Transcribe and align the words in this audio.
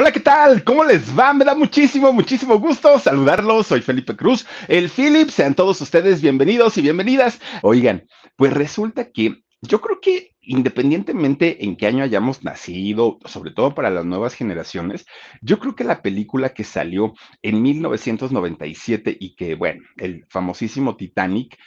Hola, 0.00 0.12
¿qué 0.12 0.20
tal? 0.20 0.64
¿Cómo 0.64 0.82
les 0.82 1.14
va? 1.14 1.34
Me 1.34 1.44
da 1.44 1.54
muchísimo, 1.54 2.10
muchísimo 2.10 2.58
gusto 2.58 2.98
saludarlos. 2.98 3.66
Soy 3.66 3.82
Felipe 3.82 4.16
Cruz, 4.16 4.46
el 4.66 4.88
Philip. 4.88 5.28
Sean 5.28 5.54
todos 5.54 5.78
ustedes 5.82 6.22
bienvenidos 6.22 6.78
y 6.78 6.80
bienvenidas. 6.80 7.38
Oigan, 7.60 8.06
pues 8.34 8.54
resulta 8.54 9.10
que 9.10 9.42
yo 9.60 9.82
creo 9.82 10.00
que 10.00 10.34
independientemente 10.40 11.66
en 11.66 11.76
qué 11.76 11.86
año 11.86 12.02
hayamos 12.02 12.42
nacido, 12.42 13.18
sobre 13.26 13.50
todo 13.50 13.74
para 13.74 13.90
las 13.90 14.06
nuevas 14.06 14.32
generaciones, 14.32 15.04
yo 15.42 15.58
creo 15.58 15.76
que 15.76 15.84
la 15.84 16.00
película 16.00 16.54
que 16.54 16.64
salió 16.64 17.12
en 17.42 17.60
1997 17.60 19.18
y 19.20 19.34
que, 19.34 19.54
bueno, 19.54 19.82
el 19.98 20.24
famosísimo 20.30 20.96
Titanic, 20.96 21.58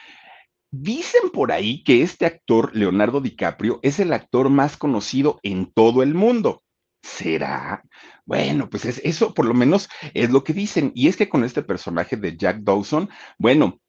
Dicen 0.71 1.29
por 1.31 1.51
ahí 1.51 1.83
que 1.83 2.01
este 2.01 2.25
actor, 2.25 2.75
Leonardo 2.75 3.21
DiCaprio, 3.21 3.79
es 3.83 3.99
el 3.99 4.11
actor 4.11 4.49
más 4.49 4.75
conocido 4.75 5.39
en 5.43 5.71
todo 5.71 6.01
el 6.01 6.15
mundo. 6.15 6.63
¿Será? 7.03 7.83
Bueno, 8.25 8.69
pues 8.69 8.85
es, 8.85 9.01
eso 9.03 9.33
por 9.33 9.45
lo 9.45 9.53
menos 9.53 9.89
es 10.13 10.29
lo 10.29 10.43
que 10.43 10.53
dicen. 10.53 10.91
Y 10.95 11.07
es 11.07 11.17
que 11.17 11.29
con 11.29 11.43
este 11.43 11.63
personaje 11.63 12.15
de 12.17 12.37
Jack 12.37 12.59
Dawson, 12.59 13.09
bueno, 13.37 13.81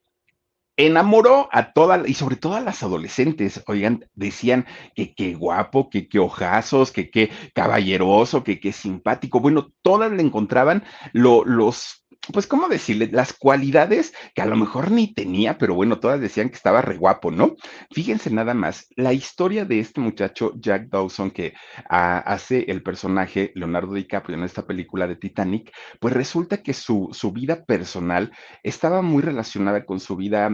enamoró 0.76 1.48
a 1.52 1.72
todas, 1.72 2.08
y 2.08 2.14
sobre 2.14 2.36
todo 2.36 2.54
a 2.54 2.60
las 2.60 2.82
adolescentes, 2.82 3.62
oigan, 3.66 4.08
decían 4.14 4.66
que 4.94 5.14
qué 5.14 5.34
guapo, 5.34 5.88
que 5.88 6.08
qué 6.08 6.18
ojazos, 6.18 6.91
que 6.91 7.10
qué 7.10 7.30
caballeroso, 7.54 8.42
que 8.42 8.58
qué 8.58 8.72
simpático. 8.72 9.41
Bueno, 9.41 9.72
todas 9.82 10.10
le 10.10 10.22
encontraban 10.22 10.84
lo, 11.12 11.44
los 11.44 12.03
pues, 12.33 12.47
¿cómo 12.47 12.69
decirle? 12.69 13.08
Las 13.12 13.33
cualidades 13.33 14.14
que 14.34 14.42
a 14.42 14.47
lo 14.47 14.56
mejor 14.56 14.91
ni 14.91 15.12
tenía, 15.12 15.58
pero 15.58 15.75
bueno, 15.75 16.00
todas 16.00 16.20
decían 16.20 16.48
que 16.48 16.56
estaba 16.56 16.83
re 16.83 16.97
guapo, 16.97 17.31
¿no? 17.31 17.56
Fíjense 17.91 18.31
nada 18.31 18.55
más, 18.55 18.89
la 18.97 19.12
historia 19.12 19.64
de 19.64 19.81
este 19.81 20.00
muchacho, 20.00 20.53
Jack 20.56 20.89
Dawson, 20.89 21.31
que 21.31 21.55
ah, 21.89 22.19
hace 22.19 22.64
el 22.69 22.83
personaje 22.83 23.53
Leonardo 23.55 23.94
DiCaprio 23.94 24.36
en 24.36 24.44
esta 24.44 24.66
película 24.66 25.06
de 25.06 25.16
Titanic, 25.16 25.72
pues 26.00 26.14
resulta 26.14 26.62
que 26.62 26.72
su, 26.72 27.11
su 27.12 27.33
vida 27.33 27.64
personal 27.64 28.33
estaba 28.62 29.03
muy 29.03 29.22
relacionada 29.22 29.84
con 29.84 30.00
su 30.00 30.16
vida, 30.16 30.50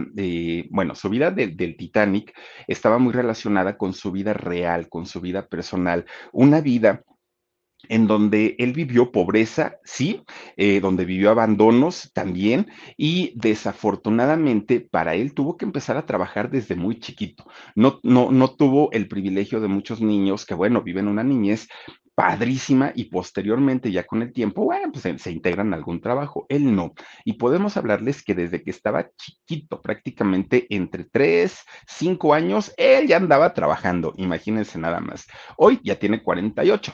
bueno, 0.69 0.95
su 0.95 1.09
vida 1.09 1.31
del 1.31 1.77
Titanic 1.77 2.33
estaba 2.67 2.97
muy 2.97 3.13
relacionada 3.13 3.77
con 3.77 3.93
su 3.93 4.11
vida 4.11 4.33
real, 4.33 4.89
con 4.89 5.05
su 5.05 5.21
vida 5.21 5.47
personal, 5.47 6.05
una 6.31 6.61
vida 6.61 7.03
en 7.89 8.07
donde 8.07 8.55
él 8.59 8.73
vivió 8.73 9.11
pobreza, 9.11 9.77
sí, 9.83 10.23
eh, 10.57 10.79
donde 10.79 11.05
vivió 11.05 11.31
abandonos 11.31 12.11
también, 12.13 12.67
y 12.97 13.33
desafortunadamente 13.35 14.79
para 14.81 15.15
él 15.15 15.33
tuvo 15.33 15.57
que 15.57 15.65
empezar 15.65 15.97
a 15.97 16.05
trabajar 16.05 16.49
desde 16.49 16.75
muy 16.75 16.99
chiquito. 16.99 17.45
No, 17.75 17.99
no, 18.03 18.31
no 18.31 18.55
tuvo 18.55 18.91
el 18.91 19.07
privilegio 19.07 19.59
de 19.59 19.67
muchos 19.67 20.01
niños 20.01 20.45
que, 20.45 20.53
bueno, 20.53 20.81
viven 20.81 21.07
una 21.07 21.23
niñez 21.23 21.67
padrísima 22.13 22.91
y 22.93 23.05
posteriormente 23.05 23.91
ya 23.91 24.03
con 24.03 24.21
el 24.21 24.33
tiempo, 24.33 24.63
bueno, 24.63 24.91
pues 24.91 25.03
se, 25.03 25.17
se, 25.17 25.31
integran 25.31 25.73
a 25.73 25.77
algún 25.77 26.01
trabajo. 26.01 26.45
Él 26.49 26.75
no. 26.75 26.93
Y 27.25 27.33
podemos 27.33 27.77
hablarles 27.77 28.21
que 28.23 28.35
desde 28.35 28.63
que 28.63 28.69
estaba 28.69 29.09
chiquito, 29.17 29.81
prácticamente 29.81 30.67
entre 30.69 31.05
3, 31.05 31.57
5 31.87 32.33
años, 32.33 32.73
él 32.77 33.07
ya 33.07 33.17
andaba 33.17 33.53
trabajando, 33.53 34.13
imagínense 34.17 34.77
nada 34.77 34.99
más. 34.99 35.25
Hoy 35.57 35.79
ya 35.83 35.97
tiene 35.97 36.21
48. 36.21 36.93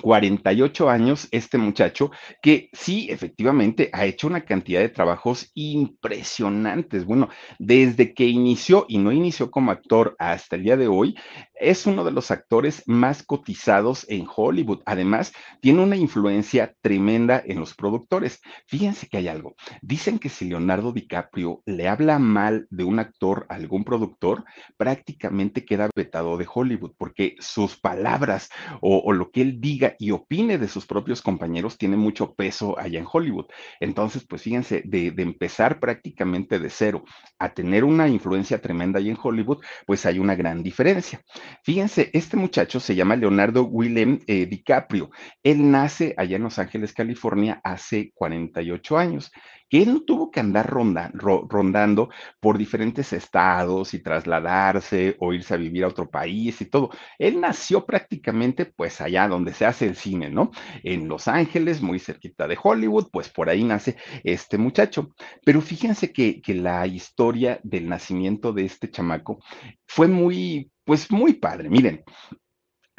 48 0.00 0.88
años 0.88 1.28
este 1.30 1.58
muchacho 1.58 2.10
que 2.42 2.70
sí, 2.72 3.08
efectivamente, 3.10 3.90
ha 3.92 4.04
hecho 4.04 4.26
una 4.26 4.44
cantidad 4.44 4.80
de 4.80 4.88
trabajos 4.88 5.50
impresionantes. 5.54 7.04
Bueno, 7.04 7.28
desde 7.58 8.14
que 8.14 8.26
inició 8.26 8.86
y 8.88 8.98
no 8.98 9.12
inició 9.12 9.50
como 9.50 9.70
actor 9.70 10.16
hasta 10.18 10.56
el 10.56 10.64
día 10.64 10.76
de 10.76 10.88
hoy, 10.88 11.16
es 11.62 11.86
uno 11.86 12.04
de 12.04 12.10
los 12.10 12.30
actores 12.30 12.82
más 12.86 13.22
cotizados 13.22 14.04
en 14.08 14.26
Hollywood. 14.34 14.82
Además, 14.84 15.32
tiene 15.60 15.82
una 15.82 15.96
influencia 15.96 16.74
tremenda 16.80 17.42
en 17.44 17.60
los 17.60 17.74
productores. 17.74 18.40
Fíjense 18.66 19.08
que 19.08 19.18
hay 19.18 19.28
algo. 19.28 19.54
Dicen 19.80 20.18
que 20.18 20.28
si 20.28 20.48
Leonardo 20.48 20.92
DiCaprio 20.92 21.62
le 21.64 21.88
habla 21.88 22.18
mal 22.18 22.66
de 22.70 22.84
un 22.84 22.98
actor 22.98 23.46
a 23.48 23.54
algún 23.54 23.84
productor, 23.84 24.44
prácticamente 24.76 25.64
queda 25.64 25.88
vetado 25.94 26.36
de 26.36 26.46
Hollywood, 26.52 26.92
porque 26.98 27.36
sus 27.38 27.78
palabras 27.78 28.50
o, 28.80 29.12
lo 29.12 29.30
que 29.30 29.42
él 29.42 29.60
diga 29.60 29.94
y 29.98 30.10
opine 30.10 30.58
de 30.58 30.68
sus 30.68 30.86
propios 30.86 31.22
compañeros 31.22 31.78
tiene 31.78 31.96
mucho 31.96 32.34
peso 32.34 32.78
allá 32.78 32.98
en 32.98 33.06
Hollywood. 33.10 33.46
Entonces, 33.78 34.26
pues 34.26 34.42
fíjense, 34.42 34.82
de, 34.84 35.10
de 35.10 35.22
empezar 35.22 35.78
prácticamente 35.78 36.58
de 36.58 36.70
cero 36.70 37.04
a 37.38 37.52
tener 37.52 37.84
una 37.84 38.08
influencia 38.08 38.60
tremenda 38.60 38.98
allá 38.98 39.10
en 39.10 39.18
Hollywood, 39.22 39.58
pues 39.86 40.06
hay 40.06 40.18
una 40.18 40.34
gran 40.34 40.62
diferencia. 40.62 41.20
Fíjense, 41.62 42.10
este 42.12 42.36
muchacho 42.36 42.80
se 42.80 42.94
llama 42.94 43.16
Leonardo 43.16 43.64
Willem 43.64 44.20
eh, 44.26 44.46
DiCaprio. 44.46 45.10
Él 45.42 45.70
nace 45.70 46.14
allá 46.16 46.36
en 46.36 46.42
Los 46.42 46.58
Ángeles, 46.58 46.92
California, 46.92 47.60
hace 47.64 48.12
48 48.14 48.98
años 48.98 49.32
él 49.80 49.92
no 49.94 50.00
tuvo 50.02 50.30
que 50.30 50.40
andar 50.40 50.68
ronda, 50.68 51.10
ro, 51.14 51.46
rondando 51.48 52.10
por 52.40 52.58
diferentes 52.58 53.12
estados 53.12 53.94
y 53.94 54.02
trasladarse 54.02 55.16
o 55.20 55.32
irse 55.32 55.54
a 55.54 55.56
vivir 55.56 55.84
a 55.84 55.88
otro 55.88 56.10
país 56.10 56.60
y 56.60 56.66
todo. 56.66 56.90
Él 57.18 57.40
nació 57.40 57.86
prácticamente 57.86 58.66
pues 58.66 59.00
allá 59.00 59.28
donde 59.28 59.54
se 59.54 59.64
hace 59.64 59.86
el 59.86 59.96
cine, 59.96 60.30
¿no? 60.30 60.50
En 60.82 61.08
Los 61.08 61.28
Ángeles, 61.28 61.80
muy 61.80 61.98
cerquita 61.98 62.46
de 62.48 62.58
Hollywood, 62.62 63.08
pues 63.12 63.28
por 63.28 63.48
ahí 63.48 63.64
nace 63.64 63.96
este 64.24 64.58
muchacho. 64.58 65.14
Pero 65.44 65.60
fíjense 65.60 66.12
que 66.12 66.42
la 66.48 66.86
historia 66.86 67.60
del 67.62 67.88
nacimiento 67.88 68.52
de 68.52 68.64
este 68.64 68.90
chamaco 68.90 69.38
fue 69.86 70.08
muy, 70.08 70.70
pues 70.84 71.10
muy 71.10 71.34
padre. 71.34 71.68
Miren, 71.70 72.02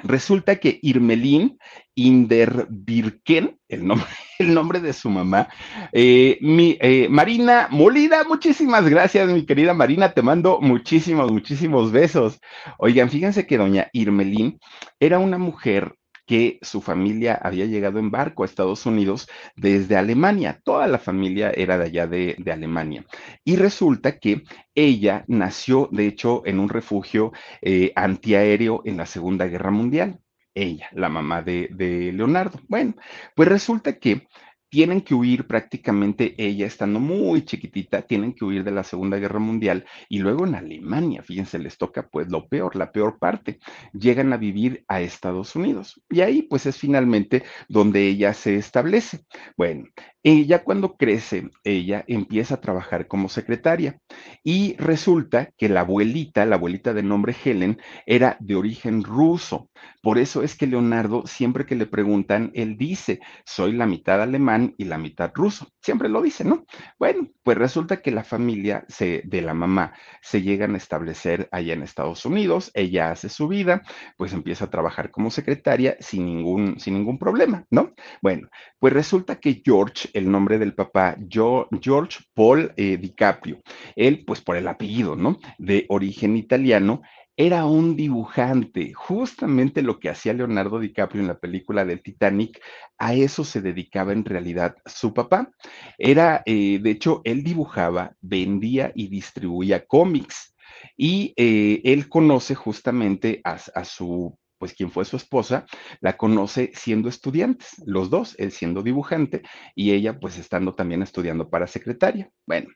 Resulta 0.03 0.57
que 0.57 0.79
Irmelín 0.81 1.57
Inderbirken, 1.95 3.59
el 3.69 3.87
nombre, 3.87 4.07
el 4.39 4.53
nombre 4.53 4.79
de 4.79 4.93
su 4.93 5.09
mamá, 5.09 5.47
eh, 5.91 6.37
mi, 6.41 6.77
eh, 6.81 7.07
Marina 7.09 7.67
Molina, 7.71 8.23
muchísimas 8.23 8.87
gracias, 8.89 9.29
mi 9.29 9.45
querida 9.45 9.73
Marina, 9.73 10.13
te 10.13 10.21
mando 10.21 10.59
muchísimos, 10.61 11.31
muchísimos 11.31 11.91
besos. 11.91 12.39
Oigan, 12.77 13.09
fíjense 13.09 13.47
que 13.47 13.57
doña 13.57 13.89
Irmelín 13.93 14.59
era 14.99 15.19
una 15.19 15.37
mujer 15.37 15.95
que 16.25 16.59
su 16.61 16.81
familia 16.81 17.35
había 17.41 17.65
llegado 17.65 17.99
en 17.99 18.11
barco 18.11 18.43
a 18.43 18.45
Estados 18.45 18.85
Unidos 18.85 19.27
desde 19.55 19.97
Alemania. 19.97 20.61
Toda 20.63 20.87
la 20.87 20.99
familia 20.99 21.51
era 21.55 21.77
de 21.77 21.85
allá 21.85 22.07
de, 22.07 22.51
Alemania. 22.51 23.05
Y 23.43 23.55
resulta 23.55 24.19
que 24.19 24.43
ella 24.75 25.25
nació, 25.27 25.89
de 25.91 26.07
hecho, 26.07 26.43
en 26.45 26.59
un 26.59 26.69
refugio 26.69 27.31
eh, 27.61 27.91
antiaéreo 27.95 28.81
en 28.85 28.97
la 28.97 29.05
Segunda 29.05 29.47
Guerra 29.47 29.71
Mundial. 29.71 30.19
Ella, 30.55 30.87
la 30.93 31.09
mamá 31.09 31.41
de 31.41 32.11
Leonardo. 32.13 32.59
Bueno, 32.67 32.95
pues 33.35 33.49
resulta 33.49 33.97
que 33.97 34.27
tienen 34.73 35.01
que 35.01 35.13
huir 35.13 35.45
prácticamente 35.45 36.33
ella 36.35 36.65
estando 36.65 36.99
muy 36.99 37.45
chiquitita, 37.45 38.01
tienen 38.01 38.33
que 38.33 38.43
huir 38.43 38.63
de 38.63 38.71
la 38.71 38.83
Segunda 38.83 39.19
Guerra 39.19 39.37
Mundial 39.37 39.85
y 40.09 40.17
luego 40.17 40.47
en 40.47 40.55
Alemania, 40.55 41.21
fíjense, 41.21 41.59
les 41.59 41.77
toca 41.77 42.07
pues 42.07 42.27
lo 42.31 42.47
peor, 42.47 42.75
la 42.75 42.91
peor 42.91 43.19
parte, 43.19 43.59
llegan 43.93 44.33
a 44.33 44.37
vivir 44.37 44.83
a 44.87 44.99
Estados 44.99 45.55
Unidos 45.55 46.01
y 46.09 46.21
ahí 46.21 46.41
pues 46.41 46.65
es 46.65 46.75
finalmente 46.75 47.43
donde 47.69 48.07
ella 48.07 48.33
se 48.33 48.55
establece. 48.55 49.19
Bueno, 49.55 49.85
ella 50.23 50.63
cuando 50.63 50.95
crece, 50.95 51.51
ella 51.63 52.03
empieza 52.07 52.55
a 52.55 52.61
trabajar 52.61 53.07
como 53.07 53.29
secretaria 53.29 53.99
y 54.43 54.75
resulta 54.77 55.51
que 55.55 55.69
la 55.69 55.81
abuelita, 55.81 56.47
la 56.47 56.55
abuelita 56.55 56.95
de 56.95 57.03
nombre 57.03 57.35
Helen, 57.43 57.77
era 58.07 58.37
de 58.39 58.55
origen 58.55 59.03
ruso, 59.03 59.69
Por 60.03 60.17
eso 60.17 60.43
es 60.43 60.57
que 60.57 60.67
Leonardo, 60.67 61.25
siempre 61.25 61.65
que 61.65 61.75
le 61.75 61.85
preguntan, 61.85 62.51
él 62.55 62.77
dice, 62.77 63.21
soy 63.45 63.71
la 63.71 63.85
mitad 63.85 64.21
alemán 64.21 64.75
y 64.77 64.83
la 64.83 64.97
mitad 64.97 65.31
ruso. 65.33 65.69
Siempre 65.81 66.09
lo 66.09 66.21
dice, 66.21 66.43
¿no? 66.43 66.65
Bueno, 66.99 67.29
pues 67.41 67.57
resulta 67.57 68.01
que 68.01 68.11
la 68.11 68.25
familia 68.25 68.85
de 68.99 69.41
la 69.41 69.53
mamá 69.53 69.93
se 70.21 70.41
llegan 70.41 70.73
a 70.73 70.77
establecer 70.77 71.47
allá 71.53 71.73
en 71.73 71.83
Estados 71.83 72.25
Unidos, 72.25 72.69
ella 72.73 73.11
hace 73.11 73.29
su 73.29 73.47
vida, 73.47 73.81
pues 74.17 74.33
empieza 74.33 74.65
a 74.65 74.69
trabajar 74.69 75.09
como 75.09 75.31
secretaria 75.31 75.95
sin 76.01 76.25
ningún, 76.25 76.81
sin 76.81 76.95
ningún 76.95 77.17
problema, 77.17 77.65
¿no? 77.71 77.93
Bueno, 78.21 78.49
pues 78.79 78.91
resulta 78.91 79.39
que 79.39 79.61
George, 79.63 80.09
el 80.13 80.29
nombre 80.29 80.59
del 80.59 80.75
papá, 80.75 81.15
George 81.29 82.19
Paul 82.33 82.73
eh, 82.75 82.97
DiCaprio, 82.97 83.61
él, 83.95 84.25
pues 84.27 84.41
por 84.41 84.57
el 84.57 84.67
apellido, 84.67 85.15
¿no? 85.15 85.37
De 85.57 85.85
origen 85.87 86.35
italiano, 86.35 87.01
era 87.35 87.65
un 87.65 87.95
dibujante, 87.95 88.93
justamente 88.93 89.81
lo 89.81 89.99
que 89.99 90.09
hacía 90.09 90.33
Leonardo 90.33 90.79
DiCaprio 90.79 91.21
en 91.21 91.27
la 91.27 91.39
película 91.39 91.83
del 91.83 92.01
Titanic, 92.03 92.61
a 92.97 93.13
eso 93.15 93.43
se 93.43 93.61
dedicaba 93.61 94.13
en 94.13 94.23
realidad 94.23 94.75
su 94.85 95.13
papá. 95.13 95.51
Era, 95.97 96.43
eh, 96.45 96.79
de 96.79 96.91
hecho, 96.91 97.21
él 97.23 97.43
dibujaba, 97.43 98.15
vendía 98.21 98.91
y 98.95 99.07
distribuía 99.07 99.85
cómics. 99.85 100.55
Y 100.97 101.33
eh, 101.37 101.81
él 101.85 102.09
conoce 102.09 102.55
justamente 102.55 103.41
a, 103.43 103.57
a 103.73 103.85
su 103.85 104.37
pues 104.63 104.75
quien 104.75 104.91
fue 104.91 105.03
su 105.03 105.17
esposa, 105.17 105.65
la 105.99 106.15
conoce 106.15 106.71
siendo 106.73 107.09
estudiantes, 107.09 107.83
los 107.85 108.09
dos, 108.09 108.33
él 108.39 108.53
siendo 108.53 108.81
dibujante 108.81 109.41
y 109.75 109.91
ella 109.91 110.17
pues 110.21 110.37
estando 110.37 110.73
también 110.73 111.01
estudiando 111.03 111.49
para 111.49 111.67
secretaria. 111.67 112.31
Bueno, 112.47 112.69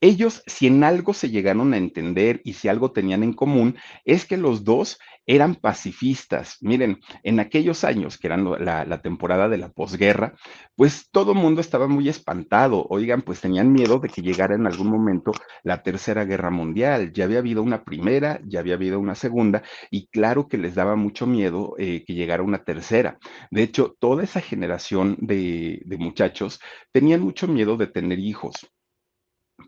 ellos, 0.00 0.42
si 0.46 0.66
en 0.66 0.84
algo 0.84 1.14
se 1.14 1.30
llegaron 1.30 1.72
a 1.72 1.78
entender 1.78 2.40
y 2.44 2.52
si 2.54 2.68
algo 2.68 2.92
tenían 2.92 3.22
en 3.22 3.32
común, 3.32 3.76
es 4.04 4.26
que 4.26 4.36
los 4.36 4.64
dos 4.64 4.98
eran 5.26 5.56
pacifistas. 5.56 6.58
Miren, 6.60 7.00
en 7.22 7.40
aquellos 7.40 7.82
años, 7.82 8.18
que 8.18 8.28
eran 8.28 8.44
la, 8.64 9.02
temporada 9.02 9.48
de 9.48 9.58
la 9.58 9.70
posguerra, 9.70 10.34
pues 10.76 11.08
todo 11.10 11.32
el 11.32 11.38
mundo 11.38 11.60
estaba 11.60 11.88
muy 11.88 12.08
espantado. 12.08 12.86
Oigan, 12.90 13.22
pues 13.22 13.40
tenían 13.40 13.72
miedo 13.72 13.98
de 13.98 14.08
que 14.08 14.22
llegara 14.22 14.54
en 14.54 14.66
algún 14.66 14.88
momento 14.88 15.32
la 15.64 15.82
tercera 15.82 16.24
guerra 16.24 16.50
mundial. 16.50 17.12
Ya 17.12 17.24
había 17.24 17.38
habido 17.38 17.62
una 17.62 17.84
primera, 17.84 18.40
ya 18.44 18.60
había 18.60 18.74
habido 18.74 19.00
una 19.00 19.14
segunda, 19.14 19.62
y 19.90 20.08
claro 20.08 20.46
que 20.46 20.58
les 20.58 20.74
daba 20.74 20.96
mucho 20.96 21.26
miedo 21.26 21.74
eh, 21.78 22.04
que 22.06 22.14
llegara 22.14 22.42
una 22.42 22.64
tercera. 22.64 23.18
De 23.50 23.62
hecho, 23.62 23.96
toda 23.98 24.22
esa 24.24 24.40
generación 24.40 25.16
de 25.20 25.96
muchachos 25.98 26.60
tenían 26.92 27.20
mucho 27.22 27.48
miedo 27.48 27.76
de 27.76 27.86
tener 27.86 28.18
hijos 28.18 28.70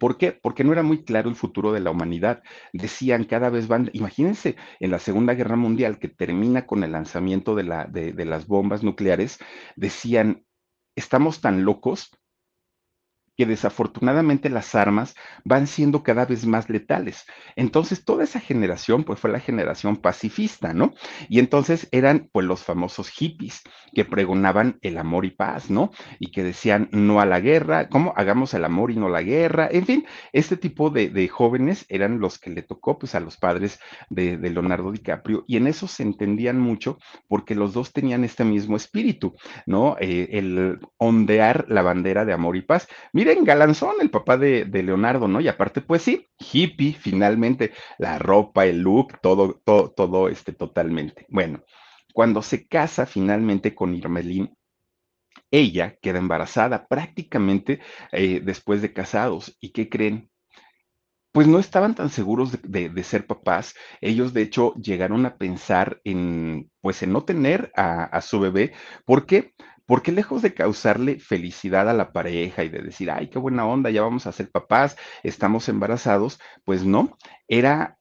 ¿Por 0.00 0.18
qué? 0.18 0.32
Porque 0.32 0.64
no 0.64 0.72
era 0.72 0.82
muy 0.82 1.04
claro 1.04 1.28
el 1.28 1.34
futuro 1.34 1.72
de 1.72 1.80
la 1.80 1.90
humanidad. 1.90 2.42
Decían 2.72 3.24
cada 3.24 3.50
vez 3.50 3.68
van, 3.68 3.90
imagínense, 3.92 4.56
en 4.80 4.90
la 4.90 4.98
Segunda 4.98 5.34
Guerra 5.34 5.56
Mundial 5.56 5.98
que 5.98 6.08
termina 6.08 6.66
con 6.66 6.84
el 6.84 6.92
lanzamiento 6.92 7.54
de, 7.54 8.12
de 8.14 8.24
las 8.24 8.46
bombas 8.46 8.82
nucleares, 8.82 9.38
decían, 9.76 10.44
estamos 10.94 11.40
tan 11.40 11.64
locos 11.64 12.10
que 13.38 13.46
desafortunadamente 13.46 14.50
las 14.50 14.74
armas 14.74 15.14
van 15.44 15.68
siendo 15.68 16.02
cada 16.02 16.26
vez 16.26 16.44
más 16.44 16.68
letales. 16.68 17.24
Entonces, 17.54 18.04
toda 18.04 18.24
esa 18.24 18.40
generación, 18.40 19.04
pues 19.04 19.20
fue 19.20 19.30
la 19.30 19.38
generación 19.38 19.96
pacifista, 19.96 20.74
¿no? 20.74 20.92
Y 21.28 21.38
entonces 21.38 21.86
eran, 21.92 22.28
pues, 22.32 22.44
los 22.44 22.64
famosos 22.64 23.08
hippies 23.10 23.62
que 23.94 24.04
pregonaban 24.04 24.80
el 24.82 24.98
amor 24.98 25.24
y 25.24 25.30
paz, 25.30 25.70
¿no? 25.70 25.92
Y 26.18 26.32
que 26.32 26.42
decían 26.42 26.88
no 26.90 27.20
a 27.20 27.26
la 27.26 27.38
guerra, 27.38 27.88
¿cómo 27.88 28.12
hagamos 28.16 28.54
el 28.54 28.64
amor 28.64 28.90
y 28.90 28.96
no 28.96 29.08
la 29.08 29.22
guerra? 29.22 29.68
En 29.70 29.86
fin, 29.86 30.04
este 30.32 30.56
tipo 30.56 30.90
de, 30.90 31.28
jóvenes 31.28 31.86
eran 31.88 32.18
los 32.18 32.40
que 32.40 32.50
le 32.50 32.62
tocó, 32.62 32.98
pues, 32.98 33.14
a 33.14 33.20
los 33.20 33.36
padres 33.36 33.78
de, 34.10 34.36
Leonardo 34.36 34.90
DiCaprio, 34.90 35.44
y 35.46 35.58
en 35.58 35.68
eso 35.68 35.86
se 35.86 36.02
entendían 36.02 36.58
mucho 36.58 36.98
porque 37.28 37.54
los 37.54 37.72
dos 37.72 37.92
tenían 37.92 38.24
este 38.24 38.44
mismo 38.44 38.76
espíritu, 38.76 39.36
¿no? 39.64 39.96
Eh, 40.00 40.30
el 40.32 40.80
ondear 40.96 41.66
la 41.68 41.82
bandera 41.82 42.24
de 42.24 42.32
amor 42.32 42.56
y 42.56 42.62
paz. 42.62 42.88
Mira, 43.12 43.27
en 43.32 43.44
galanzón 43.44 43.96
el 44.00 44.10
papá 44.10 44.36
de, 44.36 44.64
Leonardo, 44.66 45.28
¿no? 45.28 45.40
Y 45.40 45.48
aparte, 45.48 45.80
pues 45.80 46.02
sí, 46.02 46.26
hippie, 46.38 46.94
finalmente, 46.94 47.72
la 47.98 48.18
ropa, 48.18 48.66
el 48.66 48.80
look, 48.80 49.20
todo, 49.20 49.60
todo, 49.64 49.90
todo, 49.90 50.28
este, 50.28 50.52
totalmente. 50.52 51.26
Bueno, 51.28 51.62
cuando 52.12 52.42
se 52.42 52.66
casa 52.66 53.06
finalmente 53.06 53.74
con 53.74 53.94
Irmelín, 53.94 54.54
ella 55.50 55.96
queda 56.00 56.18
embarazada 56.18 56.86
prácticamente 56.86 57.80
eh, 58.12 58.40
después 58.42 58.82
de 58.82 58.92
casados. 58.92 59.56
¿Y 59.60 59.70
qué 59.70 59.88
creen? 59.88 60.30
Pues 61.32 61.46
no 61.46 61.58
estaban 61.58 61.94
tan 61.94 62.10
seguros 62.10 62.58
de, 62.62 63.04
ser 63.04 63.26
papás. 63.26 63.74
Ellos, 64.00 64.32
de 64.32 64.42
hecho, 64.42 64.74
llegaron 64.74 65.26
a 65.26 65.36
pensar 65.36 66.00
en, 66.04 66.70
pues, 66.80 67.02
en 67.02 67.12
no 67.12 67.24
tener 67.24 67.70
a, 67.76 68.04
a 68.04 68.20
su 68.22 68.40
bebé. 68.40 68.72
¿Por 69.04 69.26
qué? 69.26 69.54
Porque 69.88 70.12
lejos 70.12 70.42
de 70.42 70.52
causarle 70.52 71.18
felicidad 71.18 71.88
a 71.88 71.94
la 71.94 72.12
pareja 72.12 72.62
y 72.62 72.68
de 72.68 72.82
decir, 72.82 73.10
ay, 73.10 73.28
qué 73.28 73.38
buena 73.38 73.66
onda, 73.66 73.88
ya 73.88 74.02
vamos 74.02 74.26
a 74.26 74.32
ser 74.32 74.50
papás, 74.50 74.98
estamos 75.22 75.66
embarazados, 75.70 76.38
pues 76.66 76.84
no, 76.84 77.16
era 77.48 77.97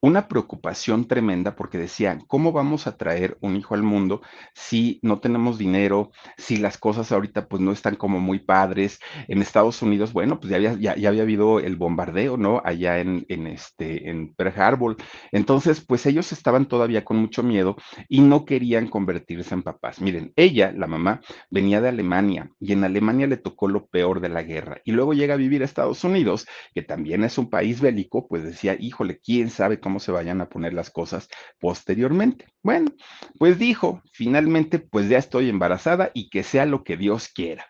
una 0.00 0.28
preocupación 0.28 1.08
tremenda 1.08 1.56
porque 1.56 1.78
decían, 1.78 2.22
¿cómo 2.26 2.52
vamos 2.52 2.86
a 2.86 2.96
traer 2.96 3.38
un 3.40 3.56
hijo 3.56 3.74
al 3.74 3.82
mundo 3.82 4.20
si 4.54 5.00
no 5.02 5.20
tenemos 5.20 5.58
dinero, 5.58 6.10
si 6.36 6.58
las 6.58 6.78
cosas 6.78 7.12
ahorita 7.12 7.48
pues 7.48 7.62
no 7.62 7.72
están 7.72 7.96
como 7.96 8.20
muy 8.20 8.38
padres? 8.40 9.00
En 9.28 9.42
Estados 9.42 9.82
Unidos, 9.82 10.12
bueno, 10.12 10.38
pues 10.38 10.50
ya 10.50 10.56
había, 10.56 10.74
ya, 10.96 11.08
había 11.08 11.22
habido 11.22 11.60
el 11.60 11.76
bombardeo, 11.76 12.36
¿no? 12.36 12.62
Allá 12.64 12.98
en, 13.00 13.24
en, 13.28 13.46
este, 13.46 14.10
en 14.10 14.34
Pearl 14.34 14.60
Harbor. 14.60 14.96
Entonces, 15.32 15.80
pues 15.80 16.06
ellos 16.06 16.30
estaban 16.32 16.66
todavía 16.66 17.04
con 17.04 17.16
mucho 17.16 17.42
miedo 17.42 17.76
y 18.08 18.20
no 18.20 18.44
querían 18.44 18.88
convertirse 18.88 19.54
en 19.54 19.62
papás. 19.62 20.00
Miren, 20.00 20.32
ella, 20.36 20.72
la 20.76 20.86
mamá, 20.86 21.20
venía 21.50 21.80
de 21.80 21.88
Alemania 21.88 22.50
y 22.60 22.72
en 22.72 22.84
Alemania 22.84 23.26
le 23.26 23.36
tocó 23.36 23.68
lo 23.68 23.86
peor 23.86 24.20
de 24.20 24.28
la 24.28 24.42
guerra 24.42 24.80
y 24.84 24.92
luego 24.92 25.14
llega 25.14 25.34
a 25.34 25.38
vivir 25.38 25.62
a 25.62 25.64
Estados 25.64 26.04
Unidos, 26.04 26.46
que 26.74 26.82
también 26.82 27.24
es 27.24 27.38
un 27.38 27.50
país 27.50 27.80
bélico, 27.80 28.28
pues 28.28 28.44
decía, 28.44 28.76
híjole, 28.78 29.18
¿quién 29.18 29.50
sabe 29.50 29.80
cómo 29.86 30.00
se 30.00 30.10
vayan 30.10 30.40
a 30.40 30.48
poner 30.48 30.74
las 30.74 30.90
cosas 30.90 31.28
posteriormente. 31.60 32.46
Bueno, 32.60 32.90
pues 33.38 33.56
dijo, 33.56 34.02
finalmente, 34.10 34.80
pues 34.80 35.08
ya 35.08 35.16
estoy 35.16 35.48
embarazada 35.48 36.10
y 36.12 36.28
que 36.28 36.42
sea 36.42 36.66
lo 36.66 36.82
que 36.82 36.96
Dios 36.96 37.28
quiera. 37.28 37.68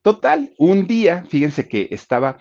Total, 0.00 0.54
un 0.56 0.86
día, 0.86 1.26
fíjense 1.28 1.68
que 1.68 1.88
estaba 1.90 2.38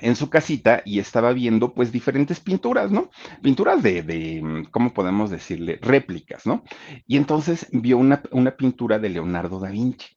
en 0.00 0.16
su 0.16 0.30
casita 0.30 0.82
y 0.84 0.98
estaba 0.98 1.32
viendo 1.32 1.74
pues 1.74 1.92
diferentes 1.92 2.40
pinturas, 2.40 2.90
¿no? 2.90 3.08
Pinturas 3.40 3.84
de, 3.84 4.02
de, 4.02 4.66
¿cómo 4.72 4.92
podemos 4.92 5.30
decirle? 5.30 5.78
Réplicas, 5.80 6.44
¿no? 6.44 6.64
Y 7.06 7.16
entonces 7.16 7.68
vio 7.70 7.98
una, 7.98 8.20
una 8.32 8.56
pintura 8.56 8.98
de 8.98 9.10
Leonardo 9.10 9.60
da 9.60 9.70
Vinci. 9.70 10.08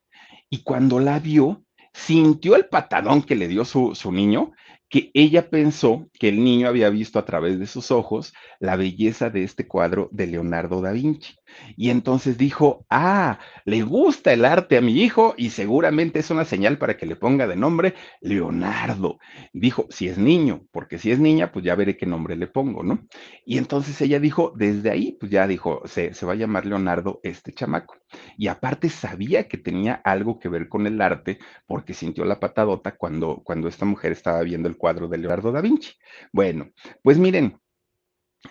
Y 0.50 0.64
cuando 0.64 1.00
la 1.00 1.20
vio, 1.20 1.64
sintió 1.94 2.56
el 2.56 2.66
patadón 2.66 3.22
que 3.22 3.36
le 3.36 3.48
dio 3.48 3.64
su, 3.64 3.94
su 3.94 4.12
niño 4.12 4.54
que 4.90 5.12
ella 5.14 5.50
pensó 5.50 6.10
que 6.14 6.30
el 6.30 6.44
niño 6.44 6.68
había 6.68 6.90
visto 6.90 7.20
a 7.20 7.26
través 7.26 7.60
de 7.60 7.68
sus 7.68 7.92
ojos 7.92 8.34
la 8.60 8.76
belleza 8.76 9.30
de 9.30 9.44
este 9.44 9.68
cuadro 9.68 10.10
de 10.12 10.28
Leonardo 10.28 10.82
da 10.82 10.92
Vinci. 10.92 11.36
Y 11.76 11.90
entonces 11.90 12.38
dijo, 12.38 12.86
ah, 12.90 13.40
le 13.66 13.82
gusta 13.82 14.34
el 14.34 14.46
arte 14.46 14.78
a 14.78 14.82
mi 14.82 15.02
hijo 15.02 15.34
y 15.38 15.50
seguramente 15.50 16.20
es 16.20 16.30
una 16.30 16.46
señal 16.46 16.78
para 16.78 16.98
que 16.98 17.06
le 17.06 17.16
ponga 17.16 17.48
de 17.48 17.56
nombre 17.56 17.96
Leonardo. 18.22 19.20
Dijo, 19.54 19.88
si 19.90 20.08
es 20.08 20.18
niño, 20.18 20.66
porque 20.72 20.98
si 20.98 21.12
es 21.12 21.20
niña, 21.20 21.52
pues 21.52 21.66
ya 21.66 21.76
veré 21.76 21.98
qué 21.98 22.06
nombre 22.06 22.36
le 22.36 22.48
pongo, 22.48 22.84
¿no? 22.84 23.08
Y 23.46 23.58
entonces 23.58 24.00
ella 24.02 24.20
dijo, 24.20 24.54
desde 24.56 24.92
ahí, 24.92 25.18
pues 25.20 25.32
ya 25.32 25.48
dijo, 25.48 25.82
se, 25.86 26.14
se 26.14 26.26
va 26.26 26.34
a 26.34 26.36
llamar 26.36 26.66
Leonardo 26.66 27.20
este 27.24 27.54
chamaco. 27.54 27.96
Y 28.38 28.48
aparte 28.48 28.90
sabía 28.90 29.48
que 29.48 29.58
tenía 29.58 29.94
algo 30.04 30.40
que 30.40 30.50
ver 30.50 30.70
con 30.70 30.88
el 30.88 31.02
arte 31.02 31.40
porque 31.66 31.94
sintió 31.94 32.26
la 32.26 32.40
patadota 32.40 32.96
cuando, 32.96 33.42
cuando 33.44 33.68
esta 33.68 33.86
mujer 33.86 34.12
estaba 34.12 34.42
viendo 34.44 34.70
el 34.70 34.77
cuadro 34.78 35.08
de 35.08 35.18
Leonardo 35.18 35.52
da 35.52 35.62
Vinci. 35.62 35.92
Bueno, 36.32 36.70
pues 37.04 37.18
miren, 37.18 37.60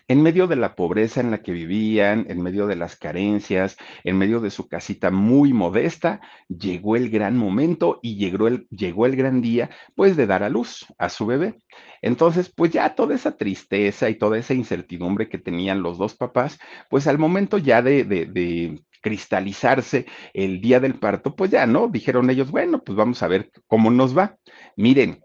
en 0.09 0.23
medio 0.23 0.47
de 0.47 0.57
la 0.57 0.75
pobreza 0.75 1.21
en 1.21 1.31
la 1.31 1.43
que 1.43 1.53
vivían, 1.53 2.27
en 2.29 2.43
medio 2.43 2.67
de 2.67 2.77
las 2.77 2.97
carencias, 2.97 3.77
en 4.05 4.19
medio 4.19 4.41
de 4.41 4.51
su 4.51 4.69
casita 4.69 5.11
muy 5.11 5.53
modesta, 5.53 6.21
llegó 6.49 6.97
el 6.97 7.11
gran 7.11 7.37
momento 7.37 8.01
y 8.03 8.17
llegó 8.17 8.49
el, 8.49 8.67
llegó 8.71 9.07
el 9.07 9.17
gran 9.17 9.41
día, 9.41 9.71
pues, 9.95 10.17
de 10.17 10.27
dar 10.27 10.43
a 10.43 10.49
luz 10.49 10.87
a 10.99 11.09
su 11.09 11.27
bebé. 11.27 11.57
Entonces, 12.03 12.53
pues 12.55 12.73
ya 12.73 12.95
toda 12.95 13.15
esa 13.15 13.37
tristeza 13.37 14.11
y 14.11 14.17
toda 14.17 14.39
esa 14.39 14.55
incertidumbre 14.55 15.29
que 15.29 15.39
tenían 15.39 15.83
los 15.83 15.99
dos 15.99 16.15
papás, 16.15 16.59
pues 16.91 17.07
al 17.07 17.19
momento 17.19 17.59
ya 17.59 17.83
de, 17.83 18.05
de, 18.05 18.27
de 18.27 18.81
cristalizarse 19.01 20.07
el 20.35 20.61
día 20.61 20.81
del 20.81 20.99
parto, 20.99 21.35
pues 21.37 21.51
ya, 21.51 21.67
¿no? 21.67 21.89
Dijeron 21.89 22.29
ellos, 22.29 22.51
bueno, 22.51 22.83
pues 22.83 22.97
vamos 22.97 23.23
a 23.23 23.29
ver 23.29 23.51
cómo 23.67 23.91
nos 23.91 24.17
va. 24.17 24.37
Miren, 24.77 25.21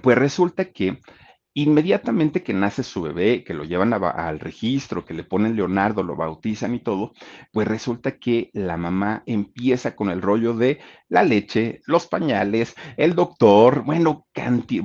pues 0.00 0.16
resulta 0.16 0.66
que 0.66 0.98
Inmediatamente 1.54 2.42
que 2.42 2.54
nace 2.54 2.82
su 2.82 3.02
bebé, 3.02 3.44
que 3.44 3.52
lo 3.52 3.64
llevan 3.64 3.92
al 3.92 4.40
registro, 4.40 5.04
que 5.04 5.12
le 5.12 5.22
ponen 5.24 5.54
Leonardo, 5.54 6.02
lo 6.02 6.16
bautizan 6.16 6.74
y 6.74 6.80
todo, 6.80 7.12
pues 7.52 7.68
resulta 7.68 8.18
que 8.18 8.50
la 8.54 8.76
mamá 8.78 9.22
empieza 9.26 9.94
con 9.94 10.10
el 10.10 10.22
rollo 10.22 10.54
de 10.54 10.80
la 11.08 11.22
leche, 11.24 11.80
los 11.86 12.06
pañales, 12.06 12.74
el 12.96 13.14
doctor, 13.14 13.82
bueno, 13.84 14.26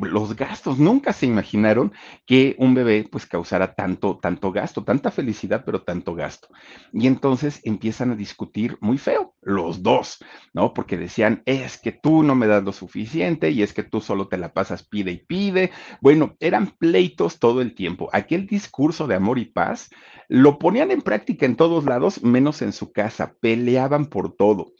los 0.01 0.36
gastos. 0.36 0.77
Nunca 0.77 1.13
se 1.13 1.25
imaginaron 1.25 1.93
que 2.25 2.55
un 2.59 2.74
bebé 2.74 3.07
pues 3.09 3.25
causara 3.25 3.74
tanto, 3.74 4.19
tanto 4.21 4.51
gasto, 4.51 4.83
tanta 4.83 5.09
felicidad, 5.09 5.63
pero 5.65 5.83
tanto 5.83 6.15
gasto. 6.15 6.50
Y 6.91 7.07
entonces 7.07 7.62
empiezan 7.63 8.12
a 8.12 8.15
discutir 8.15 8.77
muy 8.81 8.97
feo, 8.97 9.36
los 9.41 9.83
dos, 9.83 10.17
¿no? 10.53 10.74
Porque 10.74 10.97
decían, 10.97 11.43
es 11.45 11.77
que 11.77 11.93
tú 11.93 12.24
no 12.24 12.36
me 12.36 12.47
das 12.47 12.63
lo 12.63 12.74
suficiente 12.74 13.51
y 13.51 13.63
es 13.63 13.74
que 13.74 13.83
tú 13.83 14.01
solo 14.01 14.27
te 14.27 14.38
la 14.38 14.53
pasas 14.53 14.83
pide 14.83 15.12
y 15.12 15.25
pide. 15.25 15.71
Bueno, 16.01 16.36
pleitos 16.65 17.37
todo 17.37 17.61
el 17.61 17.75
tiempo. 17.75 18.09
Aquel 18.11 18.47
discurso 18.47 19.05
de 19.05 19.13
amor 19.13 19.37
y 19.37 19.45
paz 19.45 19.91
lo 20.27 20.57
ponían 20.57 20.89
en 20.89 21.03
práctica 21.03 21.45
en 21.45 21.55
todos 21.55 21.85
lados, 21.85 22.23
menos 22.23 22.63
en 22.63 22.73
su 22.73 22.91
casa. 22.91 23.35
Peleaban 23.39 24.07
por 24.07 24.35
todo. 24.35 24.73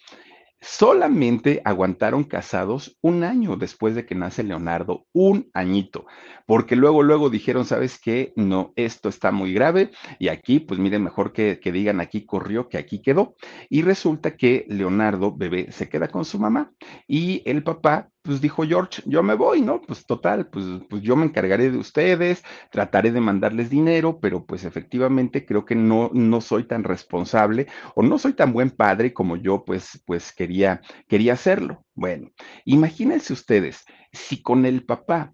Solamente 0.60 1.62
aguantaron 1.66 2.24
casados 2.24 2.98
un 3.02 3.24
año 3.24 3.58
después 3.58 3.94
de 3.94 4.08
que 4.08 4.16
nace 4.16 4.44
Leonardo, 4.44 5.06
un 5.14 5.52
añito, 5.54 6.08
porque 6.48 6.76
luego, 6.76 7.04
luego 7.04 7.30
dijeron, 7.30 7.64
¿sabes 7.64 8.00
qué? 8.00 8.34
No, 8.36 8.74
esto 8.76 9.08
está 9.08 9.32
muy 9.32 9.54
grave 9.54 9.92
y 10.18 10.30
aquí, 10.30 10.60
pues 10.60 10.80
miren, 10.80 11.04
mejor 11.04 11.32
que, 11.32 11.60
que 11.60 11.72
digan 11.72 12.00
aquí 12.00 12.26
corrió 12.26 12.70
que 12.70 12.80
aquí 12.80 13.04
quedó. 13.04 13.36
Y 13.70 13.84
resulta 13.84 14.36
que 14.36 14.66
Leonardo, 14.68 15.32
bebé, 15.32 15.72
se 15.72 15.90
queda 15.90 16.08
con 16.08 16.26
su 16.26 16.40
mamá 16.40 16.72
y 17.08 17.44
el 17.46 17.64
papá 17.64 18.10
pues 18.28 18.42
dijo 18.42 18.64
George, 18.64 19.02
yo 19.06 19.24
me 19.24 19.36
voy, 19.36 19.62
¿no? 19.62 19.82
Pues 19.82 20.06
total, 20.06 20.48
pues, 20.48 20.66
pues 20.90 21.02
yo 21.02 21.16
me 21.16 21.26
encargaré 21.26 21.72
de 21.72 21.78
ustedes, 21.78 22.44
trataré 22.70 23.12
de 23.12 23.22
mandarles 23.22 23.70
dinero, 23.70 24.20
pero 24.20 24.46
pues 24.46 24.66
efectivamente 24.66 25.46
creo 25.46 25.64
que 25.64 25.76
no, 25.76 26.12
no 26.14 26.42
soy 26.42 26.66
tan 26.66 26.84
responsable 26.84 27.68
o 27.96 28.04
no 28.04 28.20
soy 28.20 28.34
tan 28.34 28.52
buen 28.52 28.72
padre 28.72 29.14
como 29.14 29.38
yo 29.38 29.64
pues, 29.64 30.04
pues 30.06 30.34
quería, 30.34 30.82
quería 31.08 31.34
hacerlo. 31.34 31.86
Bueno, 31.96 32.30
imagínense 32.66 33.32
ustedes, 33.32 33.86
si 34.12 34.42
con 34.42 34.66
el 34.66 34.84
papá 34.84 35.34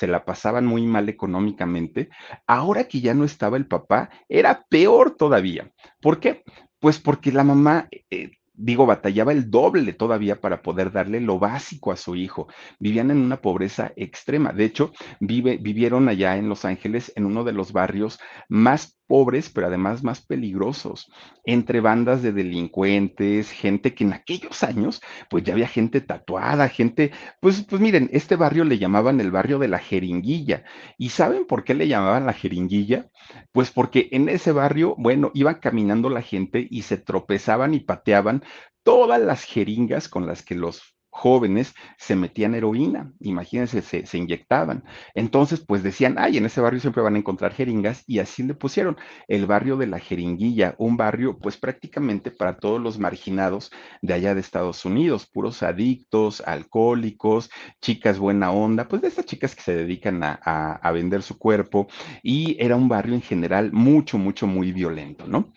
se 0.00 0.06
la 0.06 0.24
pasaban 0.24 0.64
muy 0.64 0.86
mal 0.86 1.10
económicamente, 1.10 2.08
ahora 2.46 2.84
que 2.84 3.02
ya 3.02 3.12
no 3.12 3.24
estaba 3.24 3.58
el 3.58 3.66
papá, 3.66 4.08
era 4.30 4.64
peor 4.70 5.10
todavía. 5.10 5.70
¿Por 6.00 6.20
qué? 6.20 6.42
Pues 6.78 6.98
porque 6.98 7.30
la 7.32 7.44
mamá 7.44 7.86
eh, 8.10 8.30
digo, 8.54 8.86
batallaba 8.86 9.32
el 9.32 9.50
doble 9.50 9.92
todavía 9.92 10.40
para 10.40 10.62
poder 10.62 10.90
darle 10.90 11.20
lo 11.20 11.38
básico 11.38 11.92
a 11.92 11.96
su 11.96 12.16
hijo. 12.16 12.48
Vivían 12.78 13.10
en 13.10 13.18
una 13.18 13.42
pobreza 13.42 13.92
extrema. 13.96 14.54
De 14.54 14.64
hecho, 14.64 14.92
vive, 15.20 15.58
vivieron 15.58 16.08
allá 16.08 16.38
en 16.38 16.48
Los 16.48 16.64
Ángeles, 16.64 17.12
en 17.16 17.26
uno 17.26 17.44
de 17.44 17.52
los 17.52 17.72
barrios 17.72 18.18
más 18.48 18.99
pobres, 19.10 19.50
pero 19.50 19.66
además 19.66 20.04
más 20.04 20.20
peligrosos, 20.20 21.10
entre 21.44 21.80
bandas 21.80 22.22
de 22.22 22.30
delincuentes, 22.30 23.50
gente 23.50 23.92
que 23.92 24.04
en 24.04 24.12
aquellos 24.12 24.62
años, 24.62 25.02
pues 25.28 25.42
ya 25.42 25.52
había 25.52 25.66
gente 25.66 26.00
tatuada, 26.00 26.68
gente, 26.68 27.10
pues, 27.40 27.62
pues 27.68 27.82
miren, 27.82 28.08
este 28.12 28.36
barrio 28.36 28.62
le 28.62 28.78
llamaban 28.78 29.20
el 29.20 29.32
barrio 29.32 29.58
de 29.58 29.66
la 29.66 29.80
jeringuilla. 29.80 30.62
¿Y 30.96 31.08
saben 31.08 31.44
por 31.44 31.64
qué 31.64 31.74
le 31.74 31.88
llamaban 31.88 32.24
la 32.24 32.34
jeringuilla? 32.34 33.10
Pues 33.50 33.72
porque 33.72 34.08
en 34.12 34.28
ese 34.28 34.52
barrio, 34.52 34.94
bueno, 34.96 35.32
iban 35.34 35.56
caminando 35.56 36.08
la 36.08 36.22
gente 36.22 36.68
y 36.70 36.82
se 36.82 36.96
tropezaban 36.96 37.74
y 37.74 37.80
pateaban 37.80 38.44
todas 38.84 39.20
las 39.20 39.42
jeringas 39.42 40.08
con 40.08 40.28
las 40.28 40.44
que 40.44 40.54
los 40.54 40.94
jóvenes 41.10 41.74
se 41.98 42.16
metían 42.16 42.54
heroína, 42.54 43.12
imagínense, 43.20 43.82
se, 43.82 44.18
inyectaban. 44.18 44.84
Entonces, 45.14 45.60
pues 45.60 45.82
decían, 45.82 46.16
ay, 46.18 46.38
en 46.38 46.46
ese 46.46 46.60
barrio 46.60 46.80
siempre 46.80 47.02
van 47.02 47.16
a 47.16 47.18
encontrar 47.18 47.52
jeringas 47.52 48.04
y 48.06 48.20
así 48.20 48.42
le 48.42 48.54
pusieron 48.54 48.96
el 49.28 49.46
barrio 49.46 49.76
de 49.76 49.86
la 49.86 49.98
jeringuilla, 49.98 50.74
un 50.78 50.96
barrio 50.96 51.38
pues 51.38 51.56
prácticamente 51.56 52.30
para 52.30 52.56
todos 52.58 52.80
los 52.80 52.98
marginados 52.98 53.70
de 54.02 54.14
allá 54.14 54.34
de 54.34 54.40
Estados 54.40 54.84
Unidos, 54.84 55.26
puros 55.26 55.62
adictos, 55.62 56.42
alcohólicos, 56.46 57.50
chicas 57.80 58.18
buena 58.18 58.52
onda, 58.52 58.88
pues 58.88 59.02
de 59.02 59.08
esas 59.08 59.26
chicas 59.26 59.54
que 59.54 59.62
se 59.62 59.74
dedican 59.74 60.22
a, 60.22 60.34
a 60.34 60.92
vender 60.92 61.22
su 61.22 61.38
cuerpo 61.38 61.88
y 62.22 62.56
era 62.60 62.76
un 62.76 62.88
barrio 62.88 63.14
en 63.14 63.22
general 63.22 63.72
mucho, 63.72 64.18
mucho, 64.18 64.46
muy 64.46 64.72
violento, 64.72 65.26
¿no? 65.26 65.52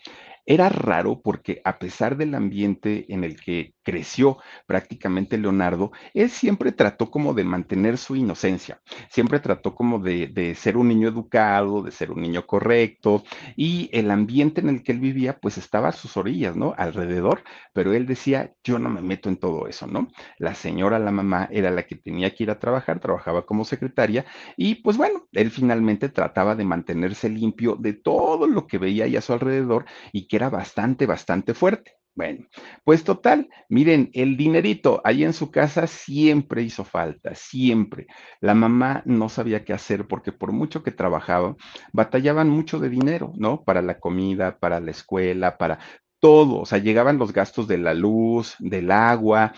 Era 0.46 0.68
raro 0.68 1.20
porque 1.22 1.60
a 1.64 1.78
pesar 1.78 2.16
del 2.16 2.34
ambiente 2.34 3.06
en 3.12 3.24
el 3.24 3.40
que 3.40 3.73
creció 3.84 4.38
prácticamente 4.66 5.38
Leonardo, 5.38 5.92
él 6.14 6.30
siempre 6.30 6.72
trató 6.72 7.10
como 7.10 7.34
de 7.34 7.44
mantener 7.44 7.98
su 7.98 8.16
inocencia, 8.16 8.80
siempre 9.08 9.38
trató 9.38 9.74
como 9.74 9.98
de, 10.00 10.54
ser 10.56 10.76
un 10.76 10.88
niño 10.88 11.08
educado, 11.08 11.82
de 11.82 11.90
ser 11.92 12.10
un 12.10 12.22
niño 12.22 12.46
correcto, 12.46 13.22
y 13.56 13.90
el 13.92 14.10
ambiente 14.10 14.60
en 14.60 14.68
el 14.68 14.82
que 14.82 14.92
él 14.92 15.00
vivía 15.00 15.38
pues 15.38 15.58
estaba 15.58 15.88
a 15.88 15.92
sus 15.92 16.16
orillas, 16.16 16.56
¿no? 16.56 16.74
Alrededor, 16.76 17.42
pero 17.72 17.92
él 17.92 18.06
decía, 18.06 18.54
yo 18.64 18.78
no 18.78 18.88
me 18.88 19.02
meto 19.02 19.28
en 19.28 19.36
todo 19.36 19.68
eso, 19.68 19.86
¿no? 19.86 20.08
La 20.38 20.54
señora, 20.54 20.98
la 20.98 21.10
mamá, 21.10 21.48
era 21.52 21.70
la 21.70 21.84
que 21.86 21.96
tenía 21.96 22.34
que 22.34 22.44
ir 22.44 22.50
a 22.50 22.58
trabajar, 22.58 23.00
trabajaba 23.00 23.46
como 23.46 23.64
secretaria, 23.64 24.24
y 24.56 24.76
pues 24.76 24.96
bueno, 24.96 25.28
él 25.32 25.50
finalmente 25.50 26.08
trataba 26.08 26.56
de 26.56 26.64
mantenerse 26.64 27.28
limpio 27.28 27.76
de 27.76 27.92
todo 27.92 28.46
lo 28.46 28.66
que 28.66 28.78
veía 28.78 29.04
ahí 29.04 29.16
a 29.16 29.20
su 29.20 29.32
alrededor 29.32 29.84
y 30.12 30.26
que 30.26 30.36
era 30.36 30.48
bastante, 30.50 31.06
bastante 31.06 31.54
fuerte. 31.54 32.03
Bueno, 32.16 32.46
pues 32.84 33.02
total, 33.02 33.48
miren, 33.68 34.08
el 34.14 34.36
dinerito 34.36 35.00
ahí 35.04 35.24
en 35.24 35.32
su 35.32 35.50
casa 35.50 35.88
siempre 35.88 36.62
hizo 36.62 36.84
falta, 36.84 37.34
siempre. 37.34 38.06
La 38.40 38.54
mamá 38.54 39.02
no 39.04 39.28
sabía 39.28 39.64
qué 39.64 39.72
hacer 39.72 40.06
porque 40.06 40.30
por 40.30 40.52
mucho 40.52 40.84
que 40.84 40.92
trabajaba, 40.92 41.56
batallaban 41.92 42.48
mucho 42.48 42.78
de 42.78 42.88
dinero, 42.88 43.32
¿no? 43.36 43.64
Para 43.64 43.82
la 43.82 43.98
comida, 43.98 44.58
para 44.60 44.78
la 44.78 44.92
escuela, 44.92 45.58
para 45.58 45.80
todo. 46.20 46.60
O 46.60 46.66
sea, 46.66 46.78
llegaban 46.78 47.18
los 47.18 47.32
gastos 47.32 47.66
de 47.66 47.78
la 47.78 47.94
luz, 47.94 48.54
del 48.60 48.92
agua, 48.92 49.52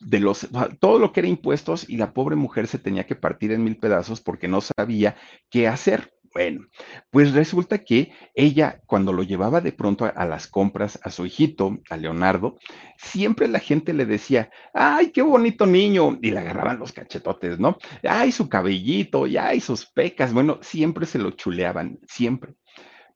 de 0.00 0.20
los, 0.20 0.48
todo 0.80 0.98
lo 0.98 1.12
que 1.12 1.20
era 1.20 1.28
impuestos 1.28 1.88
y 1.88 1.96
la 1.98 2.12
pobre 2.14 2.36
mujer 2.36 2.66
se 2.66 2.78
tenía 2.78 3.06
que 3.06 3.16
partir 3.16 3.52
en 3.52 3.64
mil 3.64 3.76
pedazos 3.78 4.20
porque 4.22 4.48
no 4.48 4.60
sabía 4.62 5.16
qué 5.50 5.68
hacer. 5.68 6.12
Bueno, 6.32 6.66
pues 7.10 7.32
resulta 7.32 7.78
que 7.78 8.12
ella, 8.34 8.80
cuando 8.86 9.12
lo 9.12 9.24
llevaba 9.24 9.60
de 9.60 9.72
pronto 9.72 10.04
a, 10.04 10.24
las 10.26 10.46
compras 10.46 11.00
a 11.02 11.10
su 11.10 11.26
hijito, 11.26 11.78
a 11.90 11.96
Leonardo, 11.96 12.56
siempre 12.98 13.48
la 13.48 13.58
gente 13.58 13.92
le 13.92 14.06
decía, 14.06 14.48
ay, 14.72 15.10
qué 15.10 15.22
bonito 15.22 15.66
niño, 15.66 16.18
y 16.22 16.30
le 16.30 16.38
agarraban 16.38 16.78
los 16.78 16.92
cachetotes, 16.92 17.58
¿no? 17.58 17.78
Ay, 18.08 18.30
su 18.30 18.48
cabellito, 18.48 19.26
y 19.26 19.36
ay, 19.38 19.60
sus 19.60 19.86
pecas, 19.86 20.32
bueno, 20.32 20.60
siempre 20.62 21.04
se 21.06 21.18
lo 21.18 21.32
chuleaban, 21.32 21.98
siempre. 22.06 22.54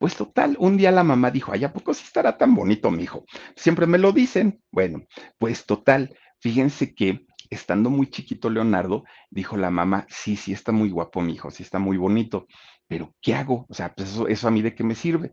Pues 0.00 0.16
total, 0.16 0.56
un 0.58 0.76
día 0.76 0.90
la 0.90 1.04
mamá 1.04 1.30
dijo, 1.30 1.52
ay, 1.52 1.64
¿a 1.64 1.72
poco 1.72 1.94
sí 1.94 2.02
estará 2.04 2.36
tan 2.36 2.54
bonito 2.54 2.90
mi 2.90 3.04
hijo? 3.04 3.24
Siempre 3.54 3.86
me 3.86 3.98
lo 3.98 4.10
dicen. 4.12 4.60
Bueno, 4.72 5.04
pues 5.38 5.66
total, 5.66 6.16
fíjense 6.40 6.94
que 6.94 7.26
estando 7.50 7.90
muy 7.90 8.08
chiquito 8.08 8.50
Leonardo, 8.50 9.04
dijo 9.30 9.56
la 9.56 9.70
mamá, 9.70 10.06
sí, 10.08 10.36
sí 10.36 10.52
está 10.52 10.72
muy 10.72 10.90
guapo 10.90 11.20
mi 11.20 11.34
hijo, 11.34 11.50
sí 11.50 11.62
está 11.62 11.78
muy 11.78 11.96
bonito 11.96 12.46
pero 12.94 13.12
¿qué 13.20 13.34
hago? 13.34 13.66
O 13.68 13.74
sea, 13.74 13.92
pues 13.92 14.08
eso, 14.12 14.28
eso, 14.28 14.46
a 14.46 14.52
mí 14.52 14.62
de 14.62 14.72
qué 14.72 14.84
me 14.84 14.94
sirve. 14.94 15.32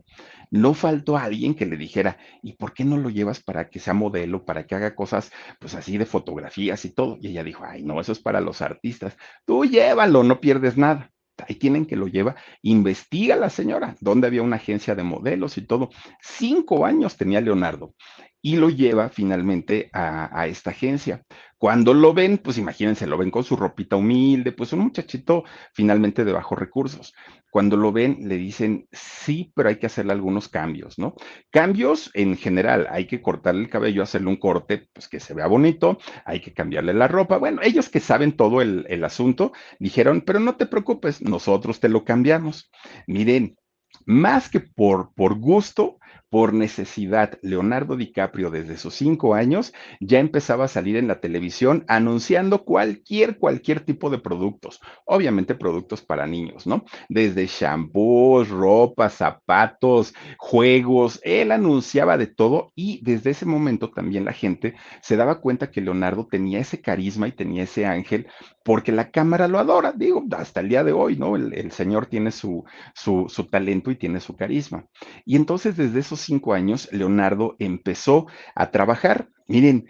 No 0.50 0.74
faltó 0.74 1.16
alguien 1.16 1.54
que 1.54 1.64
le 1.64 1.76
dijera, 1.76 2.18
¿y 2.42 2.54
por 2.54 2.74
qué 2.74 2.84
no 2.84 2.96
lo 2.96 3.08
llevas 3.08 3.40
para 3.40 3.70
que 3.70 3.78
sea 3.78 3.94
modelo, 3.94 4.44
para 4.44 4.66
que 4.66 4.74
haga 4.74 4.96
cosas, 4.96 5.30
pues 5.60 5.76
así 5.76 5.96
de 5.96 6.04
fotografías 6.04 6.84
y 6.84 6.92
todo? 6.92 7.18
Y 7.20 7.28
ella 7.28 7.44
dijo, 7.44 7.62
ay, 7.64 7.84
no, 7.84 8.00
eso 8.00 8.10
es 8.10 8.18
para 8.18 8.40
los 8.40 8.62
artistas. 8.62 9.16
Tú 9.46 9.64
llévalo, 9.64 10.24
no 10.24 10.40
pierdes 10.40 10.76
nada. 10.76 11.12
Ahí 11.46 11.54
tienen 11.54 11.86
que 11.86 11.94
lo 11.94 12.08
lleva. 12.08 12.34
Investiga 12.62 13.36
la 13.36 13.48
señora, 13.48 13.94
dónde 14.00 14.26
había 14.26 14.42
una 14.42 14.56
agencia 14.56 14.96
de 14.96 15.04
modelos 15.04 15.56
y 15.56 15.64
todo. 15.64 15.90
Cinco 16.20 16.84
años 16.84 17.16
tenía 17.16 17.40
Leonardo. 17.40 17.94
Y 18.42 18.56
lo 18.56 18.68
lleva 18.68 19.08
finalmente 19.08 19.88
a, 19.92 20.38
a, 20.38 20.48
esta 20.48 20.70
agencia. 20.70 21.22
Cuando 21.56 21.94
lo 21.94 22.12
ven, 22.12 22.38
pues 22.38 22.58
imagínense, 22.58 23.06
lo 23.06 23.16
ven 23.16 23.30
con 23.30 23.44
su 23.44 23.54
ropita 23.54 23.94
humilde, 23.94 24.50
pues 24.50 24.72
un 24.72 24.80
muchachito 24.80 25.44
finalmente 25.72 26.24
de 26.24 26.32
bajos 26.32 26.58
recursos. 26.58 27.14
Cuando 27.52 27.76
lo 27.76 27.92
ven, 27.92 28.18
le 28.22 28.36
dicen, 28.38 28.88
sí, 28.90 29.52
pero 29.54 29.68
hay 29.68 29.76
que 29.76 29.86
hacerle 29.86 30.12
algunos 30.12 30.48
cambios, 30.48 30.98
¿no? 30.98 31.14
Cambios 31.50 32.10
en 32.14 32.36
general, 32.36 32.88
hay 32.90 33.06
que 33.06 33.22
cortarle 33.22 33.62
el 33.62 33.70
cabello, 33.70 34.02
hacerle 34.02 34.28
un 34.28 34.38
corte, 34.38 34.88
pues 34.92 35.08
que 35.08 35.20
se 35.20 35.34
vea 35.34 35.46
bonito, 35.46 35.98
hay 36.24 36.40
que 36.40 36.52
cambiarle 36.52 36.94
la 36.94 37.06
ropa. 37.06 37.38
Bueno, 37.38 37.60
ellos 37.62 37.88
que 37.88 38.00
saben 38.00 38.32
todo 38.32 38.60
el, 38.60 38.84
el 38.88 39.04
asunto, 39.04 39.52
dijeron, 39.78 40.22
pero 40.22 40.40
no 40.40 40.56
te 40.56 40.66
preocupes, 40.66 41.22
nosotros 41.22 41.78
te 41.78 41.88
lo 41.88 42.04
cambiamos. 42.04 42.72
Miren, 43.06 43.56
más 44.04 44.48
que 44.48 44.60
por, 44.60 45.14
por 45.14 45.38
gusto, 45.38 45.98
por 46.32 46.54
necesidad, 46.54 47.38
Leonardo 47.42 47.94
DiCaprio 47.94 48.50
desde 48.50 48.78
sus 48.78 48.94
cinco 48.94 49.34
años 49.34 49.74
ya 50.00 50.18
empezaba 50.18 50.64
a 50.64 50.68
salir 50.68 50.96
en 50.96 51.06
la 51.06 51.20
televisión 51.20 51.84
anunciando 51.88 52.64
cualquier, 52.64 53.36
cualquier 53.36 53.80
tipo 53.80 54.08
de 54.08 54.18
productos, 54.18 54.80
obviamente 55.04 55.54
productos 55.54 56.00
para 56.00 56.26
niños, 56.26 56.66
¿no? 56.66 56.84
Desde 57.10 57.46
shampoos, 57.46 58.48
ropa, 58.48 59.10
zapatos, 59.10 60.14
juegos, 60.38 61.20
él 61.22 61.52
anunciaba 61.52 62.16
de 62.16 62.28
todo 62.28 62.72
y 62.74 63.00
desde 63.02 63.30
ese 63.30 63.44
momento 63.44 63.90
también 63.90 64.24
la 64.24 64.32
gente 64.32 64.74
se 65.02 65.16
daba 65.16 65.40
cuenta 65.40 65.70
que 65.70 65.82
Leonardo 65.82 66.26
tenía 66.30 66.60
ese 66.60 66.80
carisma 66.80 67.28
y 67.28 67.32
tenía 67.32 67.64
ese 67.64 67.84
ángel 67.84 68.26
porque 68.64 68.92
la 68.92 69.10
cámara 69.10 69.48
lo 69.48 69.58
adora, 69.58 69.92
digo, 69.92 70.24
hasta 70.36 70.60
el 70.60 70.68
día 70.68 70.84
de 70.84 70.92
hoy, 70.92 71.16
¿no? 71.16 71.36
El, 71.36 71.52
el 71.52 71.72
señor 71.72 72.06
tiene 72.06 72.30
su, 72.30 72.64
su, 72.94 73.26
su 73.28 73.44
talento 73.48 73.90
y 73.90 73.96
tiene 73.96 74.20
su 74.20 74.36
carisma. 74.36 74.86
Y 75.24 75.36
entonces 75.36 75.76
desde 75.76 76.01
esos 76.02 76.20
cinco 76.20 76.54
años, 76.54 76.88
Leonardo 76.92 77.56
empezó 77.58 78.26
a 78.54 78.70
trabajar. 78.70 79.28
Miren, 79.48 79.86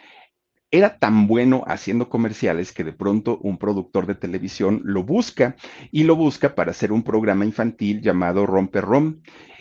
era 0.71 0.99
tan 0.99 1.27
bueno 1.27 1.65
haciendo 1.67 2.09
comerciales 2.09 2.73
que 2.73 2.83
de 2.83 2.95
pronto 2.95 3.39
un 3.43 3.59
productor 3.59 4.07
de 4.07 4.15
televisión 4.15 4.81
lo 4.85 5.03
busca 5.05 5.55
y 5.91 6.05
lo 6.05 6.17
busca 6.17 6.55
para 6.55 6.71
hacer 6.71 6.93
un 6.93 7.03
programa 7.03 7.45
infantil 7.45 8.01
llamado 8.01 8.47
Romper 8.47 8.85
Rom. 8.85 9.21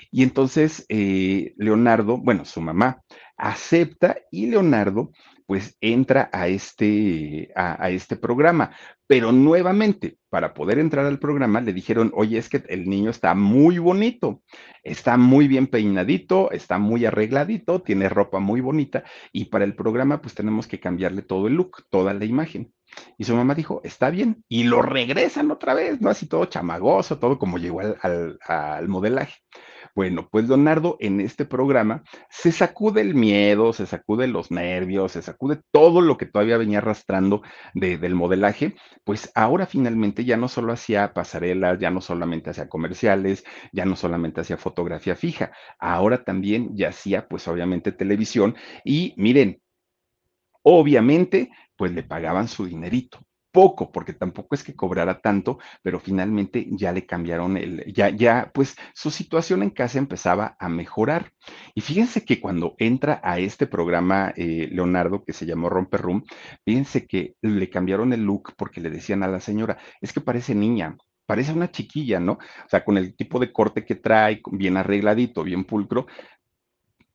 Y 0.10 0.24
entonces 0.24 0.86
eh, 0.88 1.54
Leonardo, 1.58 2.18
bueno, 2.18 2.46
su 2.46 2.62
mamá, 2.62 3.04
acepta 3.38 4.18
y 4.32 4.48
Leonardo 4.48 5.12
pues 5.46 5.76
entra 5.82 6.30
a 6.32 6.48
este, 6.48 7.52
a, 7.58 7.84
a, 7.84 7.90
este 7.90 8.16
programa. 8.16 8.72
Pero 9.12 9.34
nuevamente, 9.34 10.20
para 10.30 10.54
poder 10.54 10.80
entrar 10.80 11.06
al 11.06 11.20
programa, 11.20 11.60
le 11.60 11.74
dijeron, 11.74 12.14
oye, 12.16 12.38
es 12.38 12.48
que 12.48 12.64
el 12.70 12.88
niño 12.88 13.10
está 13.10 13.36
muy 13.36 13.78
bonito, 13.78 14.42
está 14.84 15.18
muy 15.18 15.50
bien 15.50 15.68
peinadito, 15.68 16.50
está 16.52 16.78
muy 16.78 17.04
arregladito, 17.04 17.82
tiene 17.82 18.08
ropa 18.08 18.40
muy 18.40 18.62
bonita, 18.62 19.04
y 19.34 19.50
para 19.50 19.66
el 19.66 19.76
programa, 19.76 20.22
pues 20.22 20.34
tenemos 20.34 20.66
que 20.66 20.80
cambiarle 20.80 21.24
todo 21.24 21.48
el 21.48 21.56
look, 21.56 21.84
toda 21.90 22.14
la 22.14 22.24
imagen. 22.24 22.72
Y 23.18 23.26
su 23.26 23.36
mamá 23.36 23.54
dijo, 23.54 23.82
está 23.84 24.10
bien, 24.12 24.46
y 24.48 24.64
lo 24.64 24.82
regresan 24.82 25.52
otra 25.52 25.74
vez, 25.74 26.00
¿no? 26.00 26.10
Así 26.10 26.26
todo 26.28 26.46
chamagoso, 26.46 27.20
todo 27.20 27.38
como 27.38 27.58
llegó 27.58 27.82
al, 27.82 28.88
modelaje. 28.88 29.42
Bueno, 29.96 30.30
pues 30.32 30.48
Leonardo 30.48 30.96
en 31.00 31.20
este 31.20 31.46
programa 31.46 32.04
se 32.30 32.52
sacude 32.52 33.02
el 33.02 33.14
miedo, 33.14 33.74
se 33.74 33.86
sacude 33.86 34.28
los 34.28 34.50
nervios, 34.50 35.12
se 35.12 35.22
sacude 35.22 35.62
todo 35.72 36.02
lo 36.02 36.18
que 36.18 36.26
todavía 36.26 36.58
venía 36.58 36.78
arrastrando 36.78 37.42
de, 37.74 37.98
del 37.98 38.16
modelaje, 38.16 38.76
pues 39.04 39.32
ahora 39.36 39.66
finalmente 39.66 40.24
ya 40.24 40.38
no 40.38 40.48
solo 40.48 40.72
hacía 40.74 41.14
pasarelas, 41.14 41.80
ya 41.80 41.92
no 41.92 42.00
solamente 42.02 42.52
hacía 42.52 42.70
comerciales, 42.70 43.44
ya 43.74 43.86
no 43.86 43.96
solamente 43.96 44.42
hacía 44.42 44.58
fotografía 44.58 45.16
fija, 45.16 45.52
ahora 45.80 46.24
también 46.24 46.76
ya 46.76 46.90
hacía 46.90 47.28
pues 47.28 47.48
obviamente 47.48 47.92
televisión 47.92 48.56
y 48.86 49.14
miren, 49.18 49.62
obviamente 50.64 51.50
pues 51.76 51.92
le 51.92 52.04
pagaban 52.04 52.48
su 52.48 52.66
dinerito 52.66 53.20
poco, 53.52 53.92
porque 53.92 54.14
tampoco 54.14 54.56
es 54.56 54.64
que 54.64 54.76
cobrara 54.76 55.20
tanto, 55.22 55.60
pero 55.84 56.00
finalmente 56.00 56.68
ya 56.72 56.92
le 56.92 57.06
cambiaron 57.06 57.58
el, 57.58 57.84
ya, 57.94 58.10
ya, 58.10 58.52
pues 58.54 58.76
su 58.94 59.12
situación 59.12 59.64
en 59.64 59.70
casa 59.72 60.00
empezaba 60.00 60.56
a 60.60 60.70
mejorar. 60.70 61.32
Y 61.76 61.82
fíjense 61.82 62.26
que 62.26 62.40
cuando 62.40 62.76
entra 62.78 63.20
a 63.24 63.40
este 63.40 63.68
programa 63.68 64.34
eh, 64.36 64.70
Leonardo, 64.72 65.24
que 65.24 65.34
se 65.34 65.46
llamó 65.46 65.70
Romper 65.70 66.02
Room, 66.02 66.24
fíjense 66.66 67.06
que 67.08 67.36
le 67.42 67.70
cambiaron 67.70 68.14
el 68.14 68.24
look 68.24 68.54
porque 68.58 68.82
le 68.82 68.90
decían 68.90 69.24
a 69.24 69.28
la 69.28 69.40
señora, 69.40 69.78
es 70.02 70.14
que 70.14 70.22
parece 70.22 70.56
niña, 70.56 70.98
parece 71.26 71.54
una 71.54 71.72
chiquilla, 71.72 72.20
¿no? 72.20 72.34
O 72.34 72.70
sea, 72.70 72.84
con 72.84 72.98
el 72.98 73.16
tipo 73.16 73.40
de 73.40 73.52
corte 73.52 73.86
que 73.86 73.96
trae, 73.96 74.42
bien 74.52 74.78
arregladito, 74.78 75.44
bien 75.44 75.64
pulcro, 75.64 76.08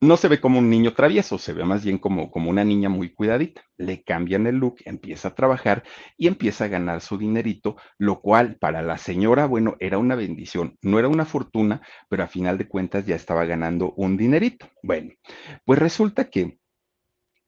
no 0.00 0.16
se 0.16 0.28
ve 0.28 0.40
como 0.40 0.58
un 0.58 0.68
niño 0.70 0.92
travieso, 0.92 1.38
se 1.38 1.52
ve 1.54 1.64
más 1.64 1.84
bien 1.84 1.98
como, 1.98 2.30
como 2.30 2.50
una 2.50 2.64
niña 2.64 2.88
muy 2.88 3.12
cuidadita. 3.12 3.62
Le 3.78 4.02
cambian 4.02 4.46
el 4.46 4.56
look, 4.56 4.76
empieza 4.84 5.28
a 5.28 5.34
trabajar 5.34 5.84
y 6.18 6.26
empieza 6.28 6.64
a 6.64 6.68
ganar 6.68 7.00
su 7.00 7.16
dinerito, 7.18 7.76
lo 7.98 8.20
cual 8.20 8.56
para 8.56 8.82
la 8.82 8.98
señora, 8.98 9.46
bueno, 9.46 9.76
era 9.80 9.98
una 9.98 10.14
bendición. 10.14 10.76
No 10.82 10.98
era 10.98 11.08
una 11.08 11.24
fortuna, 11.24 11.80
pero 12.08 12.24
a 12.24 12.28
final 12.28 12.58
de 12.58 12.68
cuentas 12.68 13.06
ya 13.06 13.16
estaba 13.16 13.44
ganando 13.46 13.92
un 13.96 14.16
dinerito. 14.16 14.68
Bueno, 14.82 15.12
pues 15.64 15.78
resulta 15.78 16.28
que 16.30 16.58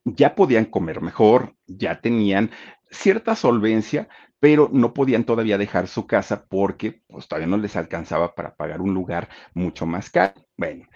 ya 0.04 0.34
podían 0.34 0.66
comer 0.66 1.00
mejor, 1.02 1.54
ya 1.66 2.00
tenían 2.00 2.50
cierta 2.90 3.36
solvencia, 3.36 4.08
pero 4.40 4.70
no 4.72 4.94
podían 4.94 5.24
todavía 5.24 5.58
dejar 5.58 5.88
su 5.88 6.06
casa 6.06 6.46
porque 6.48 7.02
pues 7.08 7.28
todavía 7.28 7.48
no 7.48 7.58
les 7.58 7.76
alcanzaba 7.76 8.34
para 8.34 8.56
pagar 8.56 8.80
un 8.80 8.94
lugar 8.94 9.28
mucho 9.54 9.86
más 9.86 10.10
caro. 10.10 10.47
Bueno, 10.58 10.86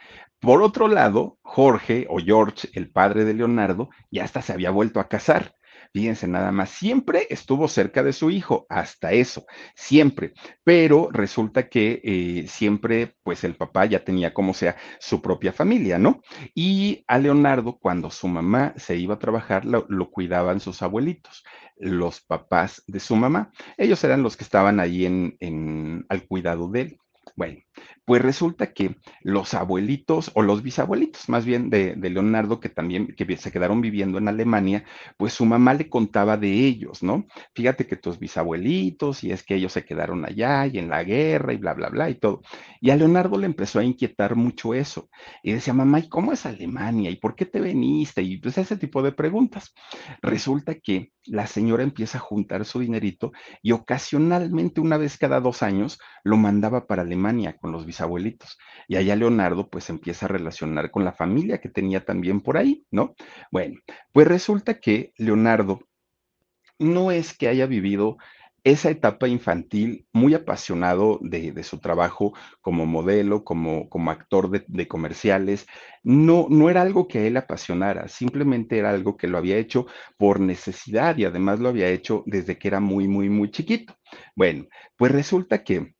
por 0.40 0.61
otro 0.61 0.88
lado, 0.88 1.38
Jorge 1.42 2.07
o 2.11 2.18
George, 2.18 2.68
el 2.75 2.90
padre 2.90 3.25
de 3.25 3.33
Leonardo, 3.33 3.90
ya 4.11 4.25
hasta 4.25 4.42
se 4.42 4.53
había 4.53 4.70
vuelto 4.70 4.98
a 4.98 5.09
casar. 5.09 5.55
Fíjense 5.92 6.27
nada 6.27 6.51
más, 6.51 6.70
siempre 6.70 7.29
estuvo 7.31 7.68
cerca 7.68 8.03
de 8.03 8.12
su 8.12 8.31
hijo, 8.31 8.66
hasta 8.68 9.12
eso, 9.12 9.44
siempre. 9.77 10.33
Pero 10.64 11.11
resulta 11.12 11.68
que 11.68 12.01
eh, 12.03 12.46
siempre, 12.48 13.14
pues 13.22 13.44
el 13.44 13.55
papá 13.55 13.85
ya 13.85 14.03
tenía 14.03 14.35
como 14.35 14.53
sea 14.53 14.77
su 14.98 15.22
propia 15.22 15.53
familia, 15.53 15.96
¿no? 15.96 16.22
Y 16.57 17.05
a 17.07 17.18
Leonardo, 17.18 17.79
cuando 17.79 18.11
su 18.11 18.27
mamá 18.27 18.75
se 18.77 18.96
iba 18.96 19.14
a 19.14 19.18
trabajar, 19.20 19.64
lo, 19.64 20.11
cuidaban 20.11 20.59
sus 20.59 20.83
abuelitos, 20.83 21.44
los 21.77 22.20
papás 22.20 22.83
de 22.88 22.98
su 22.98 23.14
mamá. 23.14 23.53
Ellos 23.77 24.03
eran 24.03 24.25
los 24.25 24.37
que 24.37 24.44
estaban 24.44 24.81
ahí 24.81 25.07
en, 25.07 25.37
en, 25.38 26.05
al 26.09 26.27
cuidado 26.27 26.68
de 26.68 26.81
él. 26.81 26.98
Bueno, 27.37 27.61
pues 28.05 28.23
resulta 28.23 28.73
que 28.73 28.97
los 29.23 29.55
abuelitos 29.55 30.31
o 30.35 30.43
los 30.43 30.62
bisabuelitos 30.62 31.29
más 31.29 31.45
bien 31.45 31.71
de, 31.71 31.97
Leonardo, 31.97 32.61
que 32.61 32.69
también 32.69 33.09
que 33.17 33.37
se 33.37 33.53
quedaron 33.53 33.81
viviendo 33.81 34.19
en 34.19 34.29
Alemania, 34.29 34.85
pues 35.17 35.33
su 35.33 35.45
mamá 35.45 35.75
le 35.75 35.88
contaba 35.88 36.37
de 36.37 36.53
ellos, 36.53 37.03
¿no? 37.03 37.27
Fíjate 37.55 37.87
que 37.87 37.97
tus 37.97 38.19
bisabuelitos 38.19 39.25
y 39.25 39.33
es 39.33 39.43
que 39.43 39.55
ellos 39.55 39.73
se 39.73 39.85
quedaron 39.85 40.25
allá 40.25 40.67
y 40.67 40.79
en 40.79 40.88
la 40.88 41.05
guerra 41.05 41.53
y 41.53 41.57
bla, 41.57 41.75
bla, 41.75 41.88
bla 41.88 42.11
y 42.11 42.17
todo. 42.17 42.43
Y 42.81 42.91
a 42.91 42.97
Leonardo 42.97 43.38
le 43.38 43.47
empezó 43.47 43.79
a 43.79 43.85
inquietar 43.85 44.37
mucho 44.37 44.75
eso. 44.75 45.09
Y 45.43 45.53
decía, 45.53 45.73
mamá, 45.73 46.01
¿y 46.01 46.09
cómo 46.09 46.33
es 46.33 46.47
Alemania? 46.47 47.11
¿Y 47.11 47.17
por 47.17 47.35
qué 47.37 47.47
te 47.47 47.61
veniste? 47.61 48.23
Y 48.23 48.38
pues 48.38 48.59
ese 48.59 48.77
tipo 48.77 49.03
de 49.03 49.12
preguntas. 49.12 49.73
Resulta 50.21 50.75
que 50.75 51.12
la 51.25 51.47
señora 51.47 51.83
empieza 51.83 52.19
a 52.19 52.21
juntar 52.21 52.65
su 52.65 52.81
dinerito 52.81 53.33
y 53.62 53.73
ocasionalmente, 53.73 54.81
una 54.81 54.97
vez 54.97 55.17
cada 55.19 55.41
dos 55.41 55.62
años, 55.62 55.99
lo 56.25 56.37
mandaba 56.37 56.87
para 56.87 57.03
Alemania 57.03 57.57
con 57.57 57.73
los 57.73 57.87
bisabuelitos. 57.87 58.02
Y 58.88 58.97
allá 58.97 59.17
Leonardo 59.17 59.69
pues 59.69 59.91
empieza 59.91 60.27
a 60.27 60.29
relacionar 60.29 60.91
con 60.91 61.05
la 61.05 61.12
familia 61.12 61.61
que 61.61 61.69
tenía 61.69 62.05
también 62.05 62.41
por 62.41 62.57
ahí, 62.57 62.85
¿no? 62.91 63.15
Bueno, 63.51 63.81
pues 64.12 64.27
resulta 64.27 64.81
que 64.81 65.12
Leonardo 65.17 65.81
no 66.79 67.11
es 67.11 67.37
que 67.37 67.49
haya 67.49 67.67
vivido 67.67 68.17
esa 68.65 68.91
etapa 68.91 69.27
infantil 69.27 70.07
muy 70.12 70.35
apasionado 70.35 71.19
de, 71.21 71.51
de, 71.53 71.65
su 71.65 71.81
trabajo 71.81 72.33
como 72.61 72.87
modelo, 72.87 73.43
como, 73.45 73.88
como 73.88 74.11
actor 74.11 74.51
de, 74.51 74.65
de, 74.69 74.87
comerciales, 74.87 75.67
no, 76.05 76.47
no 76.49 76.71
era 76.71 76.83
algo 76.83 77.09
que 77.09 77.19
a 77.19 77.27
él 77.27 77.37
apasionara, 77.37 78.07
simplemente 78.09 78.79
era 78.79 78.91
algo 78.91 79.17
que 79.17 79.27
lo 79.27 79.38
había 79.38 79.57
hecho 79.57 79.87
por 80.17 80.38
necesidad 80.38 81.17
y 81.17 81.25
además 81.25 81.59
lo 81.59 81.71
había 81.71 81.88
hecho 81.88 82.23
desde 82.27 82.59
que 82.59 82.69
era 82.69 82.79
muy, 82.79 83.09
muy, 83.09 83.29
muy 83.29 83.51
chiquito. 83.51 83.97
Bueno, 84.37 84.67
pues 84.97 85.11
resulta 85.11 85.65
que 85.65 85.95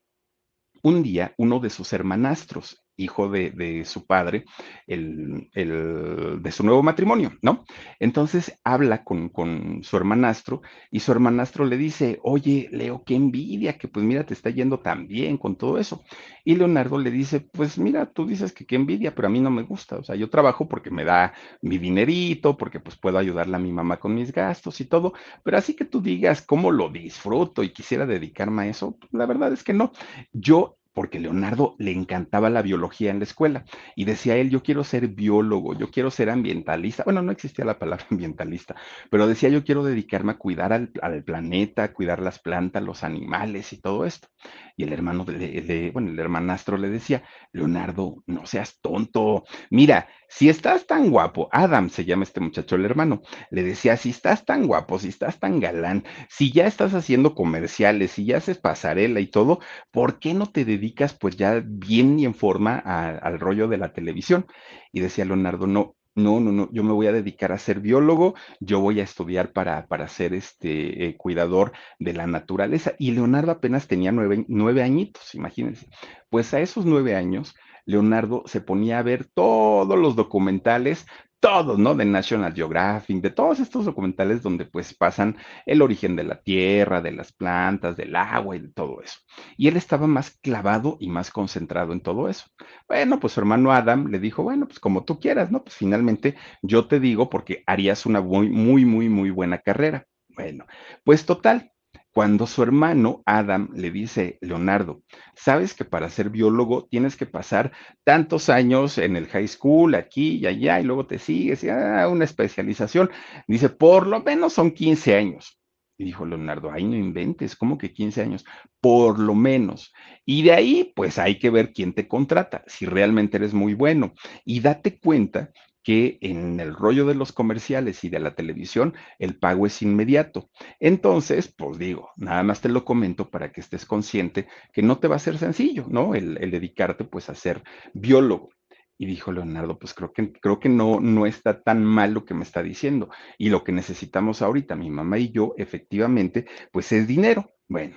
un 0.83 1.03
día 1.03 1.35
uno 1.39 1.61
de 1.61 1.71
sus 1.71 1.93
hermanastros, 1.93 2.82
hijo 2.97 3.29
de, 3.29 3.51
de 3.51 3.85
su 3.85 4.07
padre, 4.07 4.45
el, 4.87 5.49
el, 5.55 6.43
de 6.43 6.53
su 6.53 6.65
nuevo 6.65 6.83
matrimonio, 6.83 7.33
¿no? 7.43 7.65
Entonces 7.99 8.59
habla 8.65 9.05
con, 9.05 9.29
con, 9.29 9.83
su 9.83 9.97
hermanastro 9.97 10.63
y 10.91 11.01
su 11.01 11.13
hermanastro 11.13 11.65
le 11.65 11.77
dice, 11.77 12.19
oye, 12.23 12.69
Leo, 12.71 13.03
qué 13.05 13.15
envidia, 13.15 13.79
que 13.79 13.89
pues 13.89 14.05
mira, 14.05 14.25
te 14.25 14.35
está 14.35 14.51
yendo 14.51 14.81
tan 14.81 15.07
bien 15.07 15.39
con 15.39 15.57
todo 15.57 15.79
eso. 15.79 16.03
Y 16.45 16.57
Leonardo 16.57 16.99
le 16.99 17.11
dice, 17.11 17.41
pues 17.41 17.79
mira, 17.79 18.07
tú 18.07 18.27
dices 18.27 18.53
que 18.53 18.67
qué 18.67 18.77
envidia, 18.77 19.15
pero 19.15 19.29
a 19.29 19.31
mí 19.31 19.41
no 19.41 19.51
me 19.51 19.63
gusta, 19.63 19.97
o 19.97 20.05
sea, 20.05 20.17
yo 20.17 20.29
trabajo 20.31 20.69
porque 20.69 20.91
me 20.91 21.05
da 21.05 21.33
mi 21.61 21.79
dinerito, 21.79 22.57
porque 22.57 22.81
pues 22.81 22.97
puedo 22.97 23.19
ayudarle 23.19 23.57
a 23.57 23.61
mi 23.61 23.73
mamá 23.73 23.99
con 23.99 24.15
mis 24.15 24.33
gastos 24.33 24.81
y 24.81 24.85
todo, 24.85 25.13
pero 25.43 25.57
así 25.57 25.75
que 25.75 25.85
tú 25.85 26.01
digas 26.01 26.43
cómo 26.43 26.71
lo 26.71 26.89
disfruto 26.89 27.63
y 27.63 27.73
quisiera 27.73 28.07
dedicarme 28.07 28.63
a 28.63 28.67
eso, 28.69 28.99
la 29.13 29.27
verdad 29.27 29.53
es 29.53 29.63
que 29.63 29.73
no. 29.73 29.93
Yo 30.33 30.77
porque 30.93 31.21
Leonardo 31.21 31.75
le 31.79 31.93
encantaba 31.93 32.51
la 32.51 32.63
biología 32.63 33.11
en 33.11 33.19
la 33.19 33.25
escuela 33.25 33.65
y 33.97 34.05
decía 34.05 34.37
él, 34.37 34.51
yo 34.51 34.63
quiero 34.63 34.85
ser 34.85 35.09
biólogo, 35.09 35.75
yo 35.79 35.91
quiero 35.91 36.11
ser 36.11 36.31
ambientalista. 36.31 37.05
Bueno, 37.05 37.23
no 37.23 37.33
existía 37.33 37.65
la 37.65 37.79
palabra 37.79 38.07
ambientalista, 38.11 38.77
pero 39.11 39.27
decía, 39.27 39.49
yo 39.49 39.65
quiero 39.65 39.85
dedicarme 39.85 40.33
a 40.33 40.39
cuidar 40.39 40.73
al, 40.73 40.91
al 41.01 41.25
planeta, 41.25 41.85
a 41.85 41.93
cuidar 41.93 42.21
las 42.21 42.39
plantas, 42.39 42.83
los 42.83 43.05
animales 43.05 43.73
y 43.73 43.81
todo 43.81 44.07
esto. 44.07 44.29
Y 44.77 44.85
el 44.85 44.93
hermano, 44.93 45.25
de, 45.25 45.91
bueno, 45.93 46.11
el 46.11 46.19
hermanastro 46.19 46.77
le 46.77 46.89
decía, 46.89 47.23
Leonardo, 47.53 48.23
no 48.27 48.47
seas 48.47 48.81
tonto. 48.81 49.45
Mira, 49.71 50.09
si 50.29 50.49
estás 50.49 50.87
tan 50.87 51.11
guapo, 51.11 51.49
Adam 51.53 51.91
se 51.91 52.05
llama 52.05 52.25
este 52.25 52.41
muchacho 52.41 52.77
el 52.77 52.85
hermano, 52.85 53.23
le 53.51 53.63
decía, 53.63 53.97
si 53.97 54.11
estás 54.11 54.45
tan 54.45 54.67
guapo, 54.67 54.99
si 54.99 55.09
estás 55.09 55.39
tan 55.39 55.61
galán, 55.61 56.05
si 56.29 56.53
ya 56.53 56.67
estás 56.67 56.95
haciendo 56.95 57.35
comerciales, 57.35 58.13
si 58.13 58.25
ya 58.25 58.39
haces 58.39 58.59
pasarela 58.59 59.21
y 59.21 59.27
todo, 59.27 59.61
¿por 59.91 60.19
qué 60.19 60.35
no 60.35 60.47
te 60.47 60.65
dedicas 60.65 61.15
pues 61.15 61.37
ya 61.37 61.63
bien 61.65 62.19
y 62.19 62.25
en 62.25 62.35
forma 62.35 62.79
al 62.79 63.39
rollo 63.41 63.69
de 63.69 63.79
la 63.79 63.93
televisión? 63.93 64.47
Y 64.93 65.01
decía 65.01 65.25
Leonardo, 65.25 65.67
no, 65.67 65.97
no, 66.15 66.41
no, 66.41 66.53
no, 66.53 66.69
yo 66.73 66.85
me 66.85 66.93
voy 66.93 67.07
a 67.07 67.13
dedicar 67.13 67.53
a 67.53 67.59
ser 67.59 67.81
biólogo, 67.81 68.35
yo 68.61 68.81
voy 68.81 69.01
a 69.01 69.05
estudiar 69.05 69.53
para, 69.53 69.87
para 69.87 70.09
ser 70.09 70.35
este 70.35 71.07
eh, 71.07 71.17
cuidador 71.17 71.73
de 71.99 72.13
la 72.13 72.27
naturaleza. 72.27 72.95
Y 72.99 73.13
Leonardo 73.13 73.53
apenas 73.53 73.89
tenía 73.89 74.13
nueve, 74.13 74.45
nueve 74.49 74.83
añitos, 74.83 75.35
imagínense. 75.35 75.89
Pues 76.29 76.53
a 76.55 76.61
esos 76.61 76.85
nueve 76.85 77.17
años, 77.17 77.55
Leonardo 77.87 78.43
se 78.47 78.61
ponía 78.61 78.99
a 78.99 79.03
ver 79.03 79.27
todos 79.27 79.99
los 79.99 80.15
documentales 80.15 81.07
todos, 81.43 81.77
¿no? 81.79 81.95
De 81.97 82.05
National 82.05 82.55
Geographic, 82.55 83.21
de 83.21 83.31
todos 83.31 83.59
estos 83.61 83.85
documentales 83.85 84.43
donde 84.43 84.65
pues 84.65 84.95
pasan 84.95 85.37
el 85.67 85.83
origen 85.83 86.15
de 86.15 86.23
la 86.25 86.41
tierra, 86.41 87.03
de 87.03 87.11
las 87.13 87.33
plantas, 87.33 87.97
del 87.97 88.15
agua 88.15 88.55
y 88.57 88.61
de 88.61 88.69
todo 88.69 89.03
eso. 89.03 89.19
Y 89.57 89.67
él 89.67 89.77
estaba 89.77 90.07
más 90.07 90.39
clavado 90.41 90.97
y 91.01 91.09
más 91.09 91.33
concentrado 91.33 91.93
en 91.93 92.01
todo 92.01 92.29
eso. 92.29 92.47
Bueno, 92.89 93.19
pues 93.19 93.33
su 93.33 93.41
hermano 93.41 93.73
Adam 93.73 94.07
le 94.07 94.21
dijo, 94.21 94.45
bueno, 94.45 94.67
pues 94.69 94.79
como 94.79 95.05
tú 95.05 95.19
quieras, 95.19 95.51
¿no? 95.51 95.65
Pues 95.65 95.75
finalmente 95.77 96.37
yo 96.63 96.87
te 96.87 97.01
digo 97.01 97.29
porque 97.29 97.65
harías 97.67 98.07
una 98.07 98.21
muy, 98.21 98.49
muy, 98.49 98.85
muy, 98.85 99.09
muy 99.09 99.31
buena 99.31 99.59
carrera. 99.59 100.07
Bueno, 100.29 100.65
pues 101.05 101.27
total, 101.27 101.72
cuando 102.13 102.47
su 102.47 102.63
hermano 102.63 103.23
Adam 103.25 103.71
le 103.75 103.91
dice, 103.91 104.39
Leonardo, 104.43 105.03
sabes 105.35 105.75
que 105.75 105.85
para 105.85 106.11
ser 106.11 106.29
biólogo 106.29 106.87
tienes 106.87 107.17
que 107.17 107.27
pasar 107.27 107.73
tantos 108.05 108.51
años 108.51 108.99
en 108.99 109.17
el 109.17 109.27
high 109.29 109.49
school, 109.49 109.95
aquí 109.95 110.37
y 110.37 110.47
allá, 110.47 110.79
y 110.81 110.85
luego 110.85 111.07
te 111.07 111.19
sigues, 111.19 111.65
y 111.65 111.71
ah, 111.71 112.07
una 112.09 112.25
especialización. 112.25 113.11
Dice, 113.47 113.71
por 113.71 114.07
lo 114.07 114.23
menos 114.23 114.53
son 114.53 114.73
15 114.73 115.17
años. 115.17 115.59
Y 115.97 116.05
dijo 116.05 116.27
Leonardo, 116.27 116.71
ay, 116.71 116.85
no 116.85 116.97
inventes, 116.97 117.57
¿cómo 117.57 117.79
que 117.79 117.93
15 117.93 118.23
años? 118.23 118.45
Por 118.81 119.19
lo 119.19 119.35
menos. 119.35 119.93
Y 120.27 120.43
de 120.43 120.53
ahí, 120.53 120.93
pues 120.95 121.19
hay 121.19 121.39
que 121.39 121.51
ver 121.51 121.73
quién 121.73 121.95
te 121.95 122.09
contrata, 122.09 122.63
si 122.67 122.87
realmente 122.87 123.39
eres 123.39 123.55
muy 123.55 123.75
bueno. 123.75 124.13
Y 124.45 124.61
date 124.61 124.99
cuenta 124.99 125.51
que 125.83 126.19
en 126.21 126.61
el 126.61 126.75
rollo 126.75 127.07
de 127.07 127.15
los 127.15 127.33
comerciales 127.33 128.05
y 128.05 128.09
de 128.09 128.21
la 128.21 128.35
televisión 128.35 128.95
el 129.19 129.39
pago 129.39 129.67
es 129.67 129.83
inmediato. 129.83 130.51
Entonces, 130.81 131.53
pues 131.57 131.79
digo, 131.79 132.11
nada 132.17 132.43
más 132.43 132.61
te 132.61 132.69
lo 132.69 132.85
comento 132.85 133.31
para 133.31 133.53
que 133.53 133.61
estés 133.61 133.87
consciente 133.87 134.47
que 134.73 134.83
no 134.83 134.99
te 134.99 135.09
va 135.09 135.17
a 135.17 135.21
ser 135.21 135.39
sencillo, 135.39 135.87
¿no? 135.89 136.15
El, 136.15 136.35
dedicarte 136.53 137.05
pues 137.05 137.31
a 137.31 137.35
ser 137.35 137.63
biólogo. 137.95 138.51
Y 138.99 139.07
dijo 139.07 139.33
Leonardo, 139.33 139.79
pues 139.79 139.95
creo 139.95 140.13
que, 140.13 140.33
creo 140.33 140.61
que 140.61 140.69
no, 140.69 141.01
no 141.01 141.27
está 141.27 141.63
tan 141.63 141.85
mal 141.85 142.13
lo 142.13 142.25
que 142.25 142.35
me 142.35 142.45
está 142.45 142.63
diciendo. 142.63 143.09
Y 143.37 143.49
lo 143.49 143.65
que 143.65 143.73
necesitamos 143.73 144.43
ahorita, 144.43 144.77
mi 144.77 144.91
mamá 144.91 145.19
y 145.19 145.33
yo, 145.33 145.55
efectivamente, 145.57 146.47
pues 146.71 146.93
es 146.93 147.09
dinero. 147.09 147.53
Bueno, 147.69 147.97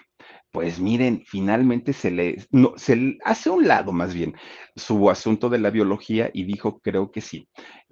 pues 0.56 0.80
miren, 0.80 1.24
finalmente 1.28 1.92
se 1.92 2.12
le, 2.12 2.38
no, 2.50 2.74
se 2.78 3.18
hace 3.26 3.50
un 3.50 3.68
lado 3.68 3.92
más 3.92 4.14
bien 4.14 4.36
su 4.78 5.10
asunto 5.10 5.50
de 5.50 5.60
la 5.60 5.70
biología 5.70 6.30
y 6.34 6.46
dijo, 6.46 6.80
creo 6.80 7.12
que 7.12 7.20
sí. 7.20 7.50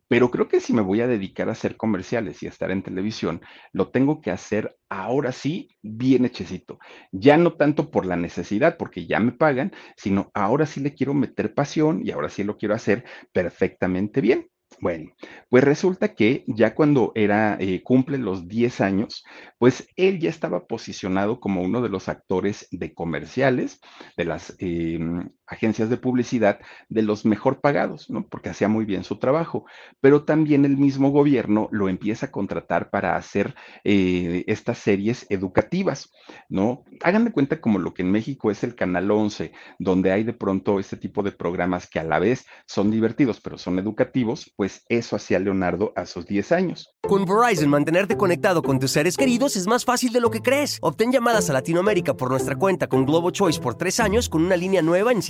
Pero 0.07 0.31
creo 0.31 0.47
que 0.47 0.61
si 0.61 0.71
me 0.73 0.81
voy 0.81 1.01
a 1.01 1.07
dedicar 1.07 1.49
a 1.49 1.53
hacer 1.53 1.75
comerciales 1.75 2.41
y 2.41 2.45
a 2.45 2.49
estar 2.49 2.71
en 2.71 2.81
televisión, 2.83 3.41
lo 3.73 3.89
tengo 3.91 4.21
que 4.21 4.31
hacer 4.31 4.77
ahora 4.89 5.33
sí 5.33 5.69
bien 5.81 6.23
hechecito. 6.25 6.79
Ya 7.11 7.37
no 7.37 7.53
tanto 7.57 7.91
por 7.91 8.05
la 8.05 8.15
necesidad, 8.15 8.77
porque 8.77 9.07
ya 9.07 9.19
me 9.19 9.33
pagan, 9.33 9.73
sino 9.97 10.31
ahora 10.33 10.65
sí 10.65 10.79
le 10.79 10.93
quiero 10.93 11.13
meter 11.13 11.53
pasión 11.53 12.01
y 12.05 12.11
ahora 12.11 12.29
sí 12.29 12.43
lo 12.45 12.57
quiero 12.57 12.75
hacer 12.75 13.03
perfectamente 13.33 14.21
bien. 14.21 14.49
Bueno, 14.83 15.13
pues 15.49 15.63
resulta 15.63 16.13
que 16.13 16.43
ya 16.45 16.75
cuando 16.75 17.13
era, 17.15 17.55
eh, 17.57 17.81
cumple 17.83 18.17
los 18.17 18.49
10 18.49 18.81
años, 18.81 19.23
pues 19.57 19.87
él 19.95 20.19
ya 20.19 20.29
estaba 20.29 20.67
posicionado 20.67 21.39
como 21.39 21.61
uno 21.61 21.81
de 21.81 21.87
los 21.87 22.09
actores 22.09 22.67
de 22.69 22.93
comerciales 22.93 23.79
de 24.17 24.25
las 24.25 24.53
em, 24.59 25.29
agencias 25.47 25.89
de 25.89 25.97
publicidad 25.97 26.59
de 26.89 27.01
los 27.01 27.25
mejor 27.25 27.61
pagados, 27.61 28.09
¿no? 28.09 28.27
Porque 28.27 28.49
hacía 28.49 28.67
muy 28.67 28.85
bien 28.85 29.03
su 29.03 29.19
trabajo. 29.19 29.65
Pero 30.01 30.23
también 30.23 30.65
el 30.65 30.77
mismo 30.77 31.11
gobierno 31.11 31.69
lo 31.71 31.89
empieza 31.89 32.27
a 32.27 32.31
contratar 32.31 32.89
para 32.89 33.15
hacer 33.15 33.55
eh, 33.83 34.43
estas 34.47 34.77
series 34.79 35.25
educativas, 35.29 36.11
¿no? 36.49 36.83
Hagan 37.03 37.25
de 37.25 37.31
cuenta 37.31 37.61
como 37.61 37.79
lo 37.79 37.93
que 37.93 38.03
en 38.03 38.11
México 38.11 38.51
es 38.51 38.63
el 38.63 38.75
Canal 38.75 39.11
11, 39.11 39.51
donde 39.79 40.11
hay 40.11 40.23
de 40.23 40.33
pronto 40.33 40.79
este 40.79 40.97
tipo 40.97 41.23
de 41.23 41.31
programas 41.31 41.89
que 41.89 41.99
a 41.99 42.03
la 42.03 42.19
vez 42.19 42.45
son 42.65 42.91
divertidos, 42.91 43.41
pero 43.41 43.57
son 43.57 43.79
educativos, 43.79 44.51
pues 44.55 44.85
eso 44.89 45.15
hacía 45.15 45.39
Leonardo 45.39 45.93
a 45.95 46.05
sus 46.05 46.25
10 46.25 46.51
años. 46.51 46.95
Con 47.01 47.25
Verizon, 47.25 47.69
mantenerte 47.69 48.15
conectado 48.17 48.61
con 48.61 48.79
tus 48.79 48.91
seres 48.91 49.17
queridos 49.17 49.55
es 49.55 49.67
más 49.67 49.83
fácil 49.85 50.13
de 50.13 50.21
lo 50.21 50.31
que 50.31 50.41
crees. 50.41 50.77
Obtén 50.81 51.11
llamadas 51.11 51.49
a 51.49 51.53
Latinoamérica 51.53 52.15
por 52.15 52.29
nuestra 52.29 52.55
cuenta 52.55 52.87
con 52.87 53.05
Globo 53.05 53.31
Choice 53.31 53.59
por 53.59 53.75
tres 53.75 53.99
años 53.99 54.29
con 54.29 54.43
una 54.43 54.55
línea 54.55 54.81
nueva 54.81 55.11
en 55.11 55.21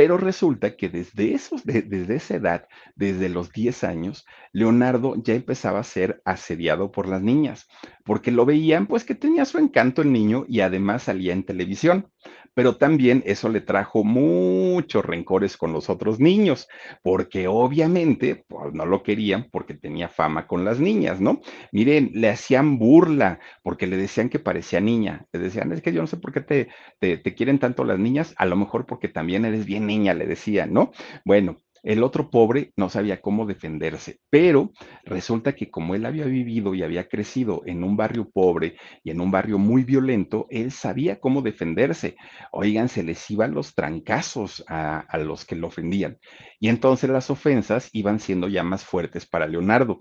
Pero 0.00 0.16
resulta 0.16 0.78
que 0.78 0.88
desde, 0.88 1.34
esos, 1.34 1.62
desde 1.66 2.14
esa 2.16 2.36
edad, 2.36 2.68
desde 2.96 3.28
los 3.28 3.52
10 3.52 3.84
años, 3.84 4.24
Leonardo 4.50 5.14
ya 5.22 5.34
empezaba 5.34 5.80
a 5.80 5.84
ser 5.84 6.22
asediado 6.24 6.90
por 6.90 7.06
las 7.06 7.20
niñas, 7.20 7.68
porque 8.10 8.32
lo 8.32 8.44
veían 8.44 8.88
pues 8.88 9.04
que 9.04 9.14
tenía 9.14 9.44
su 9.44 9.58
encanto 9.58 10.02
el 10.02 10.10
niño 10.10 10.44
y 10.48 10.62
además 10.62 11.04
salía 11.04 11.32
en 11.32 11.44
televisión 11.44 12.10
pero 12.54 12.76
también 12.76 13.22
eso 13.24 13.48
le 13.48 13.60
trajo 13.60 14.02
muchos 14.02 15.04
rencores 15.04 15.56
con 15.56 15.72
los 15.72 15.88
otros 15.88 16.18
niños, 16.18 16.66
porque 17.00 17.46
obviamente 17.46 18.44
pues, 18.48 18.74
no 18.74 18.84
lo 18.84 19.04
querían 19.04 19.48
porque 19.52 19.74
tenía 19.74 20.08
fama 20.08 20.48
con 20.48 20.64
las 20.64 20.80
niñas, 20.80 21.20
¿no? 21.20 21.40
Miren, 21.70 22.10
le 22.12 22.28
hacían 22.28 22.80
burla 22.80 23.38
porque 23.62 23.86
le 23.86 23.96
decían 23.96 24.28
que 24.28 24.40
parecía 24.40 24.80
niña, 24.80 25.26
le 25.32 25.38
decían, 25.38 25.70
es 25.70 25.80
que 25.80 25.92
yo 25.92 26.00
no 26.00 26.08
sé 26.08 26.16
por 26.16 26.32
qué 26.32 26.40
te, 26.40 26.68
te, 26.98 27.16
te 27.18 27.34
quieren 27.36 27.60
tanto 27.60 27.84
las 27.84 28.00
niñas, 28.00 28.34
a 28.36 28.46
lo 28.46 28.56
mejor 28.56 28.84
porque 28.84 29.06
también 29.06 29.44
eres 29.44 29.64
bien 29.64 29.86
niña, 29.86 30.14
le 30.14 30.26
decían, 30.26 30.72
¿no? 30.72 30.90
Bueno, 31.24 31.58
el 31.82 32.02
otro 32.02 32.30
pobre 32.30 32.72
no 32.76 32.88
sabía 32.88 33.20
cómo 33.20 33.46
defenderse, 33.46 34.18
pero 34.30 34.72
resulta 35.04 35.54
que 35.54 35.70
como 35.70 35.94
él 35.94 36.06
había 36.06 36.24
vivido 36.24 36.74
y 36.74 36.82
había 36.82 37.08
crecido 37.08 37.62
en 37.66 37.84
un 37.84 37.96
barrio 37.96 38.28
pobre 38.30 38.76
y 39.02 39.10
en 39.10 39.20
un 39.20 39.30
barrio 39.30 39.58
muy 39.58 39.84
violento, 39.84 40.46
él 40.50 40.72
sabía 40.72 41.20
cómo 41.20 41.42
defenderse. 41.42 42.16
Oigan, 42.52 42.88
se 42.88 43.02
les 43.02 43.30
iban 43.30 43.54
los 43.54 43.74
trancazos 43.74 44.64
a, 44.68 44.98
a 45.00 45.18
los 45.18 45.44
que 45.44 45.56
lo 45.56 45.68
ofendían. 45.68 46.18
Y 46.58 46.68
entonces 46.68 47.10
las 47.10 47.30
ofensas 47.30 47.88
iban 47.92 48.20
siendo 48.20 48.48
ya 48.48 48.62
más 48.62 48.84
fuertes 48.84 49.26
para 49.26 49.46
Leonardo 49.46 50.00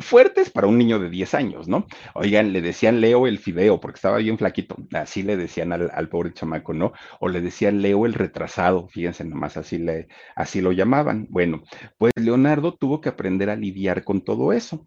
fuertes 0.00 0.50
para 0.50 0.66
un 0.66 0.78
niño 0.78 0.98
de 0.98 1.10
10 1.10 1.34
años, 1.34 1.68
¿no? 1.68 1.86
Oigan, 2.14 2.52
le 2.52 2.60
decían 2.60 3.00
Leo 3.00 3.26
el 3.26 3.38
fideo 3.38 3.80
porque 3.80 3.96
estaba 3.96 4.18
bien 4.18 4.38
flaquito, 4.38 4.76
así 4.92 5.22
le 5.22 5.36
decían 5.36 5.72
al, 5.72 6.08
pobre 6.08 6.32
chamaco, 6.32 6.72
¿no? 6.72 6.92
O 7.20 7.28
le 7.28 7.40
decían 7.40 7.82
Leo 7.82 8.06
el 8.06 8.14
retrasado, 8.14 8.88
fíjense 8.88 9.24
nomás, 9.24 9.56
así, 9.56 9.78
le, 9.78 10.08
así 10.36 10.60
lo 10.60 10.72
llamaban. 10.72 11.26
Bueno, 11.30 11.62
pues 11.96 12.12
Leonardo 12.16 12.74
tuvo 12.74 13.00
que 13.00 13.08
aprender 13.08 13.50
a 13.50 13.56
lidiar 13.56 14.04
con 14.04 14.22
todo 14.22 14.52
eso. 14.52 14.86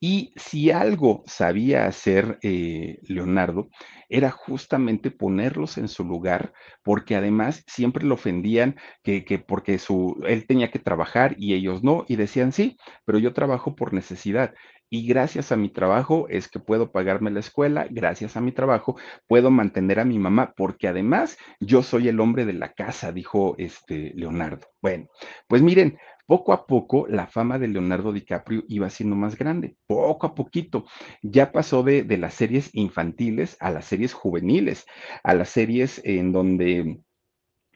Y 0.00 0.32
si 0.36 0.70
algo 0.70 1.24
sabía 1.26 1.86
hacer 1.86 2.38
eh, 2.42 2.98
Leonardo, 3.02 3.68
era 4.08 4.30
justamente 4.30 5.10
ponerlos 5.10 5.78
en 5.78 5.88
su 5.88 6.04
lugar, 6.04 6.52
porque 6.82 7.16
además 7.16 7.64
siempre 7.66 8.04
lo 8.04 8.14
ofendían 8.14 8.76
que, 9.02 9.24
que, 9.24 9.38
porque 9.38 9.78
su, 9.78 10.22
él 10.26 10.46
tenía 10.46 10.70
que 10.70 10.78
trabajar 10.78 11.34
y 11.38 11.54
ellos 11.54 11.82
no, 11.82 12.04
y 12.08 12.16
decían 12.16 12.52
sí, 12.52 12.76
pero 13.04 13.18
yo 13.18 13.32
trabajo 13.32 13.74
por 13.74 13.92
necesidad. 13.92 14.54
Y 14.90 15.06
gracias 15.06 15.52
a 15.52 15.56
mi 15.56 15.68
trabajo 15.68 16.26
es 16.28 16.48
que 16.48 16.58
puedo 16.58 16.92
pagarme 16.92 17.30
la 17.30 17.40
escuela, 17.40 17.86
gracias 17.90 18.36
a 18.36 18.40
mi 18.40 18.52
trabajo 18.52 18.96
puedo 19.26 19.50
mantener 19.50 20.00
a 20.00 20.04
mi 20.04 20.18
mamá, 20.18 20.54
porque 20.56 20.88
además 20.88 21.38
yo 21.60 21.82
soy 21.82 22.08
el 22.08 22.20
hombre 22.20 22.44
de 22.44 22.54
la 22.54 22.72
casa, 22.72 23.12
dijo 23.12 23.54
este 23.58 24.12
Leonardo. 24.14 24.66
Bueno, 24.80 25.08
pues 25.46 25.62
miren, 25.62 25.98
poco 26.26 26.52
a 26.52 26.66
poco 26.66 27.06
la 27.08 27.26
fama 27.26 27.58
de 27.58 27.68
Leonardo 27.68 28.12
DiCaprio 28.12 28.62
iba 28.68 28.90
siendo 28.90 29.16
más 29.16 29.36
grande, 29.36 29.76
poco 29.86 30.26
a 30.26 30.34
poquito. 30.34 30.84
Ya 31.22 31.52
pasó 31.52 31.82
de, 31.82 32.02
de 32.02 32.18
las 32.18 32.34
series 32.34 32.70
infantiles 32.74 33.56
a 33.60 33.70
las 33.70 33.86
series 33.86 34.12
juveniles, 34.12 34.86
a 35.22 35.34
las 35.34 35.48
series 35.48 36.00
en 36.04 36.32
donde 36.32 37.00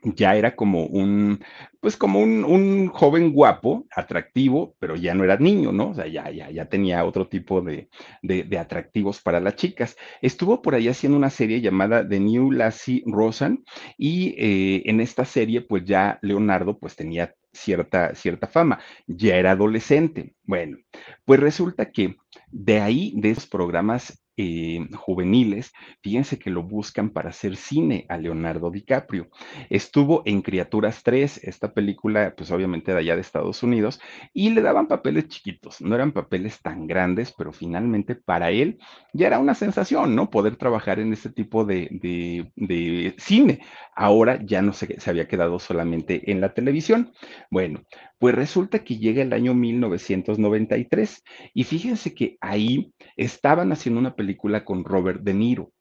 ya 0.03 0.37
era 0.37 0.57
como 0.57 0.87
un, 0.87 1.45
pues 1.81 1.97
como 1.97 2.21
un, 2.21 2.45
un, 2.45 2.89
joven 2.89 3.33
guapo, 3.33 3.87
atractivo, 3.95 4.75
pero 4.79 4.97
ya 4.97 5.15
no 5.15 5.25
era 5.25 5.37
niño, 5.37 5.73
¿no? 5.73 5.91
O 5.91 5.95
sea, 5.95 6.07
ya, 6.07 6.31
ya, 6.31 6.51
ya 6.51 6.67
tenía 6.67 7.05
otro 7.05 7.29
tipo 7.29 7.61
de, 7.61 7.89
de, 8.23 8.59
atractivos 8.59 9.21
para 9.21 9.41
las 9.41 9.57
chicas. 9.57 9.97
Estuvo 10.21 10.63
por 10.63 10.75
ahí 10.75 10.89
haciendo 10.89 11.17
una 11.19 11.31
serie 11.31 11.61
llamada 11.61 12.09
The 12.09 12.21
New 12.21 12.51
Lassie 12.53 13.03
Rosan 13.07 13.65
y 13.97 14.35
eh, 14.39 14.83
en 14.87 15.01
esta 15.01 15.25
serie, 15.25 15.61
pues 15.63 15.85
ya 15.85 16.19
Leonardo, 16.23 16.79
pues 16.79 16.97
tenía 16.97 17.35
cierta, 17.53 18.15
cierta 18.15 18.47
fama, 18.47 18.81
ya 19.07 19.37
era 19.37 19.53
adolescente. 19.53 20.35
Bueno, 20.45 20.79
pues 21.25 21.41
resulta 21.41 21.91
que 21.91 22.17
de 22.51 22.81
ahí, 22.81 23.13
de 23.17 23.31
esos 23.31 23.47
programas 23.47 24.22
eh, 24.43 24.89
juveniles, 24.95 25.73
fíjense 26.03 26.39
que 26.39 26.51
lo 26.51 26.63
buscan 26.63 27.11
para 27.11 27.31
hacer 27.31 27.57
cine 27.57 28.07
a 28.09 28.19
Leonardo 28.19 28.71
DiCaprio. 28.71 29.29
Estuvo 29.71 30.23
en 30.25 30.43
Criaturas 30.43 31.03
3, 31.03 31.45
esta 31.45 31.73
película, 31.73 32.35
pues 32.37 32.51
obviamente 32.51 32.93
de 32.93 32.99
allá 32.99 33.15
de 33.15 33.21
Estados 33.21 33.63
Unidos, 33.63 34.01
y 34.33 34.51
le 34.51 34.63
daban 34.63 34.89
papeles 34.89 35.29
chiquitos, 35.29 35.81
no 35.81 35.95
eran 35.95 36.13
papeles 36.13 36.61
tan 36.61 36.87
grandes, 36.87 37.33
pero 37.33 37.53
finalmente 37.53 38.15
para 38.15 38.51
él 38.51 38.79
ya 39.13 39.27
era 39.29 39.39
una 39.39 39.55
sensación, 39.55 40.15
¿no? 40.15 40.31
Poder 40.31 40.57
trabajar 40.57 40.99
en 40.99 41.13
este 41.13 41.31
tipo 41.31 41.65
de, 41.65 41.89
de, 41.91 42.51
de 42.57 43.15
cine. 43.19 43.61
Ahora 43.95 44.41
ya 44.43 44.63
no 44.63 44.73
se, 44.73 44.99
se 45.01 45.11
había 45.11 45.29
quedado 45.29 45.59
solamente 45.59 46.31
en 46.31 46.41
la 46.41 46.55
televisión. 46.55 47.13
Bueno, 47.51 47.83
pues 48.23 48.37
resulta 48.37 48.85
que 48.85 48.99
llega 48.99 49.21
el 49.21 49.33
año 49.33 49.53
1993 49.53 51.25
y 51.55 51.65
fíjense 51.65 52.15
que 52.15 52.37
ahí 52.41 52.93
estaban 53.17 53.73
haciendo 53.73 53.99
una 53.99 54.15
película 54.15 54.65
con 54.65 54.85
Robert 54.85 55.23
De 55.23 55.35
Niro. 55.35 55.73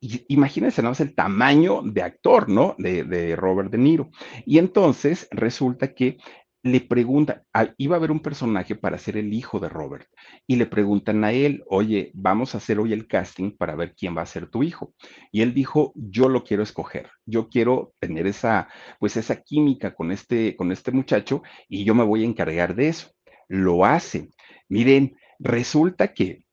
Imagínense 0.00 0.82
¿no? 0.82 0.92
el 0.98 1.14
tamaño 1.14 1.82
de 1.84 2.00
actor, 2.00 2.48
¿no? 2.48 2.74
De, 2.78 3.36
Robert 3.36 3.70
De 3.70 3.76
Niro. 3.76 4.08
Y 4.46 4.56
entonces 4.56 5.28
resulta 5.30 5.92
que 5.92 6.16
le 6.64 6.80
pregunta, 6.80 7.44
iba 7.76 7.94
a 7.94 7.98
haber 7.98 8.10
un 8.10 8.20
personaje 8.20 8.74
para 8.74 8.96
ser 8.96 9.18
el 9.18 9.34
hijo 9.34 9.60
de 9.60 9.68
Robert, 9.68 10.08
y 10.46 10.56
le 10.56 10.64
preguntan 10.64 11.22
a 11.22 11.30
él, 11.30 11.62
oye, 11.66 12.10
vamos 12.14 12.54
a 12.54 12.58
hacer 12.58 12.78
hoy 12.78 12.94
el 12.94 13.06
casting 13.06 13.50
para 13.54 13.76
ver 13.76 13.94
quién 13.94 14.16
va 14.16 14.22
a 14.22 14.26
ser 14.26 14.48
tu 14.48 14.62
hijo. 14.62 14.94
Y 15.30 15.42
él 15.42 15.52
dijo, 15.52 15.92
yo 15.94 16.30
lo 16.30 16.42
quiero 16.42 16.62
escoger, 16.62 17.10
yo 17.26 17.50
quiero 17.50 17.92
tener 18.00 18.26
esa, 18.26 18.68
pues 18.98 19.18
esa 19.18 19.42
química 19.42 19.94
con 19.94 20.10
este, 20.10 20.56
con 20.56 20.72
este 20.72 20.90
muchacho, 20.90 21.42
y 21.68 21.84
yo 21.84 21.94
me 21.94 22.02
voy 22.02 22.22
a 22.22 22.26
encargar 22.26 22.74
de 22.74 22.88
eso. 22.88 23.10
Lo 23.46 23.84
hace. 23.84 24.30
Miren, 24.70 25.18
resulta 25.38 26.14
que 26.14 26.44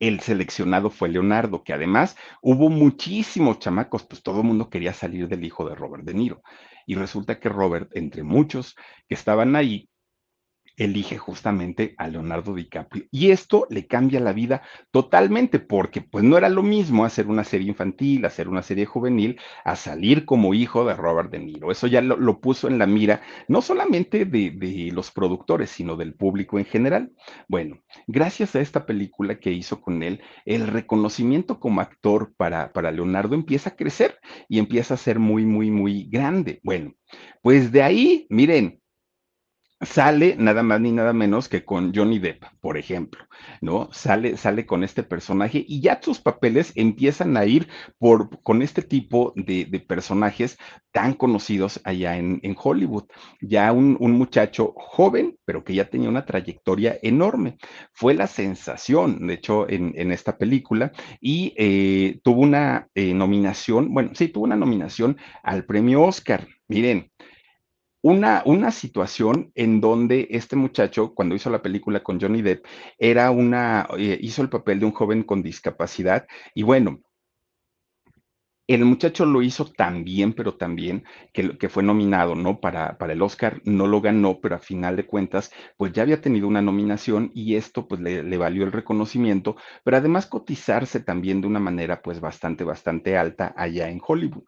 el 0.00 0.18
seleccionado 0.18 0.90
fue 0.90 1.08
Leonardo, 1.08 1.62
que 1.62 1.72
además 1.72 2.16
hubo 2.42 2.68
muchísimos 2.70 3.60
chamacos, 3.60 4.04
pues 4.04 4.20
todo 4.22 4.40
el 4.40 4.46
mundo 4.46 4.68
quería 4.68 4.92
salir 4.92 5.28
del 5.28 5.44
hijo 5.44 5.66
de 5.68 5.76
Robert 5.76 6.04
De 6.04 6.12
Niro. 6.12 6.42
Y 6.86 6.94
resulta 6.94 7.38
que 7.40 7.48
Robert, 7.48 7.90
entre 7.94 8.22
muchos 8.22 8.74
que 9.08 9.14
estaban 9.14 9.56
ahí, 9.56 9.88
elige 10.76 11.16
justamente 11.18 11.94
a 11.98 12.08
Leonardo 12.08 12.54
DiCaprio. 12.54 13.04
Y 13.10 13.30
esto 13.30 13.66
le 13.70 13.86
cambia 13.86 14.20
la 14.20 14.32
vida 14.32 14.62
totalmente, 14.90 15.58
porque 15.58 16.02
pues 16.02 16.24
no 16.24 16.36
era 16.36 16.48
lo 16.48 16.62
mismo 16.62 17.04
hacer 17.04 17.26
una 17.26 17.44
serie 17.44 17.68
infantil, 17.68 18.24
hacer 18.24 18.48
una 18.48 18.62
serie 18.62 18.86
juvenil, 18.86 19.40
a 19.64 19.76
salir 19.76 20.24
como 20.24 20.54
hijo 20.54 20.84
de 20.84 20.94
Robert 20.94 21.30
De 21.30 21.38
Niro. 21.38 21.70
Eso 21.70 21.86
ya 21.86 22.02
lo, 22.02 22.16
lo 22.16 22.40
puso 22.40 22.68
en 22.68 22.78
la 22.78 22.86
mira, 22.86 23.22
no 23.48 23.62
solamente 23.62 24.24
de, 24.24 24.50
de, 24.50 24.90
los 24.92 25.10
productores, 25.10 25.70
sino 25.70 25.96
del 25.96 26.14
público 26.14 26.58
en 26.58 26.64
general. 26.64 27.12
Bueno, 27.48 27.82
gracias 28.06 28.54
a 28.54 28.60
esta 28.60 28.86
película 28.86 29.40
que 29.40 29.52
hizo 29.52 29.80
con 29.80 30.02
él, 30.02 30.20
el 30.44 30.66
reconocimiento 30.66 31.58
como 31.58 31.80
actor 31.80 32.34
para, 32.36 32.72
para 32.72 32.92
Leonardo 32.92 33.34
empieza 33.34 33.70
a 33.70 33.76
crecer 33.76 34.18
y 34.48 34.58
empieza 34.58 34.94
a 34.94 34.98
ser 34.98 35.18
muy, 35.18 35.44
muy, 35.44 35.70
muy 35.70 36.08
grande. 36.10 36.60
Bueno, 36.62 36.94
pues 37.42 37.72
de 37.72 37.82
ahí, 37.82 38.26
miren, 38.30 38.80
sale 39.80 40.36
nada 40.38 40.62
más 40.62 40.80
ni 40.80 40.90
nada 40.90 41.12
menos 41.12 41.48
que 41.48 41.64
con 41.64 41.94
Johnny 41.94 42.18
Depp, 42.18 42.44
por 42.60 42.78
ejemplo, 42.78 43.24
¿no? 43.60 43.88
Sale, 43.92 44.36
sale 44.36 44.64
con 44.64 44.82
este 44.84 45.02
personaje 45.02 45.64
y 45.66 45.80
ya 45.80 46.00
sus 46.02 46.18
papeles 46.18 46.72
empiezan 46.76 47.36
a 47.36 47.44
ir 47.44 47.68
por, 47.98 48.42
con 48.42 48.62
este 48.62 48.82
tipo 48.82 49.32
de, 49.36 49.66
personajes 49.86 50.56
tan 50.92 51.12
conocidos 51.12 51.80
allá 51.84 52.16
en, 52.16 52.56
Hollywood. 52.58 53.04
Ya 53.40 53.70
un, 53.72 53.96
muchacho 54.12 54.72
joven, 54.76 55.36
pero 55.44 55.62
que 55.62 55.74
ya 55.74 55.84
tenía 55.90 56.08
una 56.08 56.24
trayectoria 56.24 56.98
enorme. 57.02 57.58
Fue 57.92 58.14
la 58.14 58.26
sensación, 58.26 59.26
de 59.26 59.34
hecho, 59.34 59.68
en, 59.68 59.92
en 59.96 60.10
esta 60.10 60.38
película 60.38 60.92
y 61.20 61.52
eh, 61.56 62.20
tuvo 62.24 62.40
una 62.40 62.88
eh, 62.94 63.12
nominación, 63.12 63.92
bueno, 63.92 64.10
sí, 64.14 64.28
tuvo 64.28 64.44
una 64.44 64.56
nominación 64.56 65.18
al 65.42 65.66
premio 65.66 66.02
Oscar. 66.02 66.46
Miren, 66.68 67.10
una, 68.06 68.42
una, 68.46 68.70
situación 68.70 69.50
en 69.56 69.80
donde 69.80 70.28
este 70.30 70.54
muchacho, 70.54 71.12
cuando 71.12 71.34
hizo 71.34 71.50
la 71.50 71.60
película 71.60 72.04
con 72.04 72.20
Johnny 72.20 72.40
Depp, 72.40 72.64
era 72.98 73.32
una, 73.32 73.88
eh, 73.98 74.16
hizo 74.20 74.42
el 74.42 74.48
papel 74.48 74.78
de 74.78 74.86
un 74.86 74.92
joven 74.92 75.24
con 75.24 75.42
discapacidad 75.42 76.24
y 76.54 76.62
bueno, 76.62 77.00
el 78.66 78.84
muchacho 78.84 79.24
lo 79.26 79.42
hizo 79.42 79.64
tan 79.66 80.04
bien, 80.04 80.32
pero 80.32 80.54
tan 80.54 80.74
bien, 80.76 81.04
que, 81.32 81.56
que 81.56 81.68
fue 81.68 81.82
nominado, 81.82 82.34
¿no? 82.34 82.60
Para, 82.60 82.98
para, 82.98 83.12
el 83.12 83.22
Oscar, 83.22 83.60
no 83.64 83.86
lo 83.86 84.00
ganó, 84.00 84.40
pero 84.40 84.56
a 84.56 84.58
final 84.58 84.96
de 84.96 85.06
cuentas, 85.06 85.52
pues 85.76 85.92
ya 85.92 86.02
había 86.02 86.20
tenido 86.20 86.48
una 86.48 86.62
nominación 86.62 87.30
y 87.34 87.54
esto 87.54 87.86
pues 87.86 88.00
le, 88.00 88.22
le, 88.22 88.36
valió 88.38 88.64
el 88.64 88.72
reconocimiento, 88.72 89.56
pero 89.84 89.96
además 89.96 90.26
cotizarse 90.26 91.00
también 91.00 91.40
de 91.40 91.46
una 91.46 91.60
manera 91.60 92.02
pues 92.02 92.20
bastante, 92.20 92.64
bastante 92.64 93.16
alta 93.16 93.54
allá 93.56 93.88
en 93.88 94.00
Hollywood. 94.04 94.44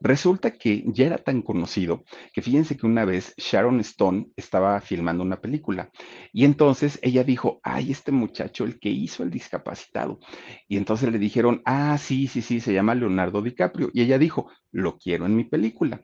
Resulta 0.00 0.52
que 0.52 0.82
ya 0.86 1.06
era 1.06 1.18
tan 1.18 1.42
conocido 1.42 2.04
que 2.32 2.40
fíjense 2.40 2.76
que 2.76 2.86
una 2.86 3.04
vez 3.04 3.34
Sharon 3.36 3.80
Stone 3.80 4.28
estaba 4.34 4.80
filmando 4.80 5.22
una 5.22 5.42
película 5.42 5.90
y 6.32 6.46
entonces 6.46 6.98
ella 7.02 7.22
dijo, 7.22 7.60
ay, 7.62 7.92
este 7.92 8.10
muchacho, 8.10 8.64
el 8.64 8.80
que 8.80 8.88
hizo 8.88 9.22
el 9.22 9.30
discapacitado. 9.30 10.18
Y 10.68 10.78
entonces 10.78 11.12
le 11.12 11.18
dijeron, 11.18 11.60
ah, 11.66 11.98
sí, 11.98 12.28
sí, 12.28 12.40
sí, 12.40 12.60
se 12.60 12.72
llama 12.72 12.94
Leonardo 12.94 13.42
DiCaprio. 13.42 13.59
Y 13.92 14.02
ella 14.02 14.18
dijo, 14.18 14.50
lo 14.72 14.98
quiero 14.98 15.26
en 15.26 15.36
mi 15.36 15.44
película. 15.44 16.02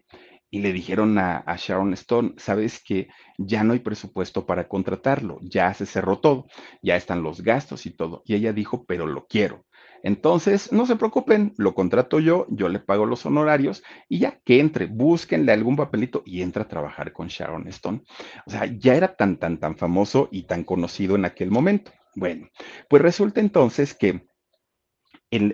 Y 0.51 0.61
le 0.61 0.73
dijeron 0.73 1.19
a, 1.19 1.39
a 1.39 1.57
Sharon 1.57 1.93
Stone, 1.95 2.35
sabes 2.37 2.83
que 2.83 3.09
ya 3.37 3.65
no 3.65 3.73
hay 3.73 3.81
presupuesto 3.81 4.47
para 4.47 4.69
contratarlo, 4.69 5.39
ya 5.43 5.75
se 5.75 5.87
cerró 5.87 6.21
todo, 6.21 6.47
ya 6.83 6.97
están 6.97 7.23
los 7.23 7.43
gastos 7.43 7.85
y 7.87 7.91
todo. 7.91 8.23
Y 8.25 8.35
ella 8.35 8.53
dijo, 8.53 8.85
pero 8.87 9.07
lo 9.07 9.27
quiero. 9.27 9.67
Entonces, 10.03 10.73
no 10.73 10.87
se 10.87 10.95
preocupen, 10.97 11.53
lo 11.57 11.75
contrato 11.75 12.21
yo, 12.21 12.47
yo 12.49 12.69
le 12.69 12.79
pago 12.79 13.07
los 13.07 13.27
honorarios 13.27 13.83
y 14.09 14.21
ya 14.21 14.41
que 14.45 14.61
entre, 14.61 14.87
búsquenle 14.87 15.53
algún 15.53 15.75
papelito 15.75 16.23
y 16.25 16.43
entra 16.43 16.63
a 16.63 16.69
trabajar 16.69 17.13
con 17.13 17.27
Sharon 17.27 17.67
Stone. 17.69 18.03
O 18.47 18.51
sea, 18.51 18.67
ya 18.67 18.95
era 18.95 19.17
tan, 19.17 19.37
tan, 19.39 19.59
tan 19.59 19.77
famoso 19.77 20.29
y 20.31 20.45
tan 20.45 20.63
conocido 20.63 21.17
en 21.17 21.25
aquel 21.25 21.51
momento. 21.51 21.91
Bueno, 22.15 22.49
pues 22.89 23.03
resulta 23.03 23.41
entonces 23.41 23.95
que 23.95 24.27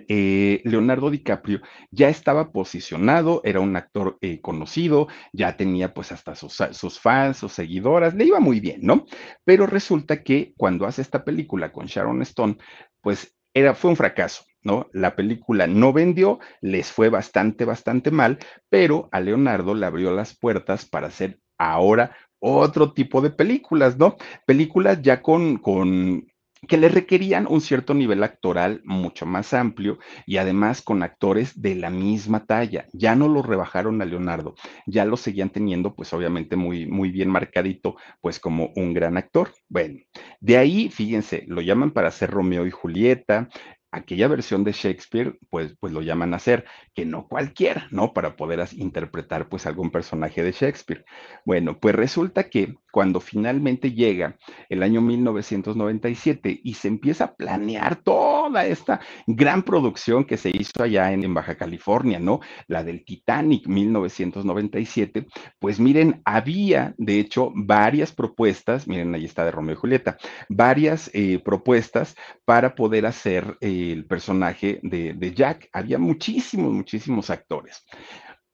eh, 0.07 0.61
Leonardo 0.63 1.09
DiCaprio 1.09 1.61
ya 1.91 2.09
estaba 2.09 2.51
posicionado, 2.51 3.41
era 3.43 3.59
un 3.59 3.75
actor 3.75 4.17
eh, 4.21 4.41
conocido, 4.41 5.07
ya 5.31 5.57
tenía 5.57 5.93
pues 5.93 6.11
hasta 6.11 6.35
sus, 6.35 6.57
sus, 6.71 6.99
fans, 6.99 7.37
sus 7.37 7.53
seguidoras, 7.53 8.13
le 8.13 8.25
iba 8.25 8.39
muy 8.39 8.59
bien, 8.59 8.81
¿no? 8.81 9.05
Pero 9.43 9.67
resulta 9.67 10.23
que 10.23 10.53
cuando 10.57 10.85
hace 10.85 11.01
esta 11.01 11.23
película 11.23 11.71
con 11.71 11.85
Sharon 11.87 12.21
Stone, 12.21 12.57
pues 13.01 13.35
era, 13.53 13.75
fue 13.75 13.91
un 13.91 13.97
fracaso, 13.97 14.45
¿no? 14.61 14.87
La 14.93 15.15
película 15.15 15.67
no 15.67 15.93
vendió, 15.93 16.39
les 16.61 16.91
fue 16.91 17.09
bastante, 17.09 17.65
bastante 17.65 18.11
mal, 18.11 18.39
pero 18.69 19.09
a 19.11 19.19
Leonardo 19.19 19.75
le 19.75 19.85
abrió 19.85 20.11
las 20.11 20.37
puertas 20.37 20.85
para 20.85 21.07
hacer 21.07 21.39
ahora 21.57 22.15
otro 22.39 22.93
tipo 22.93 23.21
de 23.21 23.29
películas, 23.29 23.97
¿no? 23.97 24.17
Películas 24.45 25.01
ya 25.01 25.21
con, 25.21 25.57
con 25.57 26.25
que 26.67 26.77
le 26.77 26.89
requerían 26.89 27.47
un 27.49 27.61
cierto 27.61 27.93
nivel 27.93 28.23
actoral 28.23 28.81
mucho 28.83 29.25
más 29.25 29.53
amplio 29.53 29.99
y 30.25 30.37
además 30.37 30.81
con 30.81 31.03
actores 31.03 31.61
de 31.61 31.75
la 31.75 31.89
misma 31.89 32.45
talla. 32.45 32.87
Ya 32.93 33.15
no 33.15 33.27
lo 33.27 33.41
rebajaron 33.41 34.01
a 34.01 34.05
Leonardo, 34.05 34.55
ya 34.85 35.05
lo 35.05 35.17
seguían 35.17 35.49
teniendo 35.49 35.95
pues 35.95 36.13
obviamente 36.13 36.55
muy, 36.55 36.85
muy 36.85 37.11
bien 37.11 37.29
marcadito 37.29 37.95
pues 38.21 38.39
como 38.39 38.71
un 38.75 38.93
gran 38.93 39.17
actor. 39.17 39.53
Bueno, 39.69 39.99
de 40.39 40.57
ahí, 40.57 40.89
fíjense, 40.89 41.43
lo 41.47 41.61
llaman 41.61 41.91
para 41.91 42.09
hacer 42.09 42.29
Romeo 42.29 42.65
y 42.65 42.71
Julieta, 42.71 43.49
aquella 43.93 44.27
versión 44.27 44.63
de 44.63 44.71
Shakespeare, 44.71 45.37
pues, 45.49 45.75
pues 45.79 45.93
lo 45.93 46.01
llaman 46.01 46.33
a 46.33 46.37
hacer, 46.37 46.65
que 46.93 47.05
no 47.05 47.27
cualquiera, 47.27 47.87
¿no? 47.91 48.11
Para 48.11 48.35
poder 48.35 48.67
interpretar 48.73 49.49
pues 49.49 49.65
algún 49.65 49.91
personaje 49.91 50.43
de 50.43 50.51
Shakespeare. 50.51 51.05
Bueno, 51.45 51.79
pues 51.79 51.95
resulta 51.95 52.49
que 52.49 52.75
cuando 52.91 53.19
finalmente 53.19 53.91
llega 53.91 54.37
el 54.69 54.83
año 54.83 55.01
1997 55.01 56.61
y 56.63 56.73
se 56.75 56.87
empieza 56.87 57.23
a 57.25 57.35
planear 57.35 57.95
toda 57.95 58.65
esta 58.65 58.99
gran 59.25 59.63
producción 59.63 60.25
que 60.25 60.37
se 60.37 60.49
hizo 60.49 60.83
allá 60.83 61.11
en, 61.11 61.33
Baja 61.33 61.55
California, 61.55 62.19
¿no? 62.19 62.41
La 62.67 62.83
del 62.83 63.03
Titanic 63.05 63.67
1997, 63.67 65.25
pues 65.57 65.79
miren, 65.79 66.21
había 66.25 66.93
de 66.97 67.19
hecho 67.19 67.51
varias 67.55 68.11
propuestas, 68.11 68.87
miren, 68.87 69.15
ahí 69.15 69.25
está 69.25 69.45
de 69.45 69.51
Romeo 69.51 69.73
y 69.73 69.77
Julieta, 69.77 70.17
varias 70.47 71.09
eh, 71.13 71.39
propuestas 71.43 72.15
para 72.45 72.75
poder 72.75 73.07
hacer 73.07 73.57
el 73.91 74.05
personaje 74.05 74.79
de, 74.83 75.33
Jack. 75.33 75.69
Había 75.73 75.97
muchísimos, 75.97 76.71
muchísimos 76.71 77.29
actores 77.29 77.83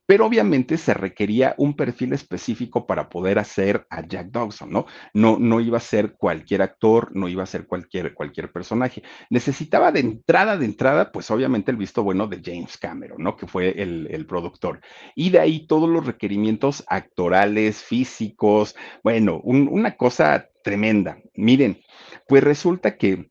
pero 0.09 0.25
obviamente 0.25 0.79
se 0.79 0.95
requería 0.95 1.53
un 1.59 1.75
perfil 1.75 2.13
específico 2.13 2.87
para 2.87 3.09
poder 3.09 3.37
hacer 3.37 3.85
a 3.91 4.01
Jack 4.01 4.31
Dawson, 4.31 4.71
¿no? 4.71 4.87
No, 5.13 5.37
no 5.37 5.61
iba 5.61 5.77
a 5.77 5.81
ser 5.81 6.13
cualquier 6.13 6.63
actor, 6.63 7.15
no 7.15 7.27
iba 7.27 7.43
a 7.43 7.45
ser 7.45 7.67
cualquier, 7.67 8.15
cualquier 8.15 8.51
personaje. 8.51 9.03
Necesitaba 9.29 9.91
de 9.91 9.99
entrada, 9.99 10.57
de 10.57 10.65
entrada, 10.65 11.11
pues 11.11 11.29
obviamente 11.29 11.69
el 11.69 11.77
visto 11.77 12.01
bueno 12.01 12.25
de 12.25 12.41
James 12.43 12.75
Cameron, 12.79 13.21
¿no? 13.21 13.37
Que 13.37 13.45
fue 13.45 13.79
el, 13.79 14.07
el 14.09 14.25
productor. 14.25 14.81
Y 15.13 15.29
de 15.29 15.41
ahí 15.41 15.67
todos 15.67 15.87
los 15.87 16.03
requerimientos 16.07 16.83
actorales, 16.87 17.83
físicos, 17.83 18.75
bueno, 19.03 19.39
un, 19.43 19.67
una 19.71 19.95
cosa 19.95 20.49
tremenda. 20.63 21.19
Miren, 21.35 21.83
pues 22.27 22.43
resulta 22.43 22.97
que 22.97 23.29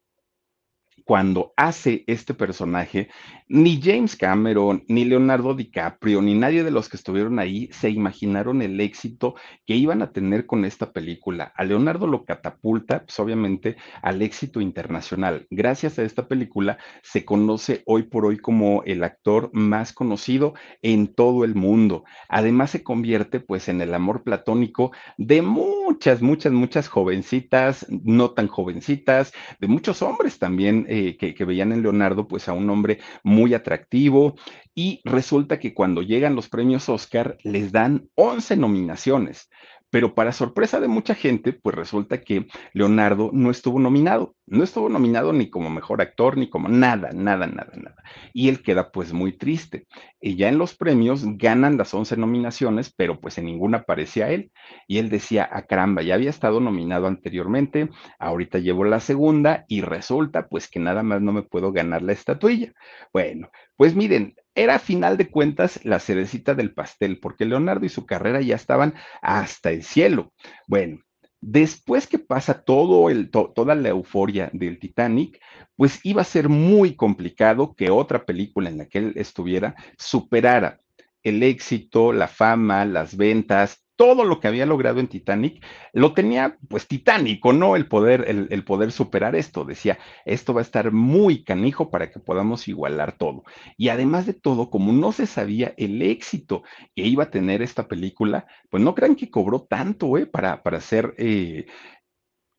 cuando 1.09 1.55
hace 1.57 2.05
este 2.07 2.35
personaje, 2.35 3.09
ni 3.49 3.81
James 3.83 4.15
Cameron, 4.15 4.85
ni 4.89 5.07
Leonardo 5.07 5.55
DiCaprio, 5.55 6.21
ni 6.21 6.35
nadie 6.35 6.63
de 6.63 6.71
los 6.71 6.91
que 6.91 6.99
estuvieron 6.99 7.39
ahí 7.39 7.71
se 7.73 7.89
imaginaron 7.89 8.61
el 8.61 8.79
éxito 8.79 9.35
que 9.65 9.75
iban 9.75 10.03
a 10.03 10.13
tener 10.13 10.45
con 10.45 10.67
esta 10.67 10.93
película. 10.93 11.51
A 11.57 11.65
Leonardo 11.65 12.07
lo 12.07 12.27
catapulta, 12.27 13.07
pues 13.07 13.19
obviamente, 13.21 13.77
al 14.03 14.21
éxito 14.21 14.61
internacional. 14.61 15.47
Gracias 15.49 15.99
a 15.99 16.03
esta 16.03 16.29
película 16.29 16.77
se 17.03 17.25
conoce 17.25 17.83
hoy 17.87 18.03
por 18.03 18.27
hoy 18.27 18.37
como 18.37 18.83
el 18.85 19.03
actor 19.03 19.49
más 19.55 19.95
conocido 19.95 20.53
en 20.83 21.15
todo 21.15 21.43
el 21.45 21.55
mundo. 21.55 22.05
Además 22.29 22.73
se 22.73 22.83
convierte 22.83 23.41
pues 23.41 23.71
en 23.71 23.81
el 23.81 23.95
amor 23.95 24.25
platónico 24.25 24.93
de 25.17 25.41
muchas, 25.41 26.21
muchas, 26.21 26.53
muchas 26.53 26.87
jovencitas, 26.87 27.87
no 27.89 28.33
tan 28.33 28.49
jovencitas, 28.49 29.33
de 29.59 29.69
muchos 29.69 30.03
hombres 30.03 30.39
también. 30.39 30.85
Eh, 30.87 30.98
que, 31.17 31.45
veían 31.45 31.73
en 31.73 31.83
Leonardo 31.83 32.29
pues 32.29 32.49
a 32.49 32.53
un 32.53 32.69
hombre 32.71 32.99
muy 33.23 33.55
atractivo 33.55 34.37
y 34.75 35.01
resulta 35.05 35.59
que 35.59 35.75
cuando 35.75 36.03
llegan 36.03 36.35
los 36.35 36.49
premios 36.49 36.89
Oscar 36.89 37.37
les 37.43 37.73
dan 37.73 38.09
11 38.15 38.57
nominaciones. 38.57 39.49
Pero 39.91 40.15
para 40.15 40.33
sorpresa 40.33 40.81
de 40.81 40.89
mucha 40.89 41.15
gente, 41.15 41.53
pues 41.53 41.75
resulta 41.75 42.21
que 42.21 42.47
Leonardo 42.75 43.31
no 43.33 43.51
estuvo 43.51 43.79
nominado. 43.79 44.35
No 44.51 44.65
estuvo 44.65 44.89
nominado 44.89 45.33
ni 45.33 45.51
como 45.51 45.69
mejor 45.69 46.01
actor, 46.01 46.37
ni 46.39 46.49
como 46.49 46.69
nada, 46.69 47.11
nada, 47.13 47.47
nada, 47.47 47.73
nada. 47.77 48.03
Y 48.33 48.49
él 48.49 48.63
queda 48.63 48.91
pues 48.91 49.13
muy 49.13 49.37
triste. 49.37 49.87
Y 50.21 50.37
ya 50.37 50.49
en 50.49 50.59
los 50.59 50.75
premios 50.75 51.25
ganan 51.37 51.77
las 51.77 51.93
11 51.93 52.17
nominaciones, 52.17 52.93
pero 52.95 53.21
pues 53.21 53.37
en 53.39 53.45
ninguna 53.45 53.79
aparecía 53.79 54.31
él. 54.31 54.51
Y 54.87 54.99
él 54.99 55.11
decía, 55.11 55.49
ah, 55.53 55.63
caramba, 55.67 56.03
ya 56.03 56.15
había 56.15 56.31
estado 56.31 56.61
nominado 56.61 57.07
anteriormente, 57.07 57.91
ahorita 58.19 58.59
llevo 58.59 58.85
la 58.85 59.01
segunda 59.01 59.65
y 59.69 59.83
resulta 59.83 60.49
pues 60.49 60.69
que 60.69 60.81
nada 60.81 61.03
más 61.03 61.21
no 61.21 61.33
me 61.33 61.43
puedo 61.43 61.73
ganar 61.73 62.03
la 62.03 62.13
estatuilla. 62.13 62.73
Bueno, 63.13 63.51
pues 63.77 63.95
miren, 63.95 64.35
era 64.55 64.77
a 64.77 64.79
final 64.81 65.17
de 65.17 65.31
cuentas 65.31 65.85
la 65.85 66.01
cerecita 66.01 66.55
del 66.55 66.75
pastel, 66.75 67.21
porque 67.21 67.45
Leonardo 67.45 67.87
y 67.87 67.89
su 67.91 68.07
carrera 68.07 68.41
ya 68.41 68.57
estaban 68.57 68.95
hasta 69.23 69.71
el 69.71 69.85
cielo. 69.85 70.33
Bueno, 70.67 70.99
después 71.41 72.07
que 72.07 72.19
pasa 72.19 72.63
todo 72.63 73.11
el, 73.11 73.31
toda 73.31 73.75
la 73.75 73.89
euforia 73.89 74.51
del 74.53 74.79
Titanic, 74.79 75.41
pues 75.77 76.01
iba 76.03 76.23
a 76.23 76.25
ser 76.25 76.49
muy 76.49 76.95
complicado 76.97 77.75
que 77.75 77.91
otra 77.91 78.25
película 78.25 78.69
en 78.69 78.79
la 78.79 78.87
que 78.87 78.99
él 78.99 79.13
estuviera 79.17 79.75
superara 79.97 80.81
el 81.23 81.43
éxito, 81.43 82.13
la 82.13 82.29
fama, 82.29 82.85
las 82.85 83.17
ventas, 83.17 83.85
todo 83.99 84.25
lo 84.25 84.39
que 84.39 84.47
había 84.47 84.65
logrado 84.65 85.01
en 85.01 85.09
Titanic, 85.09 85.61
lo 85.93 86.15
tenía 86.15 86.57
pues 86.69 86.87
titánico, 86.87 87.53
¿no? 87.53 87.75
El 87.75 87.89
poder, 87.89 88.25
el, 88.29 88.65
poder 88.65 88.93
superar 88.93 89.35
esto. 89.35 89.65
Decía, 89.65 89.99
esto 90.25 90.55
va 90.55 90.61
a 90.61 90.63
estar 90.63 90.93
muy 90.93 91.43
canijo 91.43 91.91
para 91.91 92.09
que 92.09 92.21
podamos 92.21 92.69
igualar 92.69 93.19
todo. 93.19 93.43
Y 93.77 93.89
además 93.89 94.25
de 94.25 94.35
todo, 94.35 94.71
como 94.71 94.93
no 94.93 95.11
se 95.11 95.27
sabía 95.27 95.75
el 95.77 96.01
éxito 96.01 96.63
que 96.95 97.03
iba 97.03 97.25
a 97.25 97.31
tener 97.31 97.61
esta 97.61 97.89
película, 97.89 98.47
pues 98.71 98.85
no 98.85 98.95
crean 98.95 99.17
que 99.17 99.33
cobró 99.33 99.63
tanto, 99.63 100.17
¿eh? 100.17 100.27
Para, 100.27 100.63
para 100.63 100.79
hacer 100.79 101.15
eh, 101.19 101.67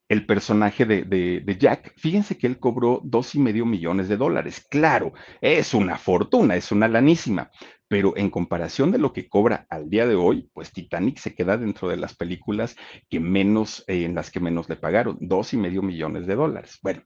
el 0.10 0.25
personaje 0.25 0.86
de, 0.86 1.04
de, 1.06 1.58
Jack, 1.58 1.93
fíjense 1.95 2.38
que 2.38 2.47
él 2.47 2.60
cobró 2.60 2.99
dos 3.04 3.34
y 3.36 3.39
medio 3.39 3.65
millones 3.65 4.10
de 4.10 4.17
dólares. 4.17 4.65
Claro, 4.69 5.13
es 5.39 5.73
una 5.73 5.97
fortuna, 5.97 6.56
es 6.58 6.71
una 6.73 6.89
lanísima, 6.89 7.49
pero 7.89 8.15
en 8.15 8.30
comparación 8.30 8.91
de 8.91 8.99
lo 8.99 9.12
que 9.12 9.28
cobra 9.28 9.65
al 9.69 9.89
día 9.89 10.08
de 10.08 10.15
hoy, 10.15 10.49
pues 10.54 10.71
Titanic 10.71 11.17
se 11.17 11.34
queda 11.34 11.58
dentro 11.58 11.89
de 11.89 11.97
las 11.97 12.15
películas 12.15 12.78
que 13.10 13.19
menos, 13.19 13.84
eh, 13.88 14.06
en 14.06 14.15
las 14.15 14.32
que 14.32 14.39
menos 14.39 14.69
le 14.69 14.78
pagaron, 14.78 15.17
dos 15.19 15.54
y 15.54 15.58
medio 15.58 15.82
millones 15.82 16.28
de 16.28 16.36
dólares. 16.36 16.80
Bueno, 16.84 17.02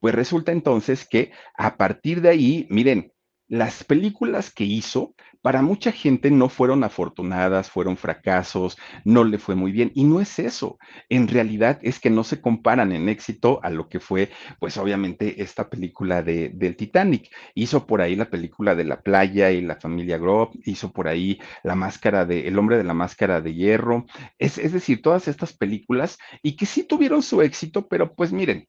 pues 0.00 0.14
resulta 0.14 0.50
entonces 0.50 1.06
que 1.06 1.32
a 1.56 1.76
partir 1.76 2.22
de 2.22 2.30
ahí, 2.30 2.66
miren, 2.70 3.12
las 3.46 3.84
películas 3.84 4.50
que 4.50 4.64
hizo, 4.64 5.14
para 5.42 5.60
mucha 5.60 5.92
gente 5.92 6.30
no 6.30 6.48
fueron 6.48 6.84
afortunadas, 6.84 7.70
fueron 7.70 7.96
fracasos, 7.96 8.78
no 9.04 9.24
le 9.24 9.38
fue 9.38 9.54
muy 9.54 9.72
bien. 9.72 9.90
Y 9.94 10.04
no 10.04 10.20
es 10.20 10.38
eso. 10.38 10.78
En 11.08 11.28
realidad 11.28 11.78
es 11.82 11.98
que 12.00 12.10
no 12.10 12.24
se 12.24 12.40
comparan 12.40 12.92
en 12.92 13.08
éxito 13.08 13.60
a 13.62 13.70
lo 13.70 13.88
que 13.88 14.00
fue, 14.00 14.30
pues 14.60 14.76
obviamente, 14.76 15.42
esta 15.42 15.68
película 15.68 16.22
de, 16.22 16.50
del 16.50 16.76
Titanic. 16.76 17.30
Hizo 17.54 17.86
por 17.86 18.00
ahí 18.00 18.16
la 18.16 18.30
película 18.30 18.74
de 18.74 18.84
la 18.84 19.02
playa 19.02 19.50
y 19.50 19.60
la 19.60 19.76
familia 19.76 20.18
Grob, 20.18 20.50
hizo 20.64 20.92
por 20.92 21.08
ahí 21.08 21.40
la 21.64 21.74
máscara 21.74 22.24
de, 22.24 22.46
el 22.46 22.58
hombre 22.58 22.76
de 22.78 22.84
la 22.84 22.94
máscara 22.94 23.40
de 23.40 23.54
hierro. 23.54 24.06
Es, 24.38 24.58
es 24.58 24.72
decir, 24.72 25.02
todas 25.02 25.28
estas 25.28 25.52
películas 25.52 26.18
y 26.42 26.56
que 26.56 26.66
sí 26.66 26.84
tuvieron 26.84 27.22
su 27.22 27.42
éxito, 27.42 27.88
pero 27.88 28.14
pues 28.14 28.32
miren, 28.32 28.68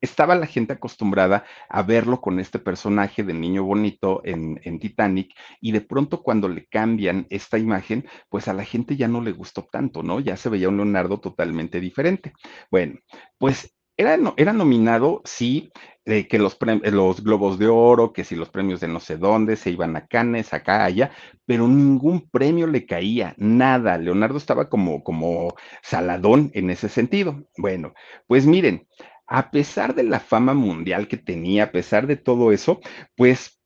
estaba 0.00 0.34
la 0.34 0.46
gente 0.46 0.74
acostumbrada 0.74 1.44
a 1.68 1.82
verlo 1.82 2.20
con 2.20 2.40
este 2.40 2.58
personaje 2.58 3.22
de 3.22 3.34
niño 3.34 3.64
bonito 3.64 4.22
en, 4.24 4.78
Titanic 4.78 5.34
y 5.60 5.72
de 5.72 5.80
pronto 5.80 6.22
cuando 6.22 6.48
le 6.48 6.66
cambian 6.66 7.26
esta 7.30 7.58
imagen, 7.58 8.06
pues 8.28 8.48
a 8.48 8.52
la 8.52 8.64
gente 8.64 8.96
ya 8.96 9.08
no 9.08 9.20
le 9.20 9.32
gustó 9.32 9.64
tanto, 9.70 10.02
¿no? 10.02 10.20
Ya 10.20 10.36
se 10.36 10.48
veía 10.48 10.68
un 10.68 10.76
Leonardo 10.76 11.18
totalmente 11.18 11.80
diferente. 11.80 12.32
Bueno, 12.70 12.98
pues 13.38 13.74
era, 13.96 14.16
era 14.36 14.52
nominado, 14.52 15.22
sí, 15.24 15.72
que 16.04 16.38
los, 16.38 16.56
los 16.84 17.22
Globos 17.22 17.58
de 17.58 17.68
Oro, 17.68 18.12
que 18.12 18.24
si 18.24 18.34
los 18.34 18.48
premios 18.48 18.80
de 18.80 18.88
no 18.88 19.00
sé 19.00 19.16
dónde, 19.18 19.56
se 19.56 19.70
iban 19.70 19.94
a 19.96 20.06
Cannes, 20.06 20.54
acá, 20.54 20.84
allá, 20.84 21.10
pero 21.44 21.68
ningún 21.68 22.28
premio 22.30 22.66
le 22.66 22.86
caía, 22.86 23.34
nada. 23.36 23.98
Leonardo 23.98 24.38
estaba 24.38 24.70
como, 24.70 25.02
como 25.02 25.54
saladón 25.82 26.50
en 26.54 26.70
ese 26.70 26.88
sentido. 26.88 27.44
Bueno, 27.58 27.92
pues 28.26 28.46
miren, 28.46 28.86
a 29.28 29.50
pesar 29.50 29.94
de 29.94 30.02
la 30.02 30.20
fama 30.20 30.54
mundial 30.54 31.06
que 31.06 31.18
tenía, 31.18 31.64
a 31.64 31.72
pesar 31.72 32.06
de 32.06 32.16
todo 32.16 32.50
eso, 32.52 32.80
pues 33.16 33.58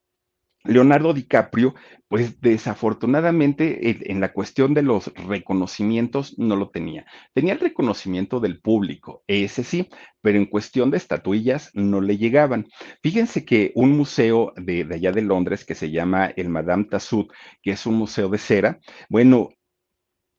Leonardo 0.65 1.13
DiCaprio, 1.13 1.75
pues 2.09 2.41
desafortunadamente 2.41 4.13
en 4.13 4.21
la 4.21 4.33
cuestión 4.33 4.75
de 4.75 4.83
los 4.83 5.13
reconocimientos 5.15 6.39
no 6.39 6.57
lo 6.57 6.71
tenía. 6.71 7.07
Tenía 7.33 7.55
el 7.55 7.61
reconocimiento 7.61 8.39
del 8.39 8.61
público, 8.61 9.25
ese 9.27 9.65
sí, 9.65 9.89
pero 10.21 10.39
en 10.39 10.47
cuestión 10.47 10.91
de 10.91 10.99
estatuillas 10.99 11.71
no 11.75 12.01
le 12.01 12.17
llegaban. 12.17 12.69
Fíjense 13.03 13.45
que 13.45 13.73
un 13.75 13.97
museo 13.97 14.53
de, 14.57 14.87
allá 14.93 15.11
de 15.11 15.23
Londres 15.23 15.65
que 15.65 15.75
se 15.75 15.91
llama 15.91 16.27
el 16.37 16.49
Madame 16.49 16.85
Tassoud, 16.85 17.27
que 17.63 17.73
es 17.73 17.87
un 17.87 17.95
museo 17.95 18.29
de 18.29 18.39
cera, 18.39 18.79
bueno, 19.09 19.51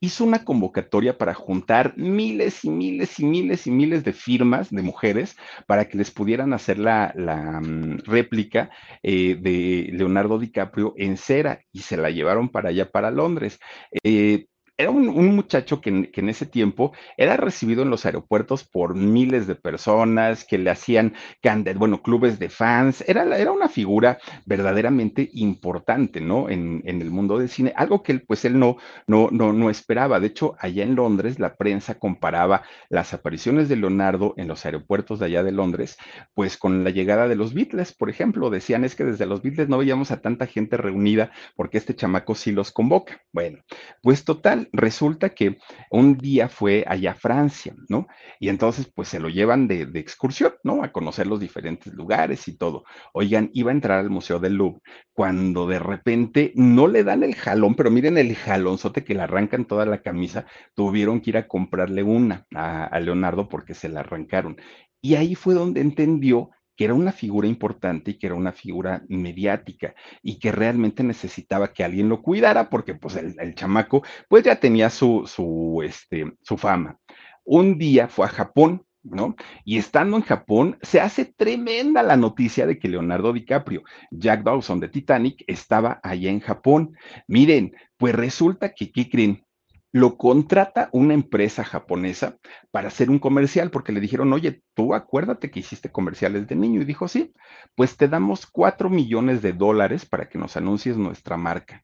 hizo 0.03 0.25
una 0.25 0.43
convocatoria 0.43 1.17
para 1.17 1.33
juntar 1.33 1.93
miles 1.95 2.65
y 2.65 2.69
miles 2.69 3.21
y 3.21 3.25
miles 3.25 3.67
y 3.67 3.71
miles 3.71 4.03
de 4.03 4.11
firmas 4.11 4.69
de 4.69 4.81
mujeres 4.81 5.37
para 5.65 5.87
que 5.87 5.97
les 5.97 6.11
pudieran 6.11 6.51
hacer 6.51 6.77
la, 6.77 7.13
la 7.15 7.61
mm, 7.61 7.99
réplica 8.03 8.69
eh, 9.01 9.37
de 9.39 9.91
Leonardo 9.93 10.39
DiCaprio 10.39 10.93
en 10.97 11.15
cera 11.15 11.61
y 11.71 11.83
se 11.83 11.95
la 11.95 12.09
llevaron 12.09 12.49
para 12.49 12.67
allá, 12.67 12.91
para 12.91 13.11
Londres. 13.11 13.59
Eh, 14.03 14.47
era 14.77 14.89
un, 14.89 15.07
un 15.07 15.36
muchacho 15.36 15.81
que, 15.81 16.09
en 16.13 16.29
ese 16.29 16.45
tiempo 16.45 16.93
era 17.17 17.38
recibido 17.38 17.83
en 17.83 17.89
los 17.89 18.05
aeropuertos 18.05 18.63
por 18.63 18.95
miles 18.95 19.45
de 19.45 19.55
personas 19.55 20.45
que 20.45 20.57
le 20.57 20.71
hacían, 20.71 21.13
bueno, 21.75 22.01
clubes 22.01 22.39
de 22.39 22.49
fans. 22.49 23.03
Era, 23.07 23.23
era 23.38 23.51
una 23.51 23.69
figura 23.69 24.17
verdaderamente 24.45 25.29
importante, 25.33 26.21
¿no? 26.21 26.49
En, 26.49 26.81
en, 26.86 27.01
el 27.01 27.12
mundo 27.12 27.38
del 27.38 27.49
cine, 27.49 27.73
algo 27.75 28.01
que 28.01 28.13
él, 28.13 28.23
pues 28.25 28.45
él 28.45 28.57
no, 28.57 28.77
no, 29.05 29.29
no, 29.31 29.53
no 29.53 29.69
esperaba. 29.69 30.19
De 30.19 30.27
hecho, 30.27 30.55
allá 30.59 30.83
en 30.83 30.95
Londres, 30.95 31.39
la 31.39 31.55
prensa 31.55 31.99
comparaba 31.99 32.63
las 32.89 33.13
apariciones 33.13 33.69
de 33.69 33.75
Leonardo 33.75 34.33
en 34.37 34.48
los 34.48 34.65
aeropuertos 34.65 35.19
de 35.19 35.27
allá 35.27 35.43
de 35.43 35.52
Londres, 35.52 35.98
pues 36.33 36.58
con 36.58 36.83
la 36.83 36.89
llegada 36.89 37.27
de 37.27 37.35
los 37.35 37.54
Beatles, 37.54 37.93
por 37.93 38.10
ejemplo. 38.10 38.50
Decían, 38.50 38.85
es 38.85 38.95
que 38.95 39.04
desde 39.04 39.27
los 39.27 39.43
Beatles 39.43 39.69
no 39.69 39.77
veíamos 39.77 40.12
a 40.12 40.21
tanta 40.21 40.48
gente 40.48 40.77
reunida 40.77 41.31
porque 41.56 41.77
este 41.77 41.95
chamaco 41.95 42.33
sí 42.33 42.52
los 42.52 42.71
convoca. 42.71 43.21
Bueno, 43.31 43.60
pues 44.02 44.23
total 44.23 44.62
resulta 44.71 45.29
que 45.29 45.57
un 45.91 46.17
día 46.17 46.49
fue 46.49 46.83
allá 46.87 47.11
a 47.11 47.15
Francia, 47.15 47.75
¿no? 47.89 48.07
Y 48.39 48.49
entonces, 48.49 48.91
pues 48.93 49.07
se 49.09 49.19
lo 49.19 49.29
llevan 49.29 49.67
de, 49.67 49.83
excursión, 49.95 50.53
¿no? 50.63 50.83
A 50.83 50.91
conocer 50.91 51.27
los 51.27 51.39
diferentes 51.39 51.93
lugares 51.93 52.47
y 52.47 52.57
todo. 52.57 52.83
Oigan, 53.13 53.49
iba 53.53 53.71
a 53.71 53.73
entrar 53.73 53.99
al 53.99 54.09
Museo 54.09 54.39
del 54.39 54.53
Louvre 54.55 54.81
cuando 55.13 55.67
de 55.67 55.79
repente 55.79 56.51
no 56.55 56.87
le 56.87 57.03
dan 57.03 57.23
el 57.23 57.35
jalón, 57.35 57.75
pero 57.75 57.91
miren 57.91 58.17
el 58.17 58.35
jalonzote 58.35 59.03
que 59.03 59.13
le 59.13 59.21
arrancan 59.21 59.65
toda 59.65 59.85
la 59.85 60.01
camisa, 60.01 60.45
tuvieron 60.75 61.21
que 61.21 61.31
ir 61.31 61.37
a 61.37 61.47
comprarle 61.47 62.03
una 62.03 62.45
a, 62.55 62.85
a 62.85 62.99
Leonardo 62.99 63.49
porque 63.49 63.73
se 63.73 63.89
la 63.89 64.01
arrancaron. 64.01 64.57
Y 65.01 65.15
ahí 65.15 65.35
fue 65.35 65.53
donde 65.53 65.81
entendió 65.81 66.49
que 66.76 66.86
era 66.86 66.94
una 66.94 67.12
figura 67.12 67.48
importante 67.48 68.12
y 68.12 68.17
que 68.17 68.28
era 68.28 68.36
una 68.36 68.52
figura 68.52 69.04
mediática 69.08 69.94
y 70.21 70.40
que 70.40 70.52
realmente 70.52 71.04
necesitaba 71.04 71.74
que 71.74 71.84
alguien 71.84 72.10
lo 72.10 72.21
cuidara 72.21 72.69
porque 72.69 72.96
pues 72.96 73.15
el, 73.15 73.36
el 73.40 73.56
chamaco 73.56 74.04
pues 74.28 74.44
ya 74.44 74.60
tenía 74.60 74.90
su, 74.90 75.24
su, 75.28 75.82
este, 75.84 76.34
su 76.42 76.58
fama. 76.58 76.98
Un 77.44 77.78
día 77.78 78.08
fue 78.08 78.26
a 78.26 78.30
Japón, 78.30 78.86
¿no? 79.04 79.36
Y 79.65 79.78
estando 79.78 80.17
en 80.17 80.24
Japón, 80.24 80.78
se 80.82 81.02
hace 81.02 81.26
tremenda 81.26 82.02
la 82.02 82.15
noticia 82.15 82.65
de 82.65 82.80
que 82.80 82.88
Leonardo 82.88 83.34
DiCaprio, 83.34 83.84
Jack 84.12 84.44
Dawson 84.44 84.80
de 84.80 84.88
Titanic, 84.88 85.44
estaba 85.48 86.00
allá 86.04 86.30
en 86.32 86.40
Japón. 86.40 86.96
Miren, 87.28 87.74
pues 87.98 88.15
resulta 88.15 88.74
que, 88.74 88.92
¿qué 88.92 89.10
creen? 89.10 89.46
Lo 89.94 90.17
contrata 90.17 90.89
una 90.91 91.13
empresa 91.13 91.63
japonesa 91.63 92.37
para 92.71 92.87
hacer 92.87 93.12
un 93.12 93.19
comercial, 93.19 93.69
porque 93.69 93.91
le 93.91 94.00
dijeron, 94.02 94.33
oye, 94.33 94.63
tú 94.73 94.96
acuérdate 94.96 95.52
que 95.52 95.60
hiciste 95.60 95.91
comerciales 95.91 96.48
de 96.48 96.56
niño. 96.56 96.81
Y 96.81 96.85
dijo, 96.85 97.08
sí, 97.08 97.31
pues 97.75 97.96
te 97.96 98.08
damos 98.08 98.48
cuatro 98.48 98.89
millones 98.89 99.44
de 99.44 99.54
dólares 99.54 100.08
para 100.08 100.27
que 100.27 100.39
nos 100.39 100.58
anuncies 100.58 100.98
nuestra 100.98 101.37
marca. 101.37 101.83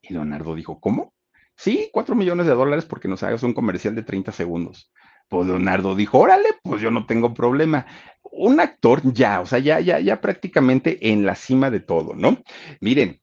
Y 0.00 0.14
Leonardo 0.14 0.54
dijo, 0.54 0.78
¿cómo? 0.80 1.12
Sí, 1.56 1.90
cuatro 1.92 2.14
millones 2.14 2.46
de 2.46 2.54
dólares 2.54 2.86
porque 2.86 3.08
nos 3.08 3.24
hagas 3.24 3.42
un 3.42 3.54
comercial 3.54 3.96
de 3.96 4.04
30 4.04 4.30
segundos. 4.30 4.92
Pues 5.28 5.48
Leonardo 5.48 5.96
dijo, 5.96 6.20
órale, 6.20 6.50
pues 6.62 6.80
yo 6.80 6.92
no 6.92 7.06
tengo 7.06 7.34
problema. 7.34 7.86
Un 8.22 8.60
actor 8.60 9.02
ya, 9.12 9.40
o 9.40 9.46
sea, 9.46 9.58
ya, 9.58 9.80
ya, 9.80 9.98
ya 9.98 10.20
prácticamente 10.20 11.10
en 11.10 11.26
la 11.26 11.34
cima 11.34 11.72
de 11.72 11.80
todo, 11.80 12.14
¿no? 12.14 12.38
Miren, 12.80 13.20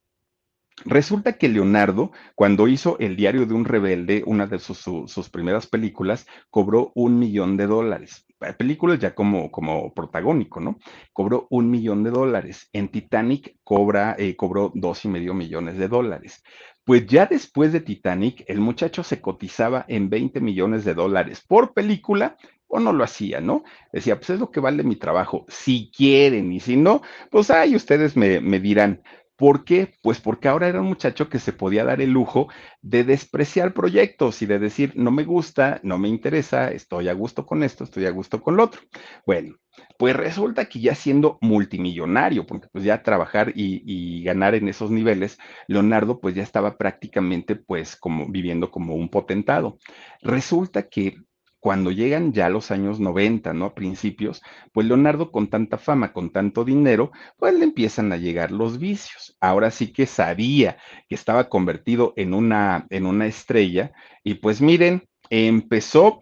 Resulta 0.86 1.34
que 1.34 1.50
Leonardo, 1.50 2.12
cuando 2.36 2.68
hizo 2.68 2.98
El 3.00 3.16
diario 3.16 3.48
de 3.48 3.56
un 3.56 3.66
rebelde, 3.66 4.24
una 4.28 4.46
de 4.46 4.60
sus, 4.60 4.78
sus, 4.78 5.30
primeras 5.30 5.66
películas, 5.66 6.28
cobró 6.52 6.92
un 6.94 7.18
millón 7.18 7.58
de 7.58 7.66
dólares. 7.66 8.28
Películas 8.60 9.00
ya 9.00 9.16
como, 9.16 9.50
como 9.50 9.94
protagónico, 9.96 10.60
¿no? 10.60 10.78
Cobró 11.12 11.48
un 11.50 11.72
millón 11.72 12.04
de 12.04 12.12
dólares. 12.12 12.70
En 12.72 12.90
Titanic 12.90 13.56
cobra, 13.64 14.16
eh, 14.20 14.36
cobró 14.36 14.72
dos 14.76 15.04
y 15.06 15.08
medio 15.08 15.34
millones 15.34 15.78
de 15.78 15.88
dólares. 15.88 16.44
Pues 16.84 17.08
ya 17.08 17.26
después 17.26 17.74
de 17.74 17.80
Titanic, 17.80 18.44
el 18.48 18.60
muchacho 18.60 19.02
se 19.02 19.22
cotizaba 19.22 19.86
en 19.88 20.12
20 20.12 20.40
millones 20.40 20.86
de 20.86 20.94
dólares 20.94 21.44
por 21.48 21.74
película 21.74 22.38
o 22.68 22.80
no 22.80 22.94
lo 22.94 23.04
hacía, 23.04 23.42
¿no? 23.42 23.64
Decía, 23.92 24.18
pues 24.18 24.30
es 24.32 24.40
lo 24.40 24.52
que 24.52 24.60
vale 24.60 24.84
mi 24.84 24.96
trabajo, 24.96 25.46
si 25.48 25.92
quieren, 25.96 26.52
y 26.52 26.60
si 26.60 26.76
no, 26.78 27.02
pues 27.32 27.50
ahí 27.50 27.76
ustedes 27.76 28.16
me, 28.16 28.40
me 28.40 28.60
dirán, 28.60 29.02
¿Por 29.38 29.66
qué? 29.66 29.94
Pues 30.02 30.22
porque 30.22 30.48
ahora 30.48 30.68
era 30.68 30.80
un 30.80 30.88
muchacho 30.88 31.28
que 31.28 31.40
se 31.40 31.52
podía 31.52 31.84
dar 31.84 32.00
el 32.02 32.12
lujo 32.12 32.48
de 32.82 33.04
despreciar 33.04 33.74
proyectos 33.74 34.42
y 34.42 34.46
de 34.46 34.60
decir, 34.60 34.94
no 34.96 35.12
me 35.12 35.26
gusta, 35.26 35.80
no 35.84 35.98
me 35.98 36.08
interesa, 36.08 36.72
estoy 36.72 37.10
a 37.10 37.14
gusto 37.14 37.46
con 37.46 37.62
esto, 37.64 37.84
estoy 37.84 38.06
a 38.06 38.12
gusto 38.12 38.42
con 38.42 38.56
lo 38.56 38.64
otro. 38.64 38.82
Bueno, 39.26 39.56
pues 39.98 40.16
resulta 40.16 40.66
que 40.66 40.80
ya 40.80 40.96
siendo 40.96 41.38
multimillonario, 41.42 42.46
porque 42.46 42.68
pues 42.72 42.86
ya 42.86 43.04
trabajar 43.04 43.52
y, 43.56 43.82
y, 43.86 44.24
ganar 44.24 44.56
en 44.56 44.70
esos 44.70 44.90
niveles, 44.90 45.38
Leonardo 45.68 46.22
pues 46.22 46.34
ya 46.36 46.44
estaba 46.44 46.78
prácticamente 46.78 47.56
pues 47.56 47.98
como 47.98 48.28
viviendo 48.30 48.72
como 48.72 48.96
un 48.96 49.10
potentado. 49.10 49.78
Resulta 50.22 50.88
que 50.88 51.18
cuando 51.66 51.90
llegan 51.90 52.32
ya 52.32 52.48
los 52.48 52.70
años 52.70 53.00
90, 53.00 53.52
¿no? 53.56 53.66
A 53.66 53.74
principios, 53.74 54.44
pues 54.72 54.86
Leonardo 54.86 55.32
con 55.32 55.48
tanta 55.48 55.80
fama, 55.80 56.14
con 56.14 56.30
tanto 56.30 56.64
dinero, 56.64 57.12
pues 57.38 57.56
le 57.56 57.64
empiezan 57.64 58.12
a 58.12 58.18
llegar 58.18 58.52
los 58.52 58.78
vicios. 58.78 59.36
Ahora 59.42 59.72
sí 59.72 59.92
que 59.92 60.06
sabía 60.06 60.78
que 61.10 61.16
estaba 61.16 61.50
convertido 61.50 62.14
en 62.18 62.36
una, 62.36 62.86
en 62.92 63.08
una 63.08 63.26
estrella 63.26 63.94
y 64.24 64.36
pues 64.36 64.62
miren, 64.62 65.10
empezó 65.32 66.22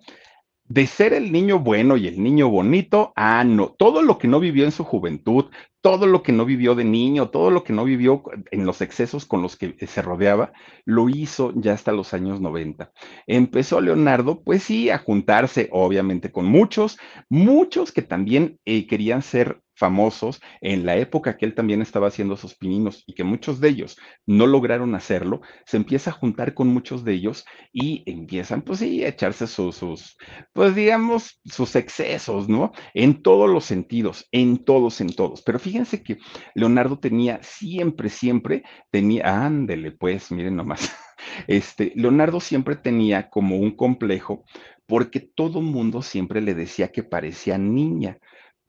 de 0.64 0.88
ser 0.88 1.12
el 1.12 1.34
niño 1.34 1.60
bueno 1.60 1.98
y 1.98 2.08
el 2.08 2.24
niño 2.24 2.48
bonito, 2.48 3.12
ah, 3.18 3.44
no, 3.44 3.76
todo 3.78 4.02
lo 4.02 4.18
que 4.20 4.30
no 4.30 4.40
vivió 4.40 4.64
en 4.64 4.72
su 4.72 4.86
juventud, 4.86 5.48
todo 5.84 6.08
lo 6.08 6.24
que 6.24 6.32
no 6.32 6.46
vivió 6.46 6.76
de 6.76 6.86
niño, 6.86 7.28
todo 7.28 7.52
lo 7.52 7.66
que 7.66 7.74
no 7.74 7.84
vivió 7.84 8.24
en 8.52 8.66
los 8.66 8.80
excesos 8.80 9.26
con 9.26 9.42
los 9.42 9.58
que 9.58 9.76
se 9.86 10.02
rodeaba, 10.02 10.54
lo 10.86 11.10
hizo 11.10 11.52
ya 11.58 11.74
hasta 11.74 11.92
los 11.92 12.14
años 12.14 12.40
90. 12.40 12.94
Empezó 13.28 13.82
Leonardo, 13.82 14.42
pues 14.44 14.64
sí, 14.64 14.90
a 14.90 14.98
juntarse, 14.98 15.68
obviamente, 15.74 16.32
con 16.32 16.46
muchos, 16.46 16.98
muchos 17.28 17.92
que 17.92 18.02
también 18.02 18.60
eh, 18.64 18.88
querían 18.88 19.22
ser 19.22 19.62
famosos 19.84 20.40
en 20.62 20.86
la 20.86 20.96
época 20.96 21.36
que 21.36 21.46
él 21.46 21.56
también 21.56 21.82
estaba 21.82 22.08
haciendo 22.08 22.38
sus 22.38 22.56
pininos 22.56 23.04
y 23.06 23.14
que 23.14 23.26
muchos 23.26 23.60
de 23.60 23.68
ellos 23.68 23.98
no 24.26 24.48
lograron 24.48 24.96
hacerlo, 24.96 25.42
se 25.66 25.76
empieza 25.76 26.12
a 26.12 26.14
juntar 26.14 26.54
con 26.54 26.70
muchos 26.70 27.04
de 27.04 27.12
ellos 27.12 27.44
y 27.74 28.02
empiezan, 28.06 28.62
pues 28.62 28.80
sí, 28.80 29.04
a 29.04 29.10
echarse 29.10 29.46
sus, 29.46 29.76
sus 29.76 30.16
pues 30.54 30.74
digamos, 30.74 31.42
sus 31.44 31.76
excesos, 31.76 32.48
¿no? 32.48 32.72
En 32.94 33.22
todos 33.22 33.50
los 33.50 33.66
sentidos, 33.66 34.26
en 34.32 34.64
todos, 34.64 35.02
en 35.02 35.14
todos. 35.14 35.42
Pero 35.42 35.60
fíjense 35.60 36.02
que 36.02 36.18
Leonardo 36.56 36.98
tenía 36.98 37.44
siempre, 37.44 38.08
siempre, 38.08 38.64
tenía, 38.90 39.46
ándele, 39.46 39.92
pues, 39.92 40.32
miren 40.32 40.56
nomás, 40.56 40.96
este, 41.48 41.92
Leonardo 41.98 42.40
siempre 42.40 42.78
tenía 42.78 43.30
como 43.30 43.58
un 43.58 43.76
complejo 43.76 44.46
porque 44.88 45.20
todo 45.20 45.62
mundo 45.62 46.02
siempre 46.02 46.40
le 46.40 46.54
decía 46.54 46.90
que 46.94 47.04
parecía 47.04 47.58
niña 47.58 48.18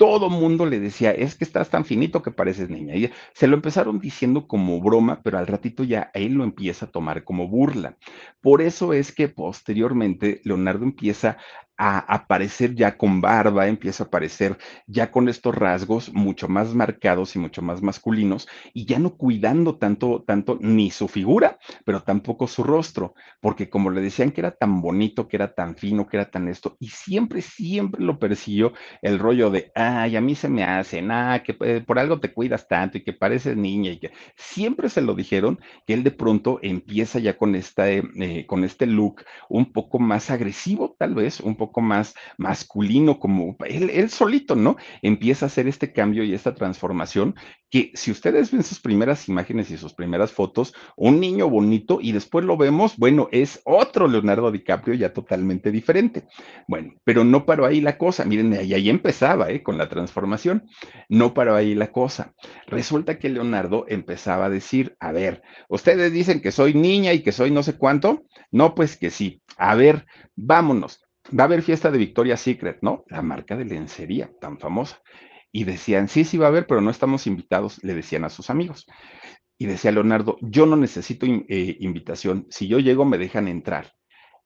todo 0.07 0.28
mundo 0.28 0.66
le 0.66 0.80
decía, 0.80 1.12
es 1.12 1.34
que 1.34 1.44
estás 1.44 1.70
tan 1.70 1.86
finito 1.86 2.20
que 2.20 2.30
pareces 2.30 2.68
niña. 2.68 2.94
Y 2.94 3.11
se 3.32 3.46
lo 3.46 3.57
empezaron 3.57 4.00
diciendo 4.00 4.46
como 4.46 4.78
broma, 4.78 5.22
pero 5.24 5.38
al 5.38 5.46
ratito 5.46 5.82
ya 5.82 6.11
él 6.12 6.34
lo 6.34 6.44
empieza 6.44 6.84
a 6.84 6.90
tomar 6.90 7.24
como 7.24 7.48
burla. 7.48 7.96
Por 8.42 8.61
eso 8.61 8.92
es 8.92 9.12
que 9.12 9.28
posteriormente 9.28 10.42
Leonardo 10.44 10.84
empieza 10.84 11.38
a 11.77 11.99
aparecer 11.99 12.75
ya 12.75 12.97
con 12.97 13.20
barba, 13.20 13.66
empieza 13.66 14.05
a 14.05 14.07
aparecer 14.07 14.57
ya 14.87 15.11
con 15.11 15.29
estos 15.29 15.55
rasgos 15.55 16.12
mucho 16.12 16.49
más 16.49 16.75
marcados 16.75 17.35
y 17.37 17.39
mucho 17.39 17.62
más 17.62 17.83
masculinos 17.83 18.47
y 18.72 18.87
ya 18.87 18.99
no 18.99 19.16
cuidando 19.16 19.77
tanto, 19.77 20.22
tanto 20.27 20.59
ni 20.61 20.91
su 20.91 21.09
figura, 21.09 21.59
pero 21.85 22.03
tampoco 22.03 22.47
su 22.47 22.62
rostro, 22.62 23.14
porque 23.41 23.68
como 23.68 23.91
le 23.91 24.01
decían 24.01 24.31
que 24.31 24.41
era 24.41 24.53
tan 24.53 24.81
bonito, 24.81 25.29
que 25.29 25.37
era 25.37 25.55
tan 25.55 25.77
fino, 25.77 26.07
que 26.07 26.16
era 26.16 26.31
tan 26.31 26.49
esto, 26.49 26.77
y 26.79 26.89
siempre, 26.89 27.43
siempre 27.43 28.05
lo 28.05 28.18
persiguió 28.18 28.72
el 29.03 29.18
rollo 29.18 29.51
de, 29.51 29.70
ay, 29.75 30.16
a 30.16 30.20
mí 30.20 30.35
se 30.35 30.49
me 30.49 30.64
hace, 30.64 31.03
nada, 31.03 31.43
que 31.43 31.57
eh, 31.61 31.83
por 31.87 31.99
algo 31.99 32.20
te 32.20 32.33
cuidas 32.33 32.68
tanto 32.68 32.99
y 32.99 33.05
que 33.05 33.12
pareces 33.12 33.57
niña 33.57 33.91
y 33.93 33.99
que 33.99 34.12
siempre 34.37 34.89
se 34.89 35.01
lo 35.03 35.14
dijeron 35.14 35.59
que 35.87 35.95
él 35.95 36.05
de 36.05 36.11
pronto 36.11 36.59
empieza 36.62 37.18
ya 37.18 37.37
con 37.37 37.55
esta, 37.55 37.91
eh, 37.91 38.47
con 38.47 38.64
este 38.64 38.87
look 38.87 39.22
un 39.49 39.72
poco 39.72 39.99
más 39.99 40.31
agresivo, 40.31 40.95
tal 40.99 41.14
vez, 41.14 41.41
un 41.41 41.57
poco 41.57 41.63
poco 41.64 41.80
más 41.80 42.14
masculino, 42.36 43.18
como 43.18 43.56
él, 43.66 43.90
él 43.90 44.10
solito, 44.10 44.54
¿no? 44.54 44.76
Empieza 45.02 45.46
a 45.46 45.48
hacer 45.48 45.66
este 45.66 45.92
cambio 45.92 46.24
y 46.24 46.34
esta 46.34 46.54
transformación 46.54 47.34
que 47.70 47.90
si 47.94 48.10
ustedes 48.10 48.52
ven 48.52 48.62
sus 48.62 48.80
primeras 48.80 49.28
imágenes 49.28 49.70
y 49.70 49.76
sus 49.76 49.94
primeras 49.94 50.30
fotos, 50.30 50.74
un 50.96 51.18
niño 51.18 51.48
bonito 51.48 51.98
y 52.00 52.12
después 52.12 52.44
lo 52.44 52.56
vemos, 52.56 52.96
bueno, 52.96 53.28
es 53.32 53.60
otro 53.64 54.06
Leonardo 54.06 54.52
DiCaprio 54.52 54.94
ya 54.94 55.12
totalmente 55.12 55.72
diferente. 55.72 56.24
Bueno, 56.68 56.94
pero 57.02 57.24
no 57.24 57.46
paró 57.46 57.66
ahí 57.66 57.80
la 57.80 57.98
cosa, 57.98 58.24
miren, 58.24 58.52
ahí, 58.52 58.74
ahí 58.74 58.88
empezaba, 58.88 59.50
¿eh? 59.50 59.62
Con 59.62 59.78
la 59.78 59.88
transformación, 59.88 60.66
no 61.08 61.34
paró 61.34 61.56
ahí 61.56 61.74
la 61.74 61.90
cosa. 61.90 62.34
Resulta 62.66 63.18
que 63.18 63.28
Leonardo 63.28 63.86
empezaba 63.88 64.46
a 64.46 64.50
decir, 64.50 64.96
a 65.00 65.12
ver, 65.12 65.42
ustedes 65.68 66.12
dicen 66.12 66.40
que 66.40 66.52
soy 66.52 66.74
niña 66.74 67.12
y 67.12 67.22
que 67.22 67.32
soy 67.32 67.50
no 67.50 67.62
sé 67.62 67.76
cuánto, 67.76 68.22
no, 68.52 68.74
pues 68.74 68.96
que 68.96 69.10
sí, 69.10 69.42
a 69.56 69.74
ver, 69.74 70.06
vámonos. 70.36 71.00
Va 71.29 71.45
a 71.45 71.47
haber 71.47 71.62
fiesta 71.62 71.91
de 71.91 71.99
Victoria's 71.99 72.41
Secret, 72.41 72.79
¿no? 72.83 73.05
La 73.09 73.22
marca 73.22 73.57
de 73.57 73.64
lencería 73.64 74.31
tan 74.41 74.59
famosa. 74.59 75.01
Y 75.51 75.64
decían, 75.64 76.09
sí, 76.09 76.25
sí 76.25 76.37
va 76.37 76.47
a 76.47 76.49
haber, 76.49 76.66
pero 76.66 76.81
no 76.81 76.91
estamos 76.91 77.27
invitados, 77.27 77.83
le 77.83 77.95
decían 77.95 78.25
a 78.25 78.31
sus 78.31 78.51
amigos. 78.51 78.87
Y 79.57 79.66
decía 79.66 79.93
Leonardo, 79.93 80.37
yo 80.43 80.66
no 80.66 80.77
necesito 80.77 81.27
eh, 81.27 81.77
invitación, 81.81 82.47
si 82.51 82.66
yo 82.66 82.79
llego 82.79 83.05
me 83.05 83.18
dejan 83.18 83.49
entrar. 83.49 83.93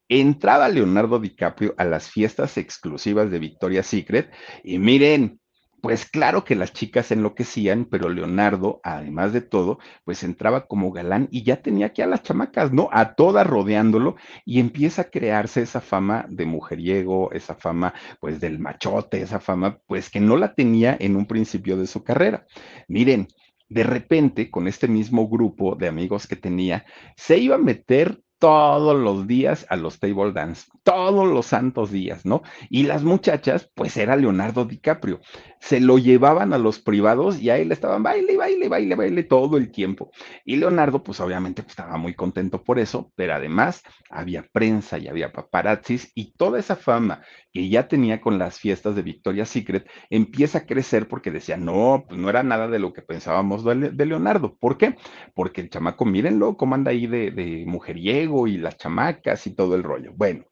Entraba 0.08 0.68
Leonardo 0.68 1.18
DiCaprio 1.18 1.74
a 1.76 1.84
las 1.84 2.10
fiestas 2.10 2.56
exclusivas 2.56 3.30
de 3.30 3.38
Victoria's 3.38 3.86
Secret 3.86 4.32
y 4.62 4.78
miren, 4.78 5.40
pues 5.80 6.06
claro 6.06 6.44
que 6.44 6.54
las 6.54 6.72
chicas 6.72 7.10
enloquecían, 7.10 7.84
pero 7.84 8.08
Leonardo, 8.08 8.80
además 8.82 9.32
de 9.32 9.40
todo, 9.40 9.78
pues 10.04 10.22
entraba 10.22 10.66
como 10.66 10.92
galán 10.92 11.28
y 11.30 11.42
ya 11.42 11.62
tenía 11.62 11.86
aquí 11.86 12.02
a 12.02 12.06
las 12.06 12.22
chamacas, 12.22 12.72
¿no? 12.72 12.88
A 12.92 13.14
todas 13.14 13.46
rodeándolo 13.46 14.16
y 14.44 14.60
empieza 14.60 15.02
a 15.02 15.10
crearse 15.10 15.62
esa 15.62 15.80
fama 15.80 16.26
de 16.28 16.46
mujeriego, 16.46 17.32
esa 17.32 17.54
fama 17.54 17.94
pues 18.20 18.40
del 18.40 18.58
machote, 18.58 19.22
esa 19.22 19.40
fama 19.40 19.78
pues 19.86 20.10
que 20.10 20.20
no 20.20 20.36
la 20.36 20.54
tenía 20.54 20.96
en 20.98 21.16
un 21.16 21.26
principio 21.26 21.76
de 21.76 21.86
su 21.86 22.02
carrera. 22.02 22.46
Miren, 22.88 23.28
de 23.68 23.82
repente, 23.84 24.50
con 24.50 24.66
este 24.66 24.88
mismo 24.88 25.28
grupo 25.28 25.74
de 25.74 25.88
amigos 25.88 26.26
que 26.26 26.36
tenía, 26.36 26.86
se 27.16 27.38
iba 27.38 27.56
a 27.56 27.58
meter 27.58 28.22
todos 28.38 28.96
los 28.96 29.26
días 29.26 29.66
a 29.68 29.76
los 29.76 29.98
table 29.98 30.32
dance, 30.32 30.70
todos 30.84 31.26
los 31.26 31.46
santos 31.46 31.90
días, 31.90 32.24
¿no? 32.24 32.42
Y 32.70 32.84
las 32.84 33.02
muchachas, 33.02 33.70
pues 33.74 33.96
era 33.96 34.16
Leonardo 34.16 34.64
DiCaprio. 34.64 35.20
Se 35.60 35.80
lo 35.80 35.98
llevaban 35.98 36.52
a 36.52 36.58
los 36.58 36.78
privados 36.78 37.40
y 37.40 37.50
ahí 37.50 37.64
le 37.64 37.74
estaban 37.74 38.02
baile, 38.02 38.36
baile, 38.36 38.68
baile, 38.68 38.94
baile 38.94 39.22
todo 39.24 39.56
el 39.56 39.72
tiempo. 39.72 40.12
Y 40.44 40.56
Leonardo, 40.56 41.02
pues 41.02 41.18
obviamente 41.18 41.62
pues, 41.62 41.72
estaba 41.72 41.96
muy 41.96 42.14
contento 42.14 42.62
por 42.62 42.78
eso, 42.78 43.12
pero 43.16 43.34
además 43.34 43.82
había 44.08 44.46
prensa 44.52 44.98
y 44.98 45.08
había 45.08 45.32
paparazzis 45.32 46.12
y 46.14 46.32
toda 46.34 46.60
esa 46.60 46.76
fama 46.76 47.22
que 47.52 47.68
ya 47.68 47.88
tenía 47.88 48.20
con 48.20 48.38
las 48.38 48.58
fiestas 48.60 48.94
de 48.94 49.02
Victoria's 49.02 49.48
Secret 49.48 49.88
empieza 50.10 50.58
a 50.58 50.66
crecer 50.66 51.08
porque 51.08 51.30
decía, 51.30 51.56
no, 51.56 52.04
pues 52.08 52.20
no 52.20 52.30
era 52.30 52.42
nada 52.44 52.68
de 52.68 52.78
lo 52.78 52.92
que 52.92 53.02
pensábamos 53.02 53.64
de, 53.64 54.06
Leonardo. 54.06 54.56
¿Por 54.56 54.78
qué? 54.78 54.96
Porque 55.34 55.60
el 55.60 55.70
chamaco, 55.70 56.04
mírenlo, 56.04 56.56
cómo 56.56 56.76
anda 56.76 56.92
ahí 56.92 57.06
de, 57.06 57.30
de 57.30 57.64
mujeriego 57.66 58.27
y 58.46 58.58
las 58.58 58.76
chamacas 58.76 59.46
y 59.46 59.54
todo 59.54 59.74
el 59.74 59.82
rollo. 59.82 60.12
Bueno, 60.14 60.44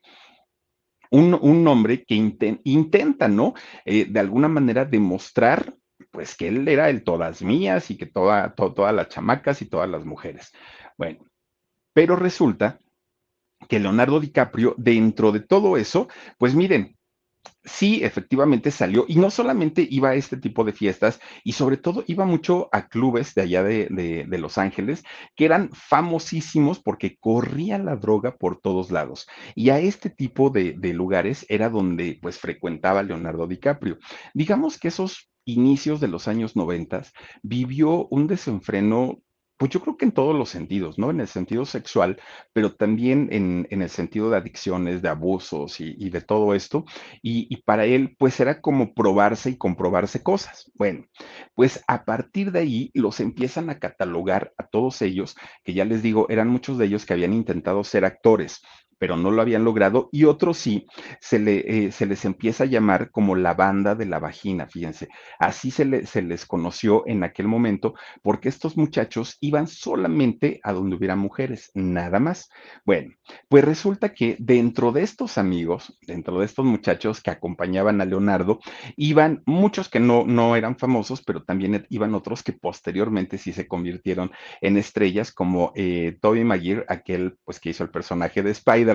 un, 1.11 1.35
un 1.35 1.66
hombre 1.68 2.05
que 2.05 2.14
intenta, 2.14 3.29
¿no? 3.29 3.55
Eh, 3.85 4.07
de 4.07 4.20
alguna 4.20 4.49
manera 4.49 4.85
demostrar, 4.85 5.77
pues, 6.11 6.37
que 6.37 6.49
él 6.49 6.66
era 6.68 6.91
el 6.91 7.05
todas 7.05 7.43
mías 7.43 7.91
y 7.91 7.97
que 7.97 8.07
toda, 8.07 8.55
todas 8.55 8.95
las 8.95 9.09
chamacas 9.09 9.62
y 9.62 9.66
todas 9.66 9.89
las 9.89 10.05
mujeres. 10.05 10.53
Bueno, 10.97 11.24
pero 11.93 12.16
resulta 12.16 12.79
que 13.68 13.81
Leonardo 13.81 14.20
DiCaprio, 14.20 14.74
dentro 14.77 15.33
de 15.33 15.41
todo 15.41 15.77
eso, 15.77 16.09
pues 16.39 16.55
miren, 16.55 16.95
sí, 17.64 18.05
efectivamente 18.05 18.70
salió 18.70 19.05
y 19.09 19.16
no 19.16 19.30
solamente 19.30 19.86
iba 19.90 20.11
a 20.11 20.14
este 20.14 20.36
tipo 20.36 20.64
de 20.64 20.72
fiestas 20.72 21.20
y 21.44 21.53
sobre 21.53 21.76
todo 21.76 22.05
iba 22.07 22.24
mucho 22.24 22.68
a 22.72 22.88
clubes 22.88 23.34
de 23.34 23.42
allá 23.42 23.62
de, 23.62 24.26
Los 24.38 24.59
Ángeles 24.59 25.03
que 25.34 25.47
eran 25.47 25.70
famosísimos 25.72 26.78
porque 26.80 27.16
corría 27.18 27.78
la 27.78 27.97
droga 27.97 28.36
por 28.36 28.61
todos 28.61 28.90
lados 28.90 29.26
y 29.55 29.70
a 29.70 29.78
este 29.78 30.11
tipo 30.11 30.51
de, 30.51 30.74
de 30.76 30.92
lugares 30.92 31.47
era 31.49 31.70
donde 31.70 32.18
pues 32.20 32.38
frecuentaba 32.38 33.03
Leonardo 33.03 33.47
DiCaprio. 33.47 33.99
Digamos 34.34 34.78
que 34.78 34.88
esos 34.88 35.30
inicios 35.47 36.01
de 36.01 36.09
los 36.09 36.28
años 36.28 36.57
noventas 36.57 37.12
vivió 37.42 38.07
un 38.09 38.26
desenfreno 38.26 39.22
pues 39.57 39.70
yo 39.70 39.80
creo 39.80 39.96
que 39.96 40.04
en 40.04 40.12
todos 40.12 40.36
los 40.36 40.50
sentidos, 40.50 40.98
¿no? 40.98 41.11
En 41.11 41.20
el 41.20 41.28
sentido 41.28 41.64
sexual, 41.64 42.20
pero 42.52 42.74
también 42.74 43.28
en, 43.32 43.66
el 43.70 43.88
sentido 43.90 44.30
de 44.30 44.36
adicciones, 44.36 45.02
de 45.02 45.09
abusos 45.09 45.80
y, 45.80 46.11
de 46.11 46.20
todo 46.20 46.54
esto. 46.54 46.84
Y, 47.22 47.46
y, 47.50 47.62
para 47.62 47.84
él, 47.86 48.16
pues 48.18 48.38
era 48.40 48.61
como 48.61 48.94
probarse 48.94 49.50
y 49.50 49.57
comprobarse 49.57 50.22
cosas. 50.22 50.70
Bueno, 50.74 51.07
pues 51.54 51.82
a 51.88 52.04
partir 52.04 52.52
de 52.52 52.61
ahí 52.61 52.90
los 52.94 53.20
empiezan 53.20 53.70
a 53.70 53.78
catalogar 53.78 54.52
a 54.59 54.66
todos 54.66 55.00
ellos, 55.02 55.36
que 55.64 55.74
ya 55.74 55.84
les 55.84 56.02
digo, 56.02 56.26
eran 56.28 56.48
muchos 56.48 56.78
de 56.78 56.86
ellos 56.86 57.07
que 57.07 57.14
habían 57.14 57.32
intentado 57.32 57.82
ser 57.84 58.04
actores, 58.04 58.62
pero 58.99 59.16
no 59.16 59.30
lo 59.30 59.42
habían 59.42 59.64
logrado, 59.64 60.09
y 60.12 60.24
otros 60.24 60.59
sí, 60.59 60.86
se, 61.20 61.38
le, 61.38 61.86
eh, 61.86 61.92
se 61.92 62.07
les 62.07 62.24
empieza 62.24 62.64
a 62.64 62.66
llamar 62.66 63.11
como 63.11 63.36
la 63.36 63.55
banda 63.55 63.94
de 63.94 64.07
la 64.07 64.18
vagina, 64.18 64.66
fíjense, 64.66 65.09
así 65.38 65.70
se, 65.70 66.07
se 66.07 66.22
les 66.22 66.47
conoció 66.47 67.05
en 67.07 67.24
aquel 67.24 67.49
momento, 67.49 67.94
porque 68.22 68.49
estos 68.49 68.76
muchachos 68.76 69.36
iban 69.40 69.66
solamente 69.66 70.61
a 70.62 70.72
donde 70.72 70.97
hubiera 70.97 71.16
mujeres, 71.16 71.70
nada 71.74 72.20
más. 72.20 72.49
Bueno, 72.84 73.14
pues 73.49 73.64
resulta 73.64 74.14
que 74.14 74.36
dentro 74.38 74.92
de 74.92 75.03
estos 75.03 75.38
amigos, 75.38 75.97
dentro 76.07 76.38
de 76.38 76.47
estos 76.47 76.64
muchachos 76.64 77.20
que 77.20 77.30
acompañaban 77.30 78.01
a 78.01 78.05
Leonardo, 78.05 78.61
iban 78.97 79.42
muchos 79.47 79.88
que 79.88 80.01
no, 80.01 80.24
no 80.24 80.57
eran 80.57 80.76
famosos, 80.76 81.22
pero 81.22 81.42
también 81.42 81.86
iban 81.90 82.14
otros 82.14 82.42
que 82.42 82.53
posteriormente 82.53 83.38
sí 83.38 83.53
se 83.53 83.66
convirtieron 83.66 84.30
en 84.61 84.76
estrellas, 84.76 85.32
como 85.32 85.72
eh, 85.74 86.16
Toby 86.20 86.44
Maguire, 86.44 86.84
aquel 86.88 87.38
pues 87.44 87.61
que 87.61 87.70
hizo 87.70 87.84
el 87.84 87.90
personaje 87.90 88.42
de 88.42 88.51
Spider, 88.51 88.86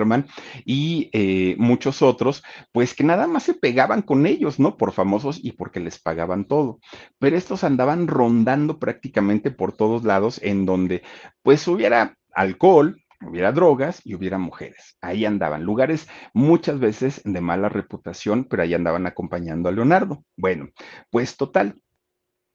y 0.64 1.10
eh, 1.12 1.56
muchos 1.58 2.02
otros, 2.02 2.42
pues 2.72 2.94
que 2.94 3.04
nada 3.04 3.26
más 3.26 3.44
se 3.44 3.54
pegaban 3.54 4.02
con 4.02 4.26
ellos, 4.26 4.58
¿no? 4.58 4.76
Por 4.76 4.92
famosos 4.92 5.38
y 5.42 5.52
porque 5.52 5.80
les 5.80 5.98
pagaban 5.98 6.46
todo. 6.46 6.80
Pero 7.18 7.36
estos 7.36 7.64
andaban 7.64 8.08
rondando 8.08 8.78
prácticamente 8.78 9.50
por 9.50 9.72
todos 9.72 10.04
lados 10.04 10.40
en 10.42 10.66
donde 10.66 11.02
pues 11.42 11.66
hubiera 11.68 12.16
alcohol, 12.34 13.02
hubiera 13.26 13.52
drogas 13.52 14.00
y 14.04 14.14
hubiera 14.14 14.38
mujeres. 14.38 14.96
Ahí 15.00 15.24
andaban, 15.24 15.64
lugares 15.64 16.08
muchas 16.32 16.78
veces 16.80 17.22
de 17.24 17.40
mala 17.40 17.68
reputación, 17.68 18.44
pero 18.44 18.62
ahí 18.62 18.74
andaban 18.74 19.06
acompañando 19.06 19.68
a 19.68 19.72
Leonardo. 19.72 20.24
Bueno, 20.36 20.68
pues 21.10 21.36
total, 21.36 21.80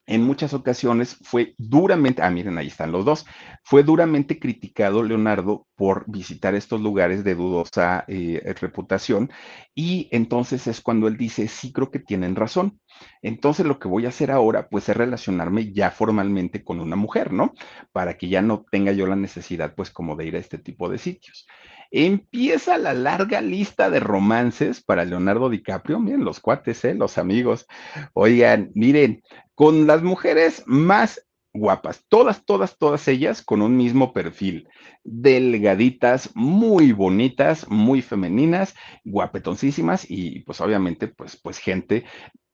en 0.08 0.24
muchas 0.24 0.53
ocasiones 0.53 1.18
fue 1.22 1.53
duramente, 1.58 2.22
ah, 2.22 2.30
miren, 2.32 2.58
ahí 2.58 2.68
están 2.68 2.91
los 2.91 3.05
dos, 3.05 3.26
fue 3.64 3.84
duramente 3.84 4.39
criticado 4.39 5.03
Leonardo 5.03 5.68
por 5.76 6.05
visitar 6.08 6.55
estos 6.55 6.82
lugares 6.82 7.24
de 7.24 7.36
dudosa 7.36 8.05
eh, 8.08 8.41
reputación 8.60 9.30
y 9.76 10.08
entonces 10.12 10.66
es 10.68 10.82
cuando 10.82 11.08
él 11.08 11.18
dice, 11.18 11.47
sí, 11.47 11.72
creo 11.74 11.91
que 11.91 11.99
tienen 11.99 12.36
razón. 12.36 12.80
Entonces 13.22 13.66
lo 13.66 13.78
que 13.78 13.88
voy 13.88 14.05
a 14.05 14.10
hacer 14.10 14.32
ahora, 14.32 14.70
pues 14.70 14.89
es 14.89 14.97
relacionarme 14.97 15.72
ya 15.72 15.91
formalmente 15.91 16.64
con 16.64 16.80
una 16.80 16.95
mujer, 16.95 17.32
¿no? 17.32 17.53
Para 17.91 18.18
que 18.18 18.30
ya 18.30 18.41
no 18.41 18.66
tenga 18.72 18.91
yo 18.93 19.05
la 19.05 19.16
necesidad, 19.16 19.76
pues 19.76 19.91
como 19.91 20.16
de 20.16 20.26
ir 20.26 20.36
a 20.36 20.39
este 20.39 20.58
tipo 20.58 20.89
de 20.89 20.97
sitios. 20.97 21.47
Empieza 21.92 22.78
la 22.78 22.94
larga 22.94 23.42
lista 23.42 23.90
de 23.90 24.00
romances 24.00 24.84
para 24.84 25.06
Leonardo 25.06 25.50
DiCaprio. 25.50 26.00
Miren, 26.00 26.26
los 26.26 26.40
cuates, 26.40 26.84
¿eh? 26.86 26.94
los 26.94 27.18
amigos. 27.18 27.66
Oigan, 28.14 28.72
miren, 28.74 29.24
con 29.56 29.88
las 29.88 30.04
mujeres 30.04 30.64
más 30.66 31.28
guapas, 31.58 32.06
todas, 32.08 32.46
todas, 32.46 32.78
todas 32.78 33.08
ellas 33.08 33.42
con 33.42 33.62
un 33.62 33.76
mismo 33.76 34.14
perfil, 34.14 34.70
delgaditas, 35.04 36.32
muy 36.36 36.92
bonitas, 36.92 37.68
muy 37.70 38.02
femeninas, 38.02 38.76
guapetoncísimas 39.04 40.06
y 40.10 40.42
pues 40.42 40.62
obviamente 40.62 41.08
pues, 41.08 41.36
pues 41.38 41.58
gente 41.58 42.06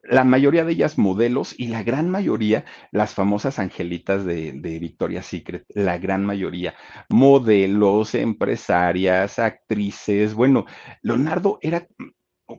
la 0.04 0.24
mayoría 0.24 0.66
de 0.66 0.74
ellas 0.74 0.98
modelos 0.98 1.56
y 1.58 1.68
la 1.68 1.84
gran 1.84 2.10
mayoría 2.10 2.66
las 2.92 3.14
famosas 3.14 3.60
angelitas 3.60 4.26
de, 4.26 4.54
de 4.54 4.80
Victoria's 4.80 5.26
Secret, 5.26 5.64
la 5.70 5.98
gran 5.98 6.26
mayoría 6.26 6.76
modelos, 7.10 8.16
empresarias, 8.16 9.40
actrices. 9.40 10.34
Bueno, 10.34 10.66
Leonardo 11.02 11.58
era 11.62 11.88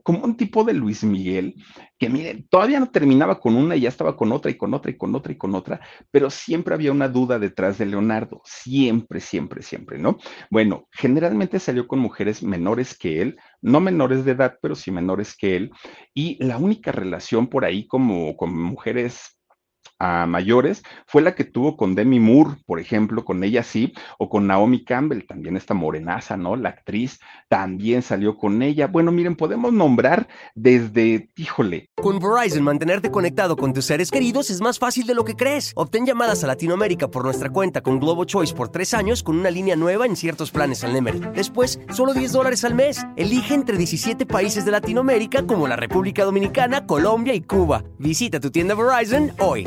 como 0.02 0.24
un 0.24 0.36
tipo 0.36 0.64
de 0.64 0.72
Luis 0.72 1.04
Miguel, 1.04 1.54
que 1.98 2.08
mire, 2.08 2.46
todavía 2.48 2.80
no 2.80 2.90
terminaba 2.90 3.38
con 3.38 3.54
una 3.54 3.76
y 3.76 3.82
ya 3.82 3.88
estaba 3.88 4.16
con 4.16 4.32
otra 4.32 4.50
y 4.50 4.56
con 4.56 4.72
otra 4.74 4.90
y 4.90 4.96
con 4.96 5.14
otra 5.14 5.32
y 5.32 5.36
con 5.36 5.54
otra, 5.54 5.80
pero 6.10 6.30
siempre 6.30 6.74
había 6.74 6.90
una 6.90 7.08
duda 7.08 7.38
detrás 7.38 7.78
de 7.78 7.86
Leonardo, 7.86 8.40
siempre, 8.44 9.20
siempre, 9.20 9.62
siempre, 9.62 9.98
¿no? 9.98 10.18
Bueno, 10.50 10.88
generalmente 10.90 11.58
salió 11.60 11.86
con 11.86 11.98
mujeres 11.98 12.42
menores 12.42 12.96
que 12.96 13.20
él, 13.20 13.36
no 13.64 13.80
menores 13.80 14.26
de 14.26 14.32
edad, 14.32 14.58
pero 14.60 14.74
sí 14.74 14.90
menores 14.90 15.34
que 15.34 15.56
él, 15.56 15.72
y 16.12 16.42
la 16.44 16.58
única 16.58 16.92
relación 16.92 17.48
por 17.48 17.64
ahí 17.64 17.86
como 17.86 18.36
con 18.36 18.56
mujeres 18.56 19.40
a 19.98 20.26
mayores, 20.26 20.82
fue 21.06 21.22
la 21.22 21.34
que 21.34 21.44
tuvo 21.44 21.76
con 21.76 21.94
Demi 21.94 22.20
Moore, 22.20 22.56
por 22.66 22.80
ejemplo, 22.80 23.24
con 23.24 23.42
ella 23.44 23.62
sí, 23.62 23.92
o 24.18 24.28
con 24.28 24.46
Naomi 24.46 24.84
Campbell, 24.84 25.26
también 25.26 25.56
esta 25.56 25.74
morenaza, 25.74 26.36
¿no? 26.36 26.56
La 26.56 26.70
actriz 26.70 27.20
también 27.48 28.02
salió 28.02 28.36
con 28.36 28.62
ella. 28.62 28.86
Bueno, 28.86 29.12
miren, 29.12 29.36
podemos 29.36 29.72
nombrar 29.72 30.28
desde, 30.54 31.30
híjole. 31.36 31.90
Con 31.96 32.18
Verizon, 32.18 32.62
mantenerte 32.62 33.10
conectado 33.10 33.56
con 33.56 33.72
tus 33.72 33.84
seres 33.84 34.10
queridos 34.10 34.50
es 34.50 34.60
más 34.60 34.78
fácil 34.78 35.06
de 35.06 35.14
lo 35.14 35.24
que 35.24 35.36
crees. 35.36 35.72
Obtén 35.76 36.06
llamadas 36.06 36.44
a 36.44 36.46
Latinoamérica 36.46 37.08
por 37.08 37.24
nuestra 37.24 37.50
cuenta 37.50 37.80
con 37.80 38.00
Globo 38.00 38.24
Choice 38.24 38.54
por 38.54 38.68
tres 38.68 38.94
años 38.94 39.22
con 39.22 39.38
una 39.38 39.50
línea 39.50 39.76
nueva 39.76 40.06
en 40.06 40.16
ciertos 40.16 40.50
planes 40.50 40.84
al 40.84 40.92
Nemery. 40.92 41.20
Después, 41.34 41.80
solo 41.90 42.14
10 42.14 42.32
dólares 42.32 42.64
al 42.64 42.74
mes. 42.74 43.04
Elige 43.16 43.54
entre 43.54 43.76
17 43.76 44.26
países 44.26 44.64
de 44.64 44.70
Latinoamérica 44.70 45.46
como 45.46 45.68
la 45.68 45.76
República 45.76 46.24
Dominicana, 46.24 46.86
Colombia 46.86 47.34
y 47.34 47.42
Cuba. 47.42 47.84
Visita 47.98 48.40
tu 48.40 48.50
tienda 48.50 48.74
Verizon 48.74 49.32
hoy. 49.38 49.66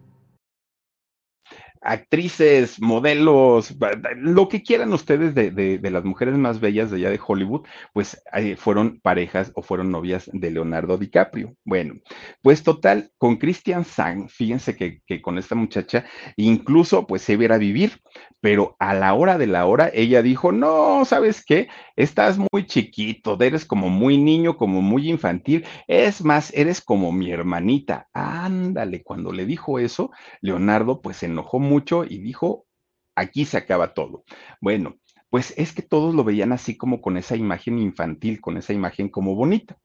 actrices, 1.81 2.79
modelos, 2.79 3.75
lo 4.15 4.47
que 4.47 4.61
quieran 4.63 4.93
ustedes 4.93 5.33
de, 5.33 5.51
de, 5.51 5.91
las 5.91 6.03
mujeres 6.03 6.35
más 6.35 6.59
bellas 6.59 6.91
de 6.91 6.97
allá 6.97 7.09
de 7.09 7.19
Hollywood, 7.25 7.65
pues 7.93 8.21
eh, 8.33 8.55
fueron 8.55 8.99
parejas 9.01 9.51
o 9.55 9.63
fueron 9.63 9.91
novias 9.91 10.29
de 10.31 10.51
Leonardo 10.51 10.97
DiCaprio. 10.97 11.55
Bueno, 11.65 11.95
pues 12.41 12.63
total, 12.63 13.11
con 13.17 13.37
Christian 13.37 13.83
Sang, 13.83 14.29
fíjense 14.29 14.75
que, 14.75 15.01
que 15.05 15.21
con 15.21 15.37
esta 15.37 15.55
muchacha 15.55 16.05
incluso 16.37 17.07
pues 17.07 17.23
se 17.23 17.33
iba 17.33 17.55
a 17.55 17.57
vivir, 17.57 17.99
pero 18.41 18.75
a 18.79 18.93
la 18.93 19.13
hora 19.13 19.37
de 19.37 19.47
la 19.47 19.65
hora 19.65 19.89
ella 19.93 20.21
dijo, 20.21 20.51
no, 20.51 21.05
¿sabes 21.05 21.45
qué? 21.45 21.69
Estás 21.95 22.37
muy 22.37 22.65
chiquito, 22.65 23.37
eres 23.39 23.65
como 23.65 23.89
muy 23.89 24.17
niño, 24.17 24.57
como 24.57 24.81
muy 24.81 25.09
infantil, 25.09 25.65
es 25.87 26.23
más, 26.23 26.51
eres 26.53 26.81
como 26.81 27.11
mi 27.11 27.31
hermanita. 27.31 28.09
Ándale, 28.13 29.03
cuando 29.03 29.31
le 29.31 29.45
dijo 29.45 29.79
eso, 29.79 30.11
Leonardo 30.41 31.01
pues 31.01 31.17
se 31.17 31.27
enojó 31.27 31.59
mucho 31.59 32.03
y 32.03 32.17
dijo, 32.17 32.65
aquí 33.15 33.45
se 33.45 33.57
acaba 33.57 33.93
todo. 33.93 34.23
Bueno, 34.59 34.97
pues 35.29 35.53
es 35.55 35.71
que 35.71 35.81
todos 35.81 36.13
lo 36.13 36.25
veían 36.25 36.51
así 36.51 36.75
como 36.75 37.01
con 37.01 37.15
esa 37.15 37.37
imagen 37.37 37.79
infantil, 37.79 38.41
con 38.41 38.57
esa 38.57 38.73
imagen 38.73 39.07
como 39.07 39.33
bonita. 39.33 39.77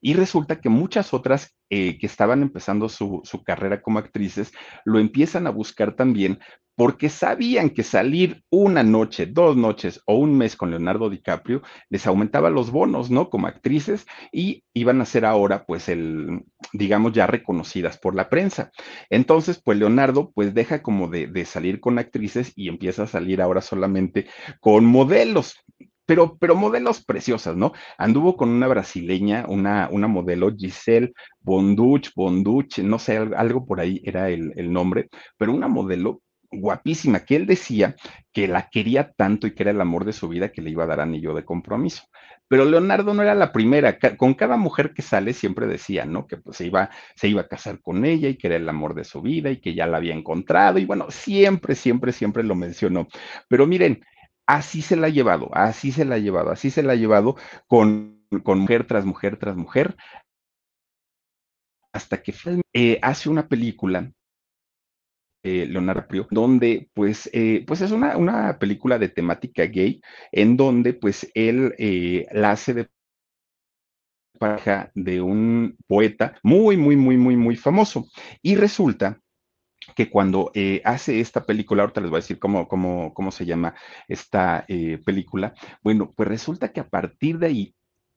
Y 0.00 0.14
resulta 0.14 0.60
que 0.62 0.70
muchas 0.70 1.12
otras 1.12 1.54
eh, 1.70 1.98
que 1.98 2.06
estaban 2.06 2.42
empezando 2.42 2.88
su, 2.88 3.22
su, 3.24 3.42
carrera 3.42 3.82
como 3.82 3.98
actrices 3.98 4.52
lo 4.84 4.98
empiezan 4.98 5.46
a 5.46 5.50
buscar 5.50 5.96
también 5.96 6.38
porque 6.76 7.08
sabían 7.08 7.70
que 7.70 7.82
salir 7.82 8.42
una 8.50 8.82
noche, 8.82 9.26
dos 9.26 9.56
noches 9.56 10.00
o 10.06 10.16
un 10.16 10.36
mes 10.36 10.56
con 10.56 10.70
Leonardo 10.70 11.08
DiCaprio 11.08 11.62
les 11.88 12.06
aumentaba 12.06 12.50
los 12.50 12.70
bonos, 12.70 13.10
¿no? 13.10 13.30
Como 13.30 13.46
actrices 13.46 14.06
y 14.32 14.64
iban 14.74 15.00
a 15.00 15.04
ser 15.04 15.24
ahora, 15.24 15.64
pues, 15.66 15.88
el, 15.88 16.42
digamos, 16.72 17.12
ya 17.12 17.26
reconocidas 17.26 17.98
por 17.98 18.14
la 18.14 18.28
prensa. 18.28 18.72
Entonces, 19.08 19.60
pues, 19.62 19.78
Leonardo, 19.78 20.32
pues, 20.34 20.52
deja 20.54 20.82
como 20.82 21.08
de, 21.08 21.28
de 21.28 21.44
salir 21.44 21.80
con 21.80 21.98
actrices 21.98 22.52
y 22.56 22.68
empieza 22.68 23.04
a 23.04 23.08
salir 23.08 23.40
ahora 23.40 23.60
solamente 23.60 24.26
con 24.60 24.84
modelos 24.84 25.56
pero, 26.06 26.36
pero 26.38 26.54
modelos 26.54 27.04
preciosas, 27.04 27.56
¿no? 27.56 27.72
Anduvo 27.98 28.36
con 28.36 28.48
una 28.50 28.68
brasileña, 28.68 29.46
una, 29.48 29.88
una 29.90 30.08
modelo, 30.08 30.54
Giselle 30.56 31.12
Bonduch, 31.40 32.10
Bonduch, 32.14 32.78
no 32.78 32.98
sé, 32.98 33.16
algo 33.16 33.66
por 33.66 33.80
ahí 33.80 34.00
era 34.04 34.28
el, 34.30 34.52
el 34.56 34.72
nombre, 34.72 35.08
pero 35.36 35.52
una 35.52 35.68
modelo 35.68 36.20
guapísima, 36.50 37.24
que 37.24 37.36
él 37.36 37.46
decía 37.46 37.96
que 38.32 38.48
la 38.48 38.68
quería 38.68 39.12
tanto 39.12 39.46
y 39.46 39.54
que 39.54 39.62
era 39.64 39.72
el 39.72 39.80
amor 39.80 40.04
de 40.04 40.12
su 40.12 40.28
vida 40.28 40.50
que 40.50 40.62
le 40.62 40.70
iba 40.70 40.84
a 40.84 40.88
dar 40.88 41.00
anillo 41.00 41.34
de 41.34 41.44
compromiso. 41.44 42.04
Pero 42.46 42.66
Leonardo 42.66 43.14
no 43.14 43.22
era 43.22 43.34
la 43.34 43.52
primera, 43.52 43.98
con 44.16 44.34
cada 44.34 44.56
mujer 44.56 44.92
que 44.92 45.02
sale 45.02 45.32
siempre 45.32 45.66
decía, 45.66 46.04
¿no? 46.04 46.26
Que 46.26 46.36
pues 46.36 46.58
se 46.58 46.66
iba, 46.66 46.90
se 47.16 47.28
iba 47.28 47.40
a 47.42 47.48
casar 47.48 47.80
con 47.80 48.04
ella 48.04 48.28
y 48.28 48.36
que 48.36 48.48
era 48.48 48.56
el 48.56 48.68
amor 48.68 48.94
de 48.94 49.04
su 49.04 49.22
vida 49.22 49.50
y 49.50 49.60
que 49.60 49.74
ya 49.74 49.86
la 49.86 49.96
había 49.96 50.14
encontrado 50.14 50.78
y 50.78 50.84
bueno, 50.84 51.06
siempre, 51.10 51.74
siempre, 51.74 52.12
siempre 52.12 52.42
lo 52.42 52.54
mencionó. 52.54 53.08
Pero 53.48 53.66
miren, 53.66 54.04
así 54.46 54.82
se 54.82 54.96
la 54.96 55.06
ha 55.08 55.10
llevado, 55.10 55.50
así 55.52 55.92
se 55.92 56.04
la 56.04 56.16
ha 56.16 56.18
llevado, 56.18 56.50
así 56.50 56.70
se 56.70 56.82
la 56.82 56.92
ha 56.92 56.96
llevado 56.96 57.36
con, 57.66 58.22
mujer 58.30 58.86
tras 58.86 59.04
mujer 59.04 59.36
tras 59.36 59.56
mujer, 59.56 59.96
hasta 61.92 62.22
que 62.22 62.34
eh, 62.72 62.98
hace 63.02 63.28
una 63.28 63.48
película 63.48 64.10
eh, 65.44 65.66
Leonardo 65.66 66.00
DiCaprio, 66.00 66.26
donde 66.30 66.88
pues, 66.94 67.30
eh, 67.32 67.64
pues 67.66 67.80
es 67.82 67.92
una, 67.92 68.16
una, 68.16 68.58
película 68.58 68.98
de 68.98 69.08
temática 69.08 69.64
gay, 69.64 70.00
en 70.32 70.56
donde 70.56 70.94
pues 70.94 71.30
él 71.34 71.74
la 72.32 72.52
hace 72.52 72.74
de 72.74 72.88
pareja 74.38 74.90
de 74.94 75.20
un 75.20 75.76
poeta 75.86 76.38
muy, 76.42 76.76
muy, 76.76 76.96
muy, 76.96 77.16
muy, 77.16 77.36
muy 77.36 77.56
famoso. 77.56 78.06
Y 78.42 78.56
resulta 78.56 79.20
que 79.96 80.10
cuando 80.10 80.50
eh, 80.54 80.80
hace 80.84 81.20
esta 81.20 81.44
película, 81.44 81.82
ahorita 81.82 82.00
les 82.00 82.10
voy 82.10 82.18
a 82.18 82.20
decir 82.20 82.38
cómo, 82.38 82.68
cómo, 82.68 83.12
cómo 83.14 83.30
se 83.30 83.46
llama 83.46 83.74
esta 84.08 84.64
eh, 84.68 84.98
película, 85.04 85.54
bueno, 85.82 86.12
pues 86.16 86.28
resulta 86.28 86.72
que 86.72 86.80
a 86.80 86.88
partir 86.88 87.38
de 87.38 87.46
ahí, 87.46 87.74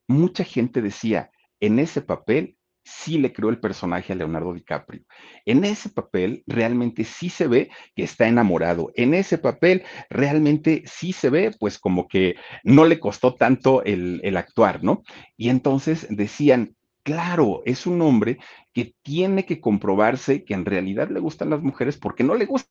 mucha 0.08 0.44
gente 0.44 0.82
decía, 0.82 1.32
en 1.60 1.80
ese 1.80 2.02
papel 2.02 2.58
sí 2.88 3.18
le 3.18 3.34
creó 3.34 3.50
el 3.50 3.60
personaje 3.60 4.14
a 4.14 4.16
Leonardo 4.16 4.54
DiCaprio. 4.54 5.04
En 5.46 5.66
ese 5.66 5.90
papel 5.90 6.44
realmente 6.48 7.04
sí 7.04 7.30
se 7.30 7.48
ve 7.48 7.70
que 7.96 8.04
está 8.04 8.28
enamorado. 8.28 8.92
En 8.96 9.14
ese 9.14 9.38
papel 9.38 9.84
realmente 10.10 10.84
sí 10.86 11.12
se 11.12 11.30
ve 11.30 11.52
pues 11.60 11.80
como 11.80 12.08
que 12.08 12.36
no 12.64 12.86
le 12.86 13.00
costó 13.00 13.36
tanto 13.36 13.84
el, 13.84 14.22
el 14.24 14.38
actuar, 14.38 14.84
¿no? 14.84 15.04
Y 15.36 15.50
entonces 15.50 16.08
decían, 16.10 16.77
claro, 17.08 17.62
es 17.64 17.88
un 17.88 18.02
hombre 18.02 18.38
que 18.74 18.94
tiene 19.02 19.46
que 19.46 19.62
comprobarse 19.62 20.44
que 20.44 20.54
en 20.54 20.66
realidad 20.66 21.10
le 21.10 21.22
gustan 21.22 21.50
las 21.50 21.62
mujeres 21.62 21.96
porque 21.96 22.26
no 22.26 22.36
le 22.36 22.46
gusta 22.46 22.70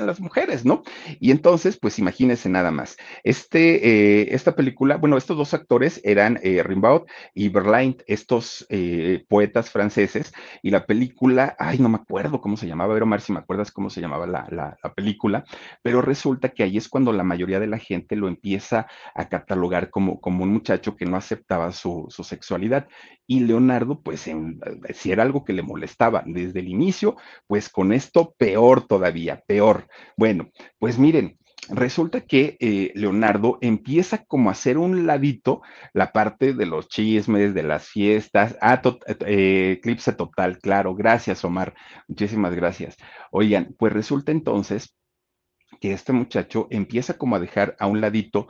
las 0.00 0.20
mujeres, 0.20 0.64
¿no? 0.64 0.82
Y 1.20 1.30
entonces, 1.30 1.78
pues 1.78 1.98
imagínense 1.98 2.48
nada 2.48 2.70
más. 2.70 2.96
Este, 3.24 4.22
eh, 4.22 4.34
esta 4.34 4.54
película, 4.54 4.96
bueno, 4.96 5.16
estos 5.16 5.36
dos 5.36 5.54
actores 5.54 6.00
eran 6.04 6.38
eh, 6.42 6.62
Rimbaud 6.62 7.02
y 7.34 7.48
Verlaine, 7.48 7.96
estos 8.06 8.66
eh, 8.68 9.24
poetas 9.28 9.70
franceses, 9.70 10.32
y 10.62 10.70
la 10.70 10.86
película, 10.86 11.56
ay, 11.58 11.78
no 11.78 11.88
me 11.88 11.96
acuerdo 11.96 12.40
cómo 12.40 12.56
se 12.56 12.66
llamaba, 12.66 12.94
pero 12.94 13.04
Omar, 13.04 13.20
si 13.20 13.32
me 13.32 13.40
acuerdas 13.40 13.70
cómo 13.70 13.90
se 13.90 14.00
llamaba 14.00 14.26
la, 14.26 14.46
la, 14.50 14.76
película, 14.94 15.44
pero 15.82 16.02
resulta 16.02 16.50
que 16.50 16.62
ahí 16.62 16.76
es 16.76 16.88
cuando 16.88 17.12
la 17.12 17.24
mayoría 17.24 17.58
de 17.58 17.66
la 17.66 17.78
gente 17.78 18.14
lo 18.14 18.28
empieza 18.28 18.86
a 19.14 19.28
catalogar 19.28 19.90
como, 19.90 20.20
como 20.20 20.44
un 20.44 20.52
muchacho 20.52 20.96
que 20.96 21.06
no 21.06 21.16
aceptaba 21.16 21.72
su, 21.72 22.06
su 22.10 22.24
sexualidad. 22.24 22.88
Y 23.26 23.40
Leonardo, 23.40 24.02
pues, 24.02 24.26
en, 24.26 24.60
si 24.92 25.12
era 25.12 25.22
algo 25.22 25.44
que 25.44 25.52
le 25.52 25.62
molestaba 25.62 26.22
desde 26.26 26.60
el 26.60 26.68
inicio, 26.68 27.16
pues 27.46 27.68
con 27.68 27.92
esto 27.92 28.34
peor 28.36 28.86
todavía, 28.86 29.42
peor. 29.46 29.81
Bueno, 30.16 30.50
pues 30.78 30.98
miren, 30.98 31.38
resulta 31.68 32.22
que 32.22 32.56
eh, 32.60 32.92
Leonardo 32.94 33.58
empieza 33.60 34.24
como 34.24 34.48
a 34.48 34.52
hacer 34.52 34.78
un 34.78 35.06
ladito 35.06 35.62
la 35.92 36.12
parte 36.12 36.54
de 36.54 36.66
los 36.66 36.88
chismes, 36.88 37.54
de 37.54 37.62
las 37.62 37.88
fiestas. 37.88 38.56
Ah, 38.60 38.80
eclipse 39.26 40.12
total, 40.12 40.58
claro. 40.58 40.94
Gracias, 40.94 41.44
Omar. 41.44 41.74
Muchísimas 42.08 42.54
gracias. 42.54 42.96
Oigan, 43.30 43.74
pues 43.78 43.92
resulta 43.92 44.32
entonces 44.32 44.96
que 45.80 45.92
este 45.92 46.12
muchacho 46.12 46.68
empieza 46.70 47.18
como 47.18 47.36
a 47.36 47.40
dejar 47.40 47.76
a 47.78 47.86
un 47.86 48.00
ladito, 48.00 48.46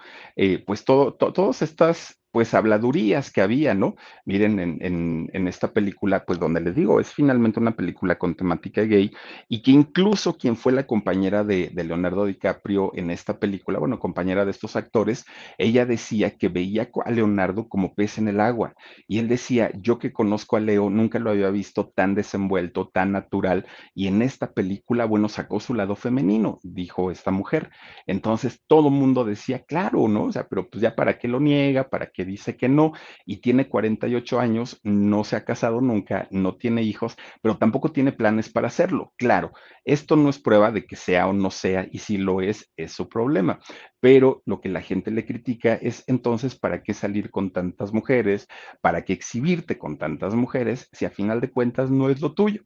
pues 0.67 0.85
todo, 0.85 1.15
todas 1.15 1.63
estas 1.63 2.22
pues 2.33 2.55
habladurías 2.55 3.31
que 3.31 3.43
había, 3.43 3.75
¿no? 3.75 3.95
Miren, 4.25 4.59
en, 4.59 5.31
en, 5.33 5.49
esta 5.49 5.73
película, 5.73 6.25
pues 6.25 6.39
donde 6.39 6.63
les 6.63 6.75
digo, 6.75 6.99
es 6.99 7.13
finalmente 7.13 7.61
una 7.61 7.77
película 7.77 8.19
con 8.19 8.35
temática 8.35 8.83
gay 8.83 9.13
y 9.49 9.63
que 9.63 9.71
incluso 9.71 10.39
quien 10.39 10.57
fue 10.57 10.73
la 10.73 10.87
compañera 10.87 11.45
de, 11.45 11.71
de, 11.73 11.85
Leonardo 11.85 12.25
DiCaprio 12.25 12.93
en 12.95 13.11
esta 13.11 13.39
película, 13.39 13.79
bueno, 13.79 13.99
compañera 13.99 14.47
de 14.47 14.51
estos 14.51 14.77
actores, 14.77 15.27
ella 15.59 15.85
decía 15.85 16.31
que 16.39 16.49
veía 16.49 16.89
a 17.05 17.11
Leonardo 17.11 17.69
como 17.69 17.95
pez 17.95 18.17
en 18.17 18.29
el 18.29 18.41
agua 18.41 18.75
y 19.07 19.19
él 19.19 19.29
decía, 19.29 19.71
yo 19.75 19.99
que 19.99 20.13
conozco 20.13 20.57
a 20.57 20.61
Leo, 20.61 20.89
nunca 20.89 21.19
lo 21.19 21.31
había 21.31 21.51
visto 21.51 21.93
tan 21.95 22.15
desenvuelto, 22.15 22.89
tan 22.89 23.13
natural 23.13 23.67
y 23.95 24.07
en 24.07 24.23
esta 24.23 24.53
película, 24.53 25.05
bueno, 25.05 25.29
sacó 25.29 25.61
su 25.61 25.75
lado 25.75 25.97
femenino, 25.97 26.61
dijo 26.63 27.11
esta 27.11 27.31
mujer. 27.31 27.71
Entonces 28.07 28.63
todo 28.67 28.89
mundo 28.89 29.25
decía, 29.25 29.65
claro, 29.65 30.09
¿no? 30.09 30.25
O 30.25 30.33
sea, 30.33 30.49
pero 30.49 30.71
pues 30.71 30.81
ya 30.81 30.95
para 30.95 31.19
qué 31.19 31.29
lo 31.29 31.39
niega, 31.39 31.91
para 31.91 32.07
qué 32.07 32.22
dice 32.25 32.57
que 32.57 32.69
no 32.69 32.93
y 33.27 33.39
tiene 33.39 33.69
48 33.69 34.41
años, 34.41 34.81
no 34.83 35.25
se 35.25 35.37
ha 35.37 35.45
casado 35.45 35.81
nunca, 35.81 36.29
no 36.31 36.57
tiene 36.57 36.83
hijos, 36.83 37.17
pero 37.41 37.59
tampoco 37.59 37.93
tiene 37.93 38.13
planes 38.13 38.51
para 38.51 38.69
hacerlo. 38.69 39.13
Claro, 39.17 39.53
esto 39.85 40.17
no 40.17 40.31
es 40.31 40.39
prueba 40.39 40.71
de 40.71 40.85
que 40.87 40.97
sea 40.97 41.27
o 41.29 41.33
no 41.33 41.51
sea 41.51 41.87
y 41.91 41.99
si 41.99 42.19
lo 42.19 42.41
es, 42.41 42.71
es 42.77 42.93
su 42.93 43.09
problema. 43.09 43.61
Pero 44.01 44.43
lo 44.47 44.61
que 44.61 44.69
la 44.69 44.83
gente 44.83 45.11
le 45.11 45.27
critica 45.27 45.75
es 45.75 46.05
entonces, 46.07 46.59
¿para 46.59 46.83
qué 46.83 46.95
salir 46.95 47.31
con 47.31 47.53
tantas 47.53 47.93
mujeres? 47.93 48.49
¿Para 48.81 49.05
qué 49.05 49.13
exhibirte 49.13 49.79
con 49.79 49.99
tantas 49.99 50.35
mujeres 50.35 50.89
si 50.93 51.05
a 51.05 51.11
final 51.11 51.41
de 51.41 51.51
cuentas 51.51 51.91
no 51.91 52.11
es 52.11 52.21
lo 52.21 52.35
tuyo? 52.35 52.63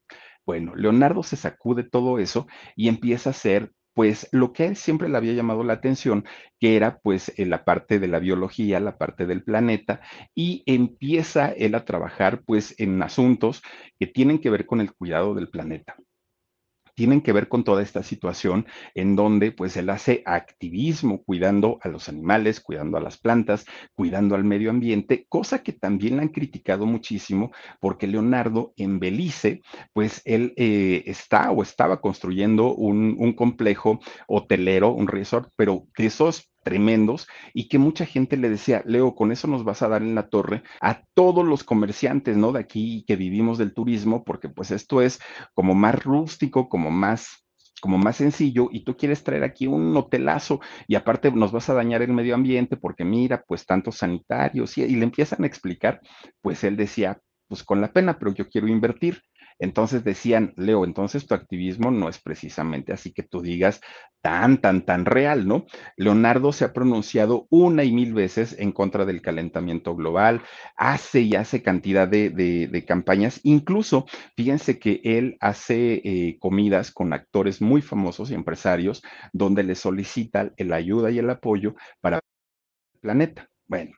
Bueno, 0.46 0.74
Leonardo 0.76 1.22
se 1.22 1.36
sacude 1.36 1.82
todo 1.82 2.18
eso 2.18 2.46
y 2.76 2.88
empieza 2.88 3.30
a 3.30 3.32
hacer 3.32 3.72
pues 3.96 4.28
lo 4.30 4.52
que 4.52 4.64
a 4.64 4.66
él 4.66 4.76
siempre 4.76 5.08
le 5.08 5.16
había 5.16 5.32
llamado 5.32 5.64
la 5.64 5.72
atención, 5.72 6.26
que 6.60 6.76
era 6.76 6.98
pues 6.98 7.32
la 7.38 7.64
parte 7.64 7.98
de 7.98 8.08
la 8.08 8.18
biología, 8.18 8.78
la 8.78 8.98
parte 8.98 9.24
del 9.26 9.42
planeta, 9.42 10.02
y 10.34 10.62
empieza 10.66 11.48
él 11.52 11.74
a 11.74 11.86
trabajar 11.86 12.42
pues 12.44 12.78
en 12.78 13.02
asuntos 13.02 13.62
que 13.98 14.06
tienen 14.06 14.38
que 14.38 14.50
ver 14.50 14.66
con 14.66 14.82
el 14.82 14.92
cuidado 14.92 15.34
del 15.34 15.48
planeta 15.48 15.96
tienen 16.96 17.20
que 17.20 17.32
ver 17.32 17.48
con 17.48 17.62
toda 17.62 17.82
esta 17.82 18.02
situación 18.02 18.66
en 18.94 19.14
donde 19.14 19.52
pues 19.52 19.76
él 19.76 19.90
hace 19.90 20.22
activismo 20.24 21.22
cuidando 21.22 21.78
a 21.82 21.88
los 21.88 22.08
animales, 22.08 22.60
cuidando 22.60 22.96
a 22.96 23.00
las 23.00 23.18
plantas, 23.18 23.66
cuidando 23.94 24.34
al 24.34 24.44
medio 24.44 24.70
ambiente, 24.70 25.26
cosa 25.28 25.62
que 25.62 25.72
también 25.72 26.16
le 26.16 26.22
han 26.22 26.30
criticado 26.30 26.86
muchísimo 26.86 27.52
porque 27.80 28.06
Leonardo 28.06 28.72
en 28.76 28.98
Belice 28.98 29.60
pues 29.92 30.22
él 30.24 30.54
eh, 30.56 31.04
está 31.06 31.50
o 31.50 31.62
estaba 31.62 32.00
construyendo 32.00 32.74
un, 32.74 33.14
un 33.18 33.34
complejo 33.34 34.00
hotelero, 34.26 34.92
un 34.92 35.06
resort, 35.06 35.50
pero 35.54 35.86
de 35.96 36.06
esos 36.06 36.50
tremendos 36.66 37.28
y 37.54 37.68
que 37.68 37.78
mucha 37.78 38.04
gente 38.04 38.36
le 38.36 38.50
decía, 38.50 38.82
Leo, 38.86 39.14
con 39.14 39.30
eso 39.30 39.46
nos 39.46 39.62
vas 39.62 39.82
a 39.82 39.88
dar 39.88 40.02
en 40.02 40.16
la 40.16 40.28
torre 40.28 40.64
a 40.80 41.04
todos 41.14 41.46
los 41.46 41.62
comerciantes, 41.62 42.36
¿no? 42.36 42.50
De 42.50 42.58
aquí 42.58 43.04
que 43.06 43.14
vivimos 43.14 43.56
del 43.56 43.72
turismo, 43.72 44.24
porque 44.24 44.48
pues 44.48 44.72
esto 44.72 45.00
es 45.00 45.20
como 45.54 45.76
más 45.76 46.02
rústico, 46.02 46.68
como 46.68 46.90
más 46.90 47.44
como 47.80 47.98
más 47.98 48.16
sencillo 48.16 48.68
y 48.72 48.84
tú 48.84 48.96
quieres 48.96 49.22
traer 49.22 49.44
aquí 49.44 49.66
un 49.66 49.94
hotelazo 49.94 50.60
y 50.88 50.94
aparte 50.96 51.30
nos 51.30 51.52
vas 51.52 51.68
a 51.68 51.74
dañar 51.74 52.02
el 52.02 52.12
medio 52.12 52.34
ambiente 52.34 52.76
porque 52.76 53.04
mira, 53.04 53.44
pues 53.46 53.64
tantos 53.64 53.98
sanitarios 53.98 54.76
y, 54.78 54.82
y 54.82 54.96
le 54.96 55.04
empiezan 55.04 55.44
a 55.44 55.46
explicar, 55.46 56.00
pues 56.40 56.64
él 56.64 56.76
decía, 56.76 57.20
pues 57.46 57.62
con 57.62 57.80
la 57.80 57.92
pena, 57.92 58.18
pero 58.18 58.34
yo 58.34 58.48
quiero 58.48 58.66
invertir. 58.66 59.22
Entonces 59.58 60.04
decían, 60.04 60.52
Leo, 60.56 60.84
entonces 60.84 61.26
tu 61.26 61.34
activismo 61.34 61.90
no 61.90 62.08
es 62.08 62.18
precisamente 62.18 62.92
así 62.92 63.12
que 63.12 63.22
tú 63.22 63.40
digas 63.40 63.80
tan, 64.20 64.60
tan, 64.60 64.84
tan 64.84 65.04
real, 65.04 65.46
¿no? 65.46 65.66
Leonardo 65.96 66.52
se 66.52 66.64
ha 66.64 66.72
pronunciado 66.72 67.46
una 67.48 67.84
y 67.84 67.92
mil 67.92 68.12
veces 68.12 68.56
en 68.58 68.72
contra 68.72 69.04
del 69.04 69.22
calentamiento 69.22 69.94
global, 69.94 70.42
hace 70.76 71.20
y 71.20 71.36
hace 71.36 71.62
cantidad 71.62 72.08
de, 72.08 72.84
campañas, 72.86 73.40
incluso 73.44 74.06
fíjense 74.36 74.78
que 74.78 75.00
él 75.04 75.36
hace 75.40 76.02
eh, 76.04 76.38
comidas 76.40 76.90
con 76.90 77.12
actores 77.12 77.60
muy 77.62 77.82
famosos 77.82 78.30
y 78.30 78.34
empresarios 78.34 79.02
donde 79.32 79.62
le 79.62 79.74
solicita 79.74 80.52
el 80.56 80.72
ayuda 80.72 81.10
y 81.10 81.18
el 81.18 81.30
apoyo 81.30 81.76
para 82.00 82.16
el 82.16 83.00
planeta. 83.00 83.48
Bueno, 83.68 83.92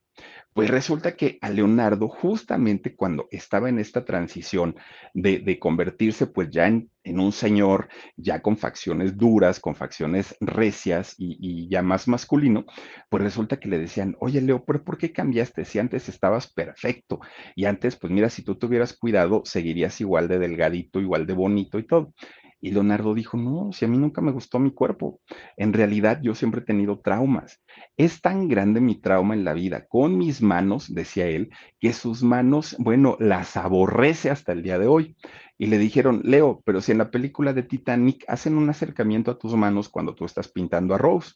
pues 0.59 0.71
resulta 0.71 1.15
que 1.15 1.39
a 1.41 1.51
Leonardo, 1.51 2.09
justamente 2.09 2.97
cuando 2.97 3.29
estaba 3.31 3.69
en 3.69 3.79
esta 3.79 4.05
transición 4.05 4.75
de, 5.15 5.57
convertirse 5.61 6.27
pues 6.27 6.51
ya 6.51 6.67
en, 6.67 6.91
un 7.05 7.31
señor, 7.31 7.89
ya 8.17 8.43
con 8.43 8.57
facciones 8.57 9.17
duras, 9.17 9.61
con 9.61 9.77
facciones 9.77 10.37
recias 10.41 11.15
y, 11.17 11.69
ya 11.69 11.81
más 11.83 12.09
masculino, 12.09 12.65
pues 13.09 13.23
resulta 13.23 13.61
que 13.61 13.69
le 13.69 13.79
decían, 13.79 14.17
oye 14.19 14.41
Leo, 14.41 14.65
¿pero 14.65 14.83
por 14.83 14.99
qué 14.99 15.13
cambiaste? 15.13 15.65
Si 15.65 15.79
antes 15.79 16.09
estabas 16.09 16.53
perfecto 16.53 17.21
y 17.55 17.67
antes, 17.67 17.95
pues 17.95 18.13
mira, 18.13 18.29
si 18.29 18.43
tú 18.43 18.57
tuvieras 18.57 18.95
cuidado, 18.95 19.43
seguirías 19.45 20.01
igual 20.01 20.27
de 20.27 20.41
delgadito, 20.41 21.01
igual 21.01 21.25
de 21.29 21.35
bonito 21.35 21.79
y 21.79 21.87
todo. 21.87 22.13
Y 22.61 22.73
Leonardo 22.73 23.15
dijo, 23.15 23.37
no, 23.37 23.73
si 23.73 23.85
a 23.85 23.89
mí 23.89 23.99
nunca 23.99 24.21
me 24.21 24.33
gustó 24.33 24.59
mi 24.59 24.73
cuerpo, 24.73 25.21
en 25.57 25.73
realidad 25.73 26.21
yo 26.23 26.35
siempre 26.35 26.61
he 26.61 26.65
tenido 26.65 27.01
traumas. 27.01 27.63
Es 27.97 28.21
tan 28.21 28.49
grande 28.49 28.81
mi 28.81 28.97
trauma 28.97 29.35
en 29.35 29.45
la 29.45 29.53
vida 29.53 29.87
con 29.87 30.19
mis 30.19 30.43
manos, 30.43 30.93
decía 30.93 31.27
él, 31.27 31.51
que 31.79 31.93
sus 31.93 32.23
manos, 32.23 32.75
bueno, 32.79 33.17
las 33.21 33.57
aborrece 33.57 34.31
hasta 34.31 34.53
el 34.53 34.63
día 34.63 34.79
de 34.79 34.89
hoy. 34.89 35.17
Y 35.57 35.67
le 35.67 35.79
dijeron, 35.79 36.21
Leo, 36.25 36.61
pero 36.65 36.81
si 36.81 36.93
en 36.93 36.99
la 36.99 37.11
película 37.11 37.53
de 37.53 37.63
Titanic 37.63 38.25
hacen 38.29 38.57
un 38.57 38.69
acercamiento 38.71 39.31
a 39.31 39.39
tus 39.39 39.55
manos 39.55 39.89
cuando 39.89 40.15
tú 40.15 40.25
estás 40.25 40.49
pintando 40.49 40.95
a 40.95 40.99
Rose. 40.99 41.35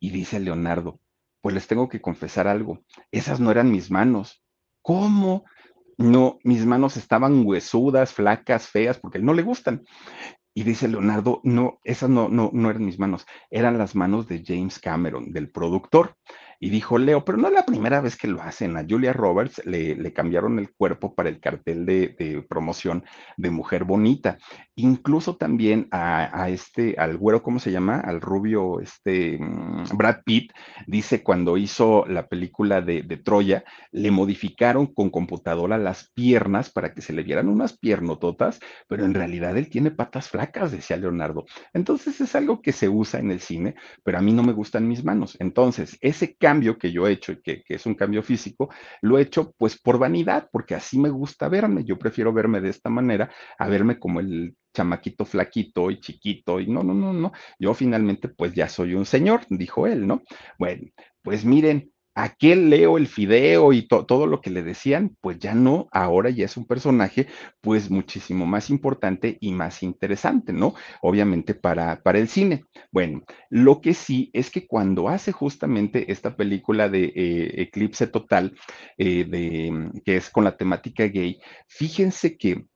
Y 0.00 0.10
dice 0.10 0.40
Leonardo, 0.40 1.00
pues 1.40 1.54
les 1.54 1.66
tengo 1.66 1.88
que 1.88 2.00
confesar 2.00 2.46
algo, 2.46 2.80
esas 3.10 3.40
no 3.40 3.50
eran 3.50 3.70
mis 3.70 3.90
manos. 3.90 4.42
¿Cómo? 4.82 5.44
No, 5.98 6.38
mis 6.44 6.64
manos 6.64 6.96
estaban 6.96 7.44
huesudas, 7.44 8.14
flacas, 8.14 8.68
feas, 8.68 8.98
porque 8.98 9.18
no 9.18 9.34
le 9.34 9.42
gustan. 9.42 9.84
Y 10.60 10.62
dice 10.62 10.88
Leonardo, 10.88 11.40
no, 11.42 11.80
esas 11.84 12.10
no, 12.10 12.28
no, 12.28 12.50
no 12.52 12.68
eran 12.68 12.84
mis 12.84 12.98
manos, 12.98 13.26
eran 13.50 13.78
las 13.78 13.94
manos 13.94 14.28
de 14.28 14.44
James 14.46 14.78
Cameron, 14.78 15.32
del 15.32 15.50
productor. 15.50 16.18
Y 16.62 16.68
dijo 16.68 16.98
Leo, 16.98 17.24
pero 17.24 17.38
no 17.38 17.48
es 17.48 17.54
la 17.54 17.64
primera 17.64 18.02
vez 18.02 18.16
que 18.16 18.28
lo 18.28 18.42
hacen. 18.42 18.76
A 18.76 18.84
Julia 18.86 19.14
Roberts 19.14 19.62
le, 19.64 20.12
cambiaron 20.12 20.58
el 20.58 20.70
cuerpo 20.70 21.14
para 21.14 21.30
el 21.30 21.40
cartel 21.40 21.86
de, 21.86 22.44
promoción 22.50 23.02
de 23.38 23.50
Mujer 23.50 23.84
Bonita. 23.84 24.36
Incluso 24.76 25.36
también 25.36 25.88
a, 25.90 26.50
este, 26.50 26.96
al 26.98 27.16
güero, 27.16 27.42
¿cómo 27.42 27.60
se 27.60 27.72
llama? 27.72 27.98
Al 28.00 28.20
rubio, 28.20 28.80
este, 28.80 29.38
mm, 29.40 29.96
Brad 29.96 30.18
Pitt, 30.22 30.52
dice 30.86 31.22
cuando 31.22 31.56
hizo 31.56 32.04
la 32.06 32.26
película 32.28 32.82
de, 32.82 33.02
de 33.02 33.16
Troya, 33.16 33.64
le 33.90 34.10
modificaron 34.10 34.86
con 34.92 35.08
computadora 35.08 35.78
las 35.78 36.10
piernas 36.12 36.70
para 36.70 36.92
que 36.92 37.00
se 37.00 37.14
le 37.14 37.22
vieran 37.22 37.48
unas 37.48 37.78
piernototas, 37.78 38.60
pero 38.86 39.06
en 39.06 39.14
realidad 39.14 39.56
él 39.56 39.70
tiene 39.70 39.92
patas 39.92 40.28
flacas, 40.28 40.72
decía 40.72 40.98
Leonardo. 40.98 41.46
Entonces 41.72 42.20
es 42.20 42.34
algo 42.34 42.60
que 42.60 42.72
se 42.72 42.90
usa 42.90 43.18
en 43.18 43.30
el 43.30 43.40
cine, 43.40 43.76
pero 44.04 44.18
a 44.18 44.22
mí 44.22 44.32
no 44.32 44.42
me 44.42 44.52
gustan 44.52 44.86
mis 44.86 45.04
manos. 45.04 45.38
Entonces, 45.40 45.96
ese 46.02 46.36
cambio 46.36 46.49
que 46.78 46.92
yo 46.92 47.06
he 47.06 47.12
hecho, 47.12 47.32
y 47.32 47.40
que, 47.42 47.62
que, 47.62 47.74
es 47.74 47.86
un 47.86 47.94
cambio 47.94 48.22
físico, 48.22 48.70
lo 49.02 49.18
he 49.18 49.22
hecho 49.22 49.54
pues 49.56 49.78
por 49.78 49.98
vanidad, 49.98 50.48
porque 50.52 50.74
así 50.74 50.98
me 50.98 51.10
gusta 51.10 51.48
verme. 51.48 51.84
Yo 51.84 51.98
prefiero 51.98 52.32
verme 52.32 52.60
de 52.60 52.70
esta 52.70 52.90
manera 52.90 53.30
a 53.58 53.68
verme 53.68 53.98
como 53.98 54.20
el 54.20 54.56
chamaquito 54.74 55.24
flaquito 55.24 55.90
y 55.90 56.00
chiquito 56.00 56.60
y 56.60 56.66
no, 56.66 56.82
no, 56.82 56.94
no, 56.94 57.12
no. 57.12 57.32
Yo 57.58 57.74
finalmente 57.74 58.28
pues 58.28 58.54
ya 58.54 58.68
soy 58.68 58.94
un 58.94 59.06
señor, 59.06 59.42
dijo 59.48 59.86
él, 59.86 60.06
¿no? 60.06 60.22
Bueno, 60.58 60.88
pues 61.22 61.44
miren, 61.44 61.92
aquel 62.14 62.70
Leo 62.70 62.98
el 62.98 63.06
Fideo 63.06 63.72
y 63.72 63.86
todo 63.86 64.26
lo 64.26 64.40
que 64.40 64.50
le 64.50 64.62
decían, 64.62 65.16
pues 65.20 65.38
ya 65.38 65.54
no, 65.54 65.88
ahora 65.92 66.30
ya 66.30 66.44
es 66.44 66.56
un 66.56 66.66
personaje 66.66 67.26
pues 67.60 67.90
muchísimo 67.90 68.46
más 68.46 68.70
importante 68.70 69.38
y 69.40 69.52
más 69.52 69.82
interesante, 69.82 70.52
¿no? 70.52 70.74
Obviamente 71.02 71.54
para, 71.54 72.02
para 72.02 72.18
el 72.18 72.28
cine. 72.28 72.64
Bueno, 72.90 73.22
lo 73.48 73.80
que 73.80 73.94
sí 73.94 74.30
es 74.32 74.50
que 74.50 74.66
cuando 74.66 75.08
hace 75.08 75.32
justamente 75.32 76.10
esta 76.12 76.36
película 76.36 76.88
de 76.88 77.12
eh, 77.14 77.62
Eclipse 77.62 78.06
Total, 78.06 78.54
eh, 78.98 79.24
de, 79.24 79.90
que 80.04 80.16
es 80.16 80.30
con 80.30 80.44
la 80.44 80.56
temática 80.56 81.04
gay, 81.04 81.40
fíjense 81.68 82.36
que 82.36 82.66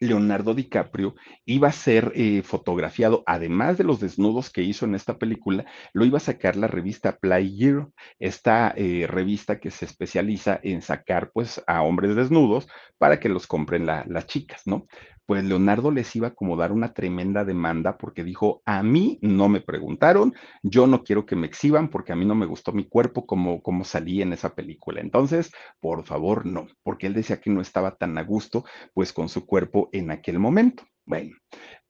Leonardo 0.00 0.54
DiCaprio 0.54 1.14
iba 1.44 1.68
a 1.68 1.72
ser 1.72 2.12
eh, 2.14 2.42
fotografiado, 2.42 3.22
además 3.26 3.78
de 3.78 3.84
los 3.84 4.00
desnudos 4.00 4.50
que 4.50 4.62
hizo 4.62 4.84
en 4.84 4.94
esta 4.94 5.18
película, 5.18 5.64
lo 5.92 6.04
iba 6.04 6.18
a 6.18 6.20
sacar 6.20 6.56
la 6.56 6.66
revista 6.66 7.16
Playgirl, 7.18 7.92
esta 8.18 8.72
eh, 8.76 9.06
revista 9.08 9.58
que 9.58 9.70
se 9.70 9.84
especializa 9.84 10.60
en 10.62 10.82
sacar 10.82 11.30
pues 11.32 11.62
a 11.66 11.82
hombres 11.82 12.16
desnudos 12.16 12.68
para 12.98 13.20
que 13.20 13.28
los 13.28 13.46
compren 13.46 13.86
las 13.86 14.26
chicas, 14.26 14.62
¿no? 14.66 14.86
Pues 15.28 15.44
Leonardo 15.44 15.90
les 15.90 16.16
iba 16.16 16.28
a 16.28 16.30
acomodar 16.30 16.72
una 16.72 16.94
tremenda 16.94 17.44
demanda 17.44 17.98
porque 17.98 18.24
dijo, 18.24 18.62
a 18.64 18.82
mí 18.82 19.18
no 19.20 19.50
me 19.50 19.60
preguntaron, 19.60 20.32
yo 20.62 20.86
no 20.86 21.04
quiero 21.04 21.26
que 21.26 21.36
me 21.36 21.46
exhiban 21.46 21.90
porque 21.90 22.14
a 22.14 22.16
mí 22.16 22.24
no 22.24 22.34
me 22.34 22.46
gustó 22.46 22.72
mi 22.72 22.88
cuerpo 22.88 23.26
como, 23.26 23.60
como 23.62 23.84
salí 23.84 24.22
en 24.22 24.32
esa 24.32 24.54
película. 24.54 25.02
Entonces, 25.02 25.52
por 25.80 26.06
favor, 26.06 26.46
no, 26.46 26.66
porque 26.82 27.08
él 27.08 27.12
decía 27.12 27.42
que 27.42 27.50
no 27.50 27.60
estaba 27.60 27.96
tan 27.96 28.16
a 28.16 28.22
gusto 28.22 28.64
pues 28.94 29.12
con 29.12 29.28
su 29.28 29.44
cuerpo 29.44 29.90
en 29.92 30.10
aquel 30.10 30.38
momento. 30.38 30.84
Bueno, 31.04 31.36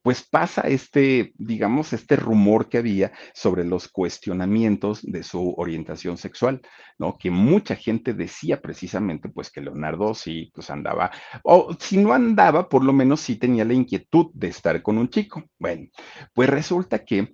pues 0.01 0.27
pasa 0.27 0.61
este, 0.61 1.33
digamos, 1.37 1.93
este 1.93 2.15
rumor 2.15 2.69
que 2.69 2.77
había 2.77 3.11
sobre 3.33 3.65
los 3.65 3.87
cuestionamientos 3.87 5.01
de 5.03 5.23
su 5.23 5.53
orientación 5.57 6.17
sexual, 6.17 6.61
¿no? 6.97 7.17
Que 7.17 7.31
mucha 7.31 7.75
gente 7.75 8.13
decía 8.13 8.61
precisamente, 8.61 9.29
pues 9.29 9.51
que 9.51 9.61
Leonardo 9.61 10.13
sí, 10.13 10.51
pues 10.53 10.69
andaba, 10.69 11.11
o 11.43 11.75
si 11.79 11.97
no 11.97 12.13
andaba, 12.13 12.69
por 12.69 12.83
lo 12.83 12.93
menos 12.93 13.21
sí 13.21 13.35
tenía 13.35 13.65
la 13.65 13.73
inquietud 13.73 14.27
de 14.33 14.47
estar 14.47 14.81
con 14.81 14.97
un 14.97 15.09
chico. 15.09 15.43
Bueno, 15.57 15.87
pues 16.33 16.49
resulta 16.49 17.03
que 17.03 17.31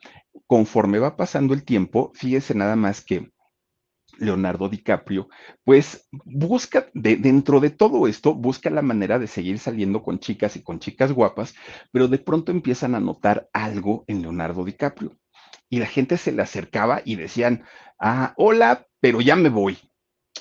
conforme 0.48 1.00
va 1.00 1.16
pasando 1.16 1.54
el 1.54 1.64
tiempo, 1.64 2.12
fíjese 2.16 2.56
nada 2.56 2.76
más 2.76 3.04
que 3.04 3.30
Leonardo 4.20 4.70
DiCaprio, 4.70 5.30
pues 5.64 6.08
busca, 6.26 6.88
de, 6.94 7.18
dentro 7.18 7.60
de 7.60 7.70
todo 7.70 8.08
esto, 8.08 8.34
busca 8.34 8.70
la 8.70 8.82
manera 8.82 9.20
de 9.20 9.28
seguir 9.28 9.60
saliendo 9.60 10.04
con 10.04 10.20
chicas 10.20 10.56
y 10.56 10.64
con 10.64 10.80
chicas 10.80 11.12
guapas, 11.12 11.56
pero 11.92 12.08
de 12.08 12.20
pronto 12.20 12.52
empiezan 12.52 12.96
a 12.96 13.00
notar 13.00 13.50
algo 13.54 14.04
en 14.08 14.22
Leonardo 14.22 14.64
DiCaprio. 14.64 15.18
Y 15.70 15.80
la 15.80 15.88
gente 15.88 16.18
se 16.18 16.32
le 16.32 16.42
acercaba 16.42 17.02
y 17.04 17.16
decían, 17.16 17.64
ah, 18.00 18.34
hola, 18.38 18.88
pero 19.00 19.22
ya 19.22 19.36
me 19.36 19.50
voy. 19.50 19.78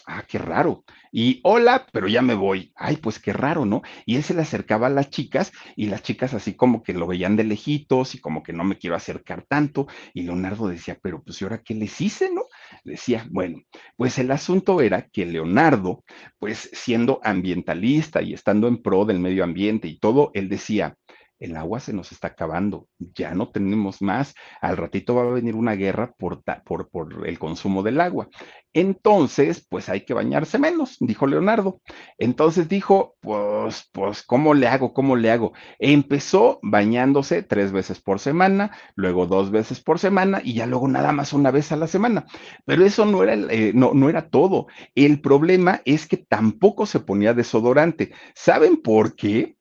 Ah, 0.07 0.23
qué 0.29 0.37
raro. 0.39 0.85
Y 1.13 1.41
hola, 1.45 1.87
pero 1.91 2.09
ya 2.09 2.21
me 2.21 2.35
voy. 2.35 2.73
Ay, 2.77 2.99
pues 2.99 3.19
qué 3.19 3.33
raro, 3.33 3.65
¿no? 3.65 3.81
Y 4.05 4.17
él 4.17 4.23
se 4.23 4.35
le 4.35 4.43
acercaba 4.43 4.89
a 4.89 4.91
las 4.91 5.09
chicas 5.09 5.51
y 5.77 5.87
las 5.87 6.03
chicas 6.03 6.35
así 6.35 6.55
como 6.55 6.83
que 6.83 6.93
lo 6.93 7.07
veían 7.07 7.37
de 7.37 7.45
lejitos 7.45 8.15
y 8.15 8.21
como 8.21 8.43
que 8.43 8.53
no 8.53 8.65
me 8.65 8.77
quiero 8.77 8.97
acercar 8.97 9.47
tanto. 9.49 9.87
Y 10.13 10.23
Leonardo 10.25 10.69
decía, 10.69 10.99
pero 11.01 11.23
pues 11.23 11.41
¿y 11.41 11.45
ahora 11.45 11.63
qué 11.65 11.75
les 11.75 11.99
hice, 12.03 12.31
no? 12.35 12.43
Decía, 12.85 13.27
bueno, 13.31 13.63
pues 13.97 14.19
el 14.19 14.31
asunto 14.31 14.83
era 14.83 15.09
que 15.09 15.25
Leonardo, 15.25 16.05
pues 16.39 16.69
siendo 16.75 17.21
ambientalista 17.23 18.21
y 18.21 18.35
estando 18.35 18.69
en 18.69 18.83
pro 18.83 19.07
del 19.07 19.21
medio 19.21 19.43
ambiente 19.43 19.89
y 19.89 19.99
todo, 19.99 20.31
él 20.35 20.51
decía, 20.51 20.99
el 21.39 21.57
agua 21.57 21.81
se 21.81 21.93
nos 21.93 22.13
está 22.13 22.29
acabando, 22.29 22.89
ya 22.99 23.35
no 23.35 23.51
tenemos 23.51 24.01
más, 24.01 24.35
al 24.61 24.77
ratito 24.77 25.15
va 25.15 25.23
a 25.23 25.27
venir 25.27 25.55
una 25.55 25.75
guerra 25.75 26.15
por, 26.17 26.43
por, 26.65 26.89
por, 26.89 27.27
el 27.27 27.39
consumo 27.39 27.83
del 27.83 28.01
agua. 28.01 28.29
Entonces, 28.73 29.65
pues 29.69 29.89
hay 29.89 30.05
que 30.05 30.15
bañarse 30.15 30.59
menos, 30.59 30.97
dijo 30.99 31.27
Leonardo. 31.27 31.81
Entonces 32.19 32.69
dijo, 32.69 33.15
pues, 33.21 33.89
pues, 33.93 34.23
¿cómo 34.25 34.55
le 34.55 34.67
hago? 34.67 34.93
¿Cómo 34.93 35.17
le 35.17 35.31
hago? 35.31 35.53
Empezó 35.79 36.59
bañándose 36.63 37.43
tres 37.43 37.71
veces 37.73 38.01
por 38.01 38.19
semana, 38.19 38.77
luego 38.97 39.27
dos 39.27 39.51
veces 39.51 39.81
por 39.81 40.01
semana 40.01 40.41
y 40.43 40.55
ya 40.55 40.67
luego 40.67 40.89
nada 40.89 41.13
más 41.13 41.33
una 41.33 41.53
vez 41.53 41.71
a 41.71 41.77
la 41.77 41.87
semana. 41.87 42.27
Pero 42.65 42.85
eso 42.85 43.05
no 43.07 43.23
era, 43.23 43.35
eh, 43.35 43.73
no, 43.75 43.93
no 43.95 44.09
era 44.09 44.29
todo. 44.29 44.67
El 44.95 45.21
problema 45.21 45.81
es 45.85 46.09
que 46.09 46.17
tampoco 46.17 46.87
se 46.87 47.01
ponía 47.01 47.35
desodorante. 47.35 48.13
¿Saben 48.35 48.79
por 48.83 49.15
qué? 49.15 49.57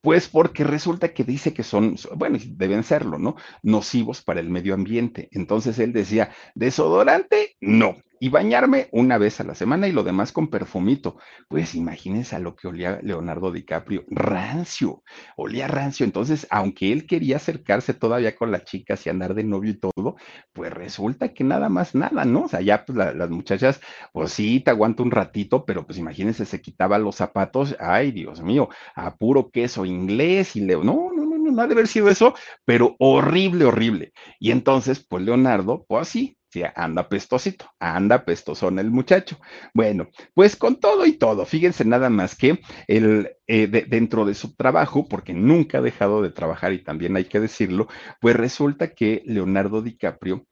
Pues 0.00 0.28
porque 0.28 0.64
resulta 0.64 1.12
que 1.12 1.24
dice 1.24 1.52
que 1.52 1.62
son, 1.62 1.96
bueno, 2.16 2.38
deben 2.46 2.84
serlo, 2.84 3.18
¿no? 3.18 3.36
Nocivos 3.62 4.22
para 4.22 4.40
el 4.40 4.48
medio 4.48 4.74
ambiente. 4.74 5.28
Entonces 5.32 5.78
él 5.78 5.92
decía, 5.92 6.30
desodorante, 6.54 7.56
no 7.60 7.96
y 8.20 8.28
bañarme 8.28 8.88
una 8.92 9.18
vez 9.18 9.40
a 9.40 9.44
la 9.44 9.54
semana 9.54 9.88
y 9.88 9.92
lo 9.92 10.02
demás 10.02 10.32
con 10.32 10.48
perfumito. 10.48 11.16
Pues 11.48 11.74
imagínense 11.74 12.36
a 12.36 12.38
lo 12.38 12.56
que 12.56 12.68
olía 12.68 13.00
Leonardo 13.02 13.52
DiCaprio, 13.52 14.04
rancio, 14.08 15.02
olía 15.36 15.68
rancio. 15.68 16.04
Entonces, 16.04 16.46
aunque 16.50 16.92
él 16.92 17.06
quería 17.06 17.36
acercarse 17.36 17.94
todavía 17.94 18.36
con 18.36 18.50
las 18.50 18.64
chicas 18.64 19.06
y 19.06 19.10
andar 19.10 19.34
de 19.34 19.44
novio 19.44 19.70
y 19.72 19.78
todo, 19.78 20.16
pues 20.52 20.72
resulta 20.72 21.32
que 21.32 21.44
nada 21.44 21.68
más 21.68 21.94
nada, 21.94 22.24
¿no? 22.24 22.42
O 22.44 22.48
sea, 22.48 22.60
ya 22.60 22.84
pues 22.84 22.96
las 22.96 23.30
muchachas, 23.30 23.80
pues 24.12 24.32
sí, 24.32 24.60
te 24.60 24.70
aguanto 24.70 25.02
un 25.02 25.10
ratito, 25.10 25.64
pero 25.64 25.86
pues 25.86 25.98
imagínense, 25.98 26.44
se 26.44 26.60
quitaba 26.60 26.98
los 26.98 27.16
zapatos, 27.16 27.76
ay 27.80 28.12
Dios 28.12 28.42
mío, 28.42 28.68
a 28.94 29.16
puro 29.16 29.50
queso 29.50 29.84
inglés 29.84 30.56
y 30.56 30.60
le, 30.60 30.76
no, 30.76 31.10
no, 31.14 31.24
no, 31.24 31.38
no, 31.38 31.62
ha 31.62 31.66
de 31.66 31.72
haber 31.74 31.88
sido 31.88 32.08
eso, 32.08 32.34
pero 32.64 32.96
horrible, 32.98 33.64
horrible. 33.64 34.12
Y 34.38 34.50
entonces, 34.50 35.04
pues 35.06 35.24
Leonardo, 35.24 35.84
pues 35.88 36.08
sí, 36.08 36.37
Sí, 36.50 36.62
anda 36.76 37.10
pestosito, 37.10 37.70
anda 37.78 38.24
pestosón 38.24 38.78
el 38.78 38.90
muchacho. 38.90 39.38
Bueno, 39.74 40.08
pues 40.32 40.56
con 40.56 40.80
todo 40.80 41.04
y 41.04 41.12
todo, 41.18 41.44
fíjense 41.44 41.84
nada 41.84 42.08
más 42.08 42.34
que 42.34 42.60
el, 42.86 43.36
eh, 43.46 43.66
dentro 43.66 44.24
de 44.24 44.32
su 44.32 44.54
trabajo, 44.56 45.06
porque 45.08 45.34
nunca 45.34 45.78
ha 45.78 45.82
dejado 45.82 46.22
de 46.22 46.30
trabajar 46.30 46.72
y 46.72 46.82
también 46.82 47.16
hay 47.16 47.26
que 47.26 47.38
decirlo, 47.38 47.86
pues 48.18 48.34
resulta 48.34 48.94
que 48.94 49.22
Leonardo 49.26 49.82
DiCaprio 49.82 50.46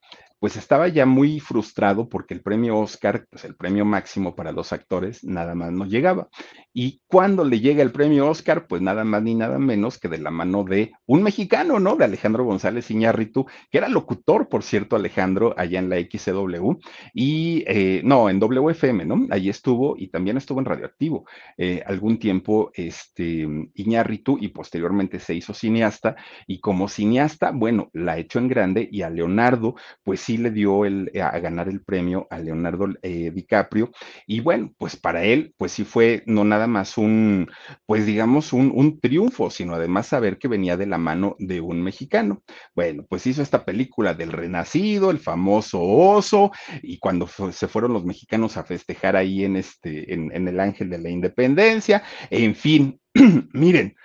pues 0.47 0.57
estaba 0.57 0.87
ya 0.87 1.07
muy 1.07 1.41
frustrado 1.41 2.09
porque 2.09 2.33
el 2.33 2.41
premio 2.41 2.79
Oscar, 2.79 3.27
pues 3.29 3.45
el 3.45 3.57
premio 3.57 3.85
máximo 3.85 4.37
para 4.37 4.53
los 4.53 4.73
actores, 4.73 5.25
nada 5.25 5.57
más 5.57 5.73
no 5.73 5.87
llegaba. 5.87 6.29
Y 6.73 7.01
cuando 7.09 7.45
le 7.45 7.59
llega 7.59 7.83
el 7.83 7.91
premio 7.91 8.29
Oscar, 8.29 8.69
pues 8.69 8.81
nada 8.81 9.03
más 9.03 9.25
ni 9.25 9.35
nada 9.35 9.59
menos 9.59 9.99
que 9.99 10.09
de 10.09 10.19
la 10.19 10.31
mano 10.31 10.63
de 10.63 10.93
un 11.05 11.25
mexicano, 11.25 11.81
¿no? 11.81 11.97
De 11.97 12.05
Alejandro 12.05 12.45
González 12.45 12.89
Iñárritu, 12.93 13.47
que 13.73 13.79
era 13.79 13.89
locutor, 13.89 14.49
por 14.49 14.63
cierto, 14.63 14.95
Alejandro, 14.95 15.53
allá 15.57 15.81
en 15.81 15.89
la 15.89 15.97
XCW, 15.97 16.75
y 17.13 17.65
eh, 17.67 18.03
no, 18.05 18.31
en 18.31 18.39
WFM, 18.39 19.05
¿no? 19.05 19.27
Allí 19.31 19.49
estuvo 19.49 19.97
y 19.99 20.11
también 20.11 20.37
estuvo 20.37 20.61
en 20.61 20.67
Radioactivo 20.67 21.25
eh, 21.57 21.83
algún 21.85 22.21
tiempo, 22.21 22.71
este, 22.75 23.49
Iñárritu, 23.75 24.39
y 24.41 24.49
posteriormente 24.49 25.19
se 25.19 25.35
hizo 25.35 25.55
cineasta, 25.55 26.15
y 26.47 26.61
como 26.61 26.87
cineasta, 26.87 27.51
bueno, 27.51 27.91
la 27.95 28.17
echó 28.19 28.39
en 28.39 28.47
grande 28.47 28.89
y 28.93 29.03
a 29.03 29.11
Leonardo, 29.11 29.75
pues 30.05 30.21
sí 30.21 30.36
le 30.37 30.51
dio 30.51 30.85
el, 30.85 31.11
eh, 31.15 31.23
a 31.23 31.39
ganar 31.39 31.69
el 31.69 31.83
premio 31.83 32.27
a 32.31 32.39
Leonardo 32.39 32.89
eh, 33.03 33.31
DiCaprio. 33.35 33.91
Y 34.27 34.41
bueno, 34.41 34.73
pues 34.79 34.97
para 34.97 35.25
él, 35.25 35.55
pues 35.57 35.73
sí 35.73 35.85
fue 35.85 36.23
no 36.27 36.45
nada 36.45 36.67
más 36.67 36.99
un, 36.99 37.51
pues 37.87 38.07
digamos, 38.07 38.53
un, 38.53 38.73
un 38.75 39.01
triunfo, 39.01 39.51
sino 39.51 39.75
además 39.75 40.07
saber 40.07 40.39
que 40.39 40.49
venía 40.49 40.77
de 40.77 40.87
la 40.87 40.99
mano 40.99 41.37
de 41.39 41.61
un 41.61 41.83
mexicano. 41.83 42.43
Bueno, 42.75 43.05
pues 43.09 43.27
hizo 43.27 43.43
esta 43.43 43.65
película 43.65 44.15
del 44.15 44.33
Renacido, 44.33 45.11
el 45.11 45.19
famoso 45.19 45.81
oso, 45.83 46.53
y 46.83 46.99
cuando 46.99 47.27
se 47.27 47.69
fueron 47.69 47.93
los 47.93 48.05
mexicanos 48.05 48.57
a 48.57 48.65
festejar 48.65 49.17
ahí 49.17 49.45
en 49.45 49.57
este, 49.57 50.13
en 50.15 50.49
el 50.49 50.61
Ángel 50.61 50.91
de 50.91 50.99
la 50.99 51.11
Independencia, 51.11 52.03
en 52.31 52.55
fin, 52.55 53.01
miren, 53.53 53.97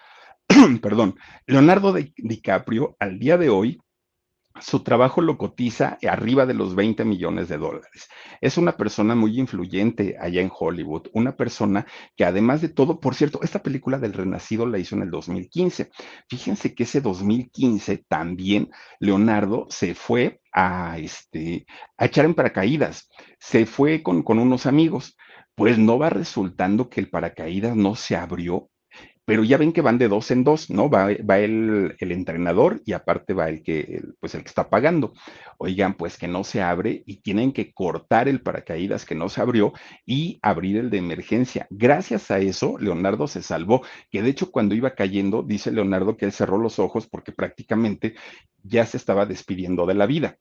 perdón, 0.82 1.16
Leonardo 1.46 1.94
DiCaprio 1.94 2.96
al 3.00 3.20
día 3.20 3.38
de 3.38 3.50
hoy 3.50 3.80
su 4.62 4.84
trabajo 4.84 5.22
lo 5.22 5.38
cotiza 5.38 5.98
arriba 6.08 6.46
de 6.46 6.54
los 6.54 6.76
20 6.76 7.04
millones 7.04 7.50
de 7.50 7.58
dólares. 7.58 8.10
Es 8.40 8.58
una 8.58 8.78
persona 8.78 9.16
muy 9.16 9.40
influyente 9.40 10.18
allá 10.20 10.42
en 10.42 10.52
Hollywood, 10.58 11.08
una 11.14 11.36
persona 11.36 11.86
que 12.16 12.26
además 12.26 12.62
de 12.62 12.70
todo, 12.70 13.00
por 13.00 13.16
cierto, 13.16 13.40
esta 13.42 13.64
película 13.64 13.98
del 13.98 14.14
Renacido 14.14 14.66
la 14.66 14.78
hizo 14.78 14.96
en 14.96 15.02
el 15.02 15.12
2015. 15.12 15.92
Fíjense 16.30 16.76
que 16.76 16.84
ese 16.84 17.02
2015 17.02 18.06
también 18.08 18.70
Leonardo 19.00 19.68
se 19.70 19.96
fue 19.96 20.42
a, 20.54 20.98
este, 21.00 21.66
a 21.98 22.06
echar 22.06 22.26
en 22.26 22.36
paracaídas, 22.36 23.10
se 23.40 23.66
fue 23.66 24.04
con, 24.04 24.24
con 24.24 24.40
unos 24.40 24.66
amigos. 24.66 25.18
Pues 25.56 25.78
no 25.78 26.00
va 26.00 26.10
resultando 26.10 26.90
que 26.90 27.02
el 27.02 27.10
paracaídas 27.10 27.76
no 27.76 27.96
se 27.96 28.16
abrió 28.16 28.70
pero 29.26 29.44
ya 29.44 29.58
ven 29.58 29.72
que 29.72 29.82
van 29.82 29.98
de 29.98 30.08
dos 30.08 30.32
en 30.32 30.44
dos, 30.44 30.70
¿no? 30.70 30.90
Va, 30.90 31.10
va 31.30 31.40
el, 31.40 31.96
el, 32.00 32.12
entrenador 32.12 32.82
y 32.86 32.94
aparte 32.94 33.34
va 33.34 33.50
el 33.50 33.62
que, 33.64 34.02
pues 34.20 34.36
el 34.36 34.42
que 34.42 34.50
está 34.50 34.70
pagando. 34.70 35.14
Oigan, 35.58 35.94
pues 35.94 36.18
que 36.18 36.28
no 36.28 36.44
se 36.44 36.62
abre 36.62 37.04
y 37.06 37.18
tienen 37.18 37.54
que 37.54 37.72
cortar 37.74 38.28
el 38.28 38.42
paracaídas 38.42 39.06
que 39.06 39.16
no 39.16 39.30
se 39.30 39.42
abrió 39.42 39.74
y 40.06 40.40
abrir 40.42 40.78
el 40.78 40.90
de 40.90 40.98
emergencia. 40.98 41.68
Gracias 41.70 42.32
a 42.32 42.40
eso, 42.40 42.78
Leonardo 42.80 43.28
se 43.28 43.44
salvó, 43.44 43.84
que 44.10 44.22
de 44.22 44.30
hecho 44.30 44.52
cuando 44.52 44.76
iba 44.76 44.96
cayendo, 44.96 45.44
dice 45.44 45.72
Leonardo 45.72 46.18
que 46.18 46.26
él 46.26 46.32
cerró 46.32 46.58
los 46.58 46.80
ojos 46.80 47.08
porque 47.08 47.32
prácticamente 47.32 48.16
ya 48.64 48.86
se 48.86 48.98
estaba 48.98 49.26
despidiendo 49.26 49.86
de 49.86 49.94
la 49.94 50.06
vida 50.08 50.40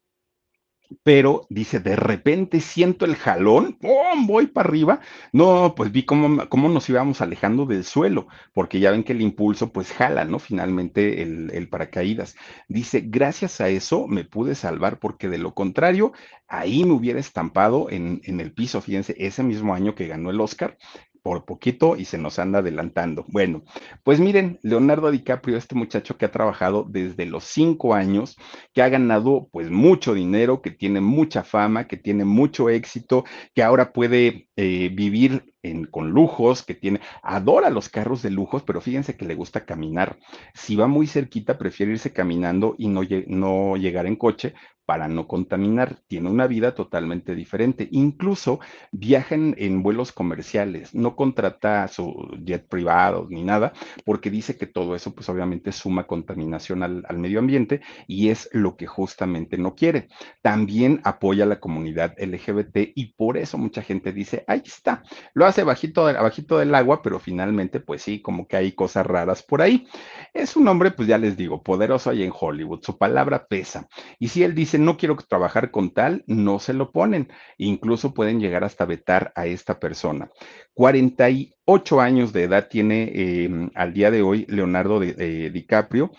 pero 1.02 1.46
dice, 1.48 1.80
de 1.80 1.96
repente 1.96 2.60
siento 2.60 3.04
el 3.04 3.16
jalón, 3.16 3.74
¡pum! 3.80 4.26
voy 4.26 4.46
para 4.46 4.68
arriba. 4.68 5.00
No, 5.32 5.74
pues 5.76 5.92
vi 5.92 6.04
cómo, 6.04 6.48
cómo, 6.48 6.68
nos 6.68 6.88
íbamos 6.88 7.20
alejando 7.20 7.66
del 7.66 7.84
suelo, 7.84 8.26
porque 8.52 8.80
ya 8.80 8.90
ven 8.90 9.04
que 9.04 9.12
el 9.12 9.22
impulso 9.22 9.72
pues 9.72 9.92
jala, 9.92 10.24
¿no? 10.24 10.38
Finalmente 10.38 11.22
el, 11.22 11.50
el 11.52 11.68
paracaídas. 11.68 12.36
Dice, 12.68 13.02
gracias 13.06 13.60
a 13.60 13.68
eso 13.68 14.06
me 14.06 14.24
pude 14.24 14.54
salvar, 14.54 14.98
porque 14.98 15.28
de 15.28 15.38
lo 15.38 15.54
contrario, 15.54 16.12
ahí 16.48 16.84
me 16.84 16.92
hubiera 16.92 17.20
estampado 17.20 17.88
en, 17.90 18.20
en 18.24 18.40
el 18.40 18.52
piso, 18.52 18.80
fíjense, 18.80 19.14
ese 19.18 19.42
mismo 19.42 19.74
año 19.74 19.94
que 19.94 20.08
ganó 20.08 20.30
el 20.30 20.40
Oscar, 20.40 20.76
por 21.22 21.44
poquito 21.44 21.96
y 21.96 22.04
se 22.04 22.18
nos 22.18 22.38
anda 22.38 22.60
adelantando. 22.60 23.24
Bueno, 23.28 23.62
pues 24.02 24.20
miren, 24.20 24.58
Leonardo 24.62 25.10
DiCaprio, 25.10 25.56
este 25.56 25.74
muchacho 25.74 26.16
que 26.16 26.24
ha 26.24 26.30
trabajado 26.32 26.86
desde 26.88 27.26
los 27.26 27.44
cinco 27.44 27.94
años, 27.94 28.36
que 28.72 28.82
ha 28.82 28.88
ganado 28.88 29.48
pues 29.52 29.70
mucho 29.70 30.14
dinero, 30.14 30.62
que 30.62 30.70
tiene 30.70 31.00
mucha 31.00 31.42
fama, 31.42 31.86
que 31.86 31.96
tiene 31.96 32.24
mucho 32.24 32.68
éxito, 32.68 33.24
que 33.54 33.62
ahora 33.62 33.92
puede 33.92 34.48
eh, 34.56 34.90
vivir 34.92 35.49
en, 35.62 35.84
con 35.84 36.10
lujos, 36.10 36.62
que 36.62 36.74
tiene, 36.74 37.00
adora 37.22 37.70
los 37.70 37.88
carros 37.88 38.22
de 38.22 38.30
lujos, 38.30 38.62
pero 38.62 38.80
fíjense 38.80 39.16
que 39.16 39.24
le 39.24 39.34
gusta 39.34 39.64
caminar. 39.64 40.18
Si 40.54 40.76
va 40.76 40.86
muy 40.86 41.06
cerquita, 41.06 41.58
prefiere 41.58 41.92
irse 41.92 42.12
caminando 42.12 42.74
y 42.78 42.88
no, 42.88 43.02
no 43.26 43.76
llegar 43.76 44.06
en 44.06 44.16
coche 44.16 44.54
para 44.90 45.06
no 45.06 45.28
contaminar. 45.28 46.00
Tiene 46.08 46.30
una 46.30 46.48
vida 46.48 46.74
totalmente 46.74 47.36
diferente. 47.36 47.86
Incluso 47.92 48.58
viaja 48.90 49.36
en, 49.36 49.82
vuelos 49.84 50.10
comerciales, 50.10 50.96
no 50.96 51.14
contrata 51.14 51.86
su 51.86 52.12
jet 52.44 52.66
privado 52.66 53.28
ni 53.30 53.44
nada, 53.44 53.72
porque 54.04 54.30
dice 54.30 54.56
que 54.56 54.66
todo 54.66 54.96
eso, 54.96 55.14
pues 55.14 55.28
obviamente 55.28 55.70
suma 55.70 56.08
contaminación 56.08 56.82
al, 56.82 57.04
al 57.08 57.18
medio 57.18 57.38
ambiente 57.38 57.82
y 58.08 58.30
es 58.30 58.48
lo 58.52 58.76
que 58.76 58.88
justamente 58.88 59.56
no 59.58 59.76
quiere. 59.76 60.08
También 60.42 61.00
apoya 61.04 61.44
a 61.44 61.46
la 61.46 61.60
comunidad 61.60 62.16
LGBT 62.18 62.90
y 62.92 63.12
por 63.12 63.36
eso 63.36 63.58
mucha 63.58 63.82
gente 63.82 64.12
dice, 64.12 64.42
ahí 64.48 64.62
está, 64.64 65.04
lo 65.34 65.46
hace 65.50 65.62
bajito, 65.62 66.04
bajito 66.04 66.58
del 66.58 66.74
agua, 66.74 67.02
pero 67.02 67.20
finalmente, 67.20 67.80
pues 67.80 68.02
sí, 68.02 68.20
como 68.22 68.48
que 68.48 68.56
hay 68.56 68.72
cosas 68.72 69.06
raras 69.06 69.42
por 69.42 69.62
ahí. 69.62 69.86
Es 70.32 70.56
un 70.56 70.66
hombre, 70.68 70.90
pues 70.90 71.08
ya 71.08 71.18
les 71.18 71.36
digo, 71.36 71.62
poderoso 71.62 72.10
ahí 72.10 72.22
en 72.22 72.32
Hollywood, 72.38 72.82
su 72.82 72.96
palabra 72.98 73.46
pesa. 73.46 73.88
Y 74.18 74.28
si 74.28 74.42
él 74.42 74.54
dice, 74.54 74.78
no 74.78 74.96
quiero 74.96 75.16
trabajar 75.16 75.70
con 75.70 75.92
tal, 75.92 76.24
no 76.26 76.58
se 76.58 76.72
lo 76.72 76.92
ponen. 76.92 77.28
Incluso 77.58 78.14
pueden 78.14 78.40
llegar 78.40 78.64
hasta 78.64 78.84
vetar 78.84 79.32
a 79.36 79.46
esta 79.46 79.78
persona. 79.78 80.30
48 80.74 82.00
años 82.00 82.32
de 82.32 82.44
edad 82.44 82.68
tiene 82.68 83.12
eh, 83.14 83.70
al 83.74 83.92
día 83.92 84.10
de 84.10 84.22
hoy 84.22 84.46
Leonardo 84.48 85.00
de, 85.00 85.50
DiCaprio. 85.50 86.10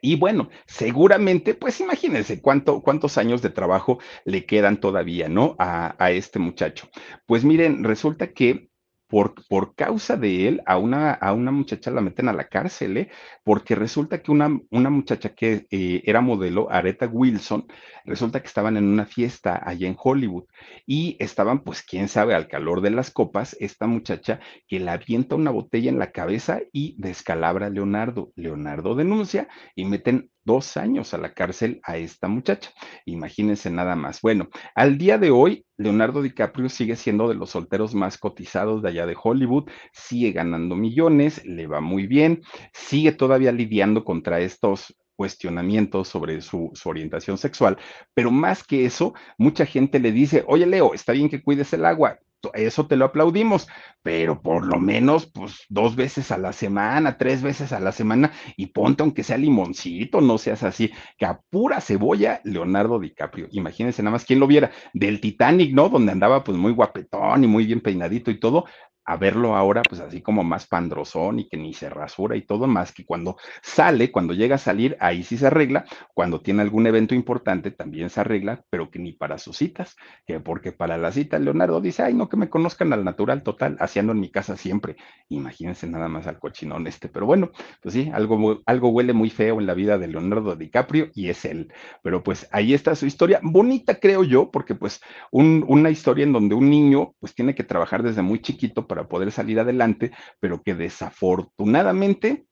Y 0.00 0.16
bueno, 0.16 0.48
seguramente, 0.66 1.54
pues 1.54 1.80
imagínense 1.80 2.40
cuánto, 2.40 2.82
cuántos 2.82 3.18
años 3.18 3.42
de 3.42 3.50
trabajo 3.50 3.98
le 4.24 4.46
quedan 4.46 4.80
todavía, 4.80 5.28
¿no? 5.28 5.56
A, 5.58 5.94
a 6.02 6.10
este 6.10 6.38
muchacho. 6.38 6.88
Pues 7.26 7.44
miren, 7.44 7.84
resulta 7.84 8.32
que 8.32 8.69
por, 9.10 9.34
por 9.48 9.74
causa 9.74 10.16
de 10.16 10.46
él, 10.48 10.62
a 10.66 10.78
una, 10.78 11.12
a 11.12 11.32
una 11.32 11.50
muchacha 11.50 11.90
la 11.90 12.00
meten 12.00 12.28
a 12.28 12.32
la 12.32 12.44
cárcel, 12.44 12.96
¿eh? 12.96 13.10
porque 13.44 13.74
resulta 13.74 14.22
que 14.22 14.30
una, 14.30 14.58
una 14.70 14.88
muchacha 14.88 15.34
que 15.34 15.66
eh, 15.70 16.02
era 16.06 16.20
modelo, 16.20 16.70
Aretha 16.70 17.06
Wilson, 17.08 17.66
resulta 18.04 18.40
que 18.40 18.46
estaban 18.46 18.76
en 18.76 18.84
una 18.84 19.06
fiesta 19.06 19.60
allá 19.64 19.88
en 19.88 19.96
Hollywood 19.98 20.44
y 20.86 21.16
estaban, 21.18 21.64
pues, 21.64 21.82
quién 21.82 22.08
sabe, 22.08 22.34
al 22.34 22.46
calor 22.46 22.80
de 22.80 22.90
las 22.90 23.10
copas, 23.10 23.56
esta 23.58 23.88
muchacha 23.88 24.40
que 24.68 24.78
le 24.78 24.90
avienta 24.90 25.34
una 25.34 25.50
botella 25.50 25.90
en 25.90 25.98
la 25.98 26.12
cabeza 26.12 26.60
y 26.72 26.94
descalabra 26.98 27.66
a 27.66 27.70
Leonardo. 27.70 28.32
Leonardo 28.36 28.94
denuncia 28.94 29.48
y 29.74 29.86
meten 29.86 30.30
dos 30.44 30.76
años 30.76 31.14
a 31.14 31.18
la 31.18 31.34
cárcel 31.34 31.80
a 31.84 31.96
esta 31.96 32.28
muchacha. 32.28 32.70
Imagínense 33.04 33.70
nada 33.70 33.96
más. 33.96 34.20
Bueno, 34.20 34.48
al 34.74 34.98
día 34.98 35.18
de 35.18 35.30
hoy, 35.30 35.66
Leonardo 35.76 36.22
DiCaprio 36.22 36.68
sigue 36.68 36.96
siendo 36.96 37.28
de 37.28 37.34
los 37.34 37.50
solteros 37.50 37.94
más 37.94 38.18
cotizados 38.18 38.82
de 38.82 38.88
allá 38.90 39.06
de 39.06 39.16
Hollywood, 39.20 39.68
sigue 39.92 40.32
ganando 40.32 40.76
millones, 40.76 41.44
le 41.44 41.66
va 41.66 41.80
muy 41.80 42.06
bien, 42.06 42.42
sigue 42.72 43.12
todavía 43.12 43.52
lidiando 43.52 44.04
contra 44.04 44.40
estos 44.40 44.94
cuestionamientos 45.20 46.08
sobre 46.08 46.40
su, 46.40 46.72
orientación 46.86 47.36
sexual, 47.36 47.76
pero 48.14 48.30
más 48.30 48.64
que 48.64 48.86
eso, 48.86 49.12
mucha 49.36 49.66
gente 49.66 50.00
le 50.00 50.12
dice, 50.12 50.44
oye 50.46 50.64
Leo, 50.64 50.94
está 50.94 51.12
bien 51.12 51.28
que 51.28 51.42
cuides 51.42 51.74
el 51.74 51.84
agua, 51.84 52.18
eso 52.54 52.86
te 52.86 52.96
lo 52.96 53.06
aplaudimos, 53.06 53.68
pero 54.02 54.40
por 54.40 54.66
lo 54.66 54.78
menos, 54.80 55.26
pues, 55.26 55.64
dos 55.68 55.96
veces 55.96 56.30
a 56.30 56.38
la 56.38 56.52
semana, 56.52 57.18
tres 57.18 57.42
veces 57.42 57.72
a 57.72 57.80
la 57.80 57.92
semana, 57.92 58.32
y 58.56 58.66
ponte 58.66 59.02
aunque 59.02 59.22
sea 59.22 59.36
limoncito, 59.36 60.20
no 60.20 60.38
seas 60.38 60.62
así, 60.62 60.90
que 61.18 61.26
a 61.26 61.40
pura 61.50 61.80
cebolla, 61.80 62.40
Leonardo 62.44 62.98
DiCaprio. 62.98 63.48
Imagínense 63.50 64.02
nada 64.02 64.12
más 64.12 64.24
quién 64.24 64.40
lo 64.40 64.46
viera, 64.46 64.70
del 64.94 65.20
Titanic, 65.20 65.74
¿no? 65.74 65.88
Donde 65.88 66.12
andaba 66.12 66.44
pues 66.44 66.56
muy 66.56 66.72
guapetón 66.72 67.44
y 67.44 67.46
muy 67.46 67.66
bien 67.66 67.80
peinadito 67.80 68.30
y 68.30 68.40
todo, 68.40 68.64
a 69.10 69.16
verlo 69.16 69.56
ahora, 69.56 69.82
pues 69.82 70.00
así 70.00 70.22
como 70.22 70.44
más 70.44 70.68
pandrosón 70.68 71.40
y 71.40 71.48
que 71.48 71.56
ni 71.56 71.74
se 71.74 71.90
rasura 71.90 72.36
y 72.36 72.42
todo, 72.42 72.68
más 72.68 72.92
que 72.92 73.04
cuando 73.04 73.36
sale, 73.60 74.12
cuando 74.12 74.34
llega 74.34 74.54
a 74.54 74.58
salir, 74.58 74.96
ahí 75.00 75.24
sí 75.24 75.36
se 75.36 75.48
arregla, 75.48 75.84
cuando 76.14 76.40
tiene 76.40 76.62
algún 76.62 76.86
evento 76.86 77.16
importante 77.16 77.72
también 77.72 78.08
se 78.08 78.20
arregla, 78.20 78.62
pero 78.70 78.88
que 78.88 79.00
ni 79.00 79.12
para 79.12 79.38
sus 79.38 79.56
citas, 79.56 79.96
que 80.24 80.38
porque 80.38 80.70
para 80.70 80.96
la 80.96 81.10
cita 81.10 81.40
Leonardo 81.40 81.80
dice, 81.80 82.04
ay, 82.04 82.14
no 82.14 82.28
que 82.28 82.36
me 82.36 82.48
conozcan 82.48 82.92
al 82.92 83.02
natural 83.02 83.42
total, 83.42 83.76
haciendo 83.80 84.12
en 84.12 84.20
mi 84.20 84.30
casa 84.30 84.56
siempre. 84.56 84.94
Imagínense 85.28 85.88
nada 85.88 86.06
más 86.06 86.28
al 86.28 86.38
cochinón 86.38 86.86
este, 86.86 87.08
pero 87.08 87.26
bueno, 87.26 87.50
pues 87.82 87.94
sí, 87.94 88.12
algo, 88.14 88.62
algo 88.64 88.90
huele 88.90 89.12
muy 89.12 89.30
feo 89.30 89.58
en 89.58 89.66
la 89.66 89.74
vida 89.74 89.98
de 89.98 90.06
Leonardo 90.06 90.54
DiCaprio 90.54 91.10
y 91.16 91.30
es 91.30 91.44
él. 91.44 91.72
Pero 92.04 92.22
pues 92.22 92.48
ahí 92.52 92.74
está 92.74 92.94
su 92.94 93.06
historia, 93.06 93.40
bonita 93.42 93.98
creo 93.98 94.22
yo, 94.22 94.52
porque 94.52 94.76
pues 94.76 95.00
un, 95.32 95.64
una 95.66 95.90
historia 95.90 96.22
en 96.22 96.32
donde 96.32 96.54
un 96.54 96.70
niño 96.70 97.14
pues 97.18 97.34
tiene 97.34 97.56
que 97.56 97.64
trabajar 97.64 98.04
desde 98.04 98.22
muy 98.22 98.40
chiquito 98.40 98.86
para 98.86 98.99
poder 99.08 99.32
salir 99.32 99.60
adelante, 99.60 100.12
pero 100.40 100.62
que 100.62 100.74
desafortunadamente 100.74 102.46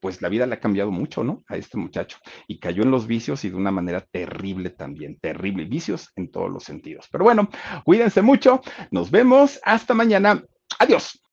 pues 0.00 0.22
la 0.22 0.28
vida 0.28 0.46
le 0.46 0.54
ha 0.54 0.60
cambiado 0.60 0.90
mucho, 0.90 1.24
¿no? 1.24 1.42
A 1.48 1.56
este 1.56 1.76
muchacho. 1.76 2.18
Y 2.46 2.58
cayó 2.58 2.82
en 2.82 2.90
los 2.90 3.06
vicios 3.06 3.44
y 3.44 3.50
de 3.50 3.56
una 3.56 3.70
manera 3.70 4.00
terrible 4.00 4.70
también, 4.70 5.18
terrible. 5.18 5.64
Vicios 5.64 6.10
en 6.16 6.30
todos 6.30 6.50
los 6.50 6.64
sentidos. 6.64 7.08
Pero 7.10 7.24
bueno, 7.24 7.48
cuídense 7.84 8.22
mucho. 8.22 8.60
Nos 8.90 9.10
vemos. 9.10 9.60
Hasta 9.64 9.94
mañana. 9.94 10.44
Adiós. 10.78 11.20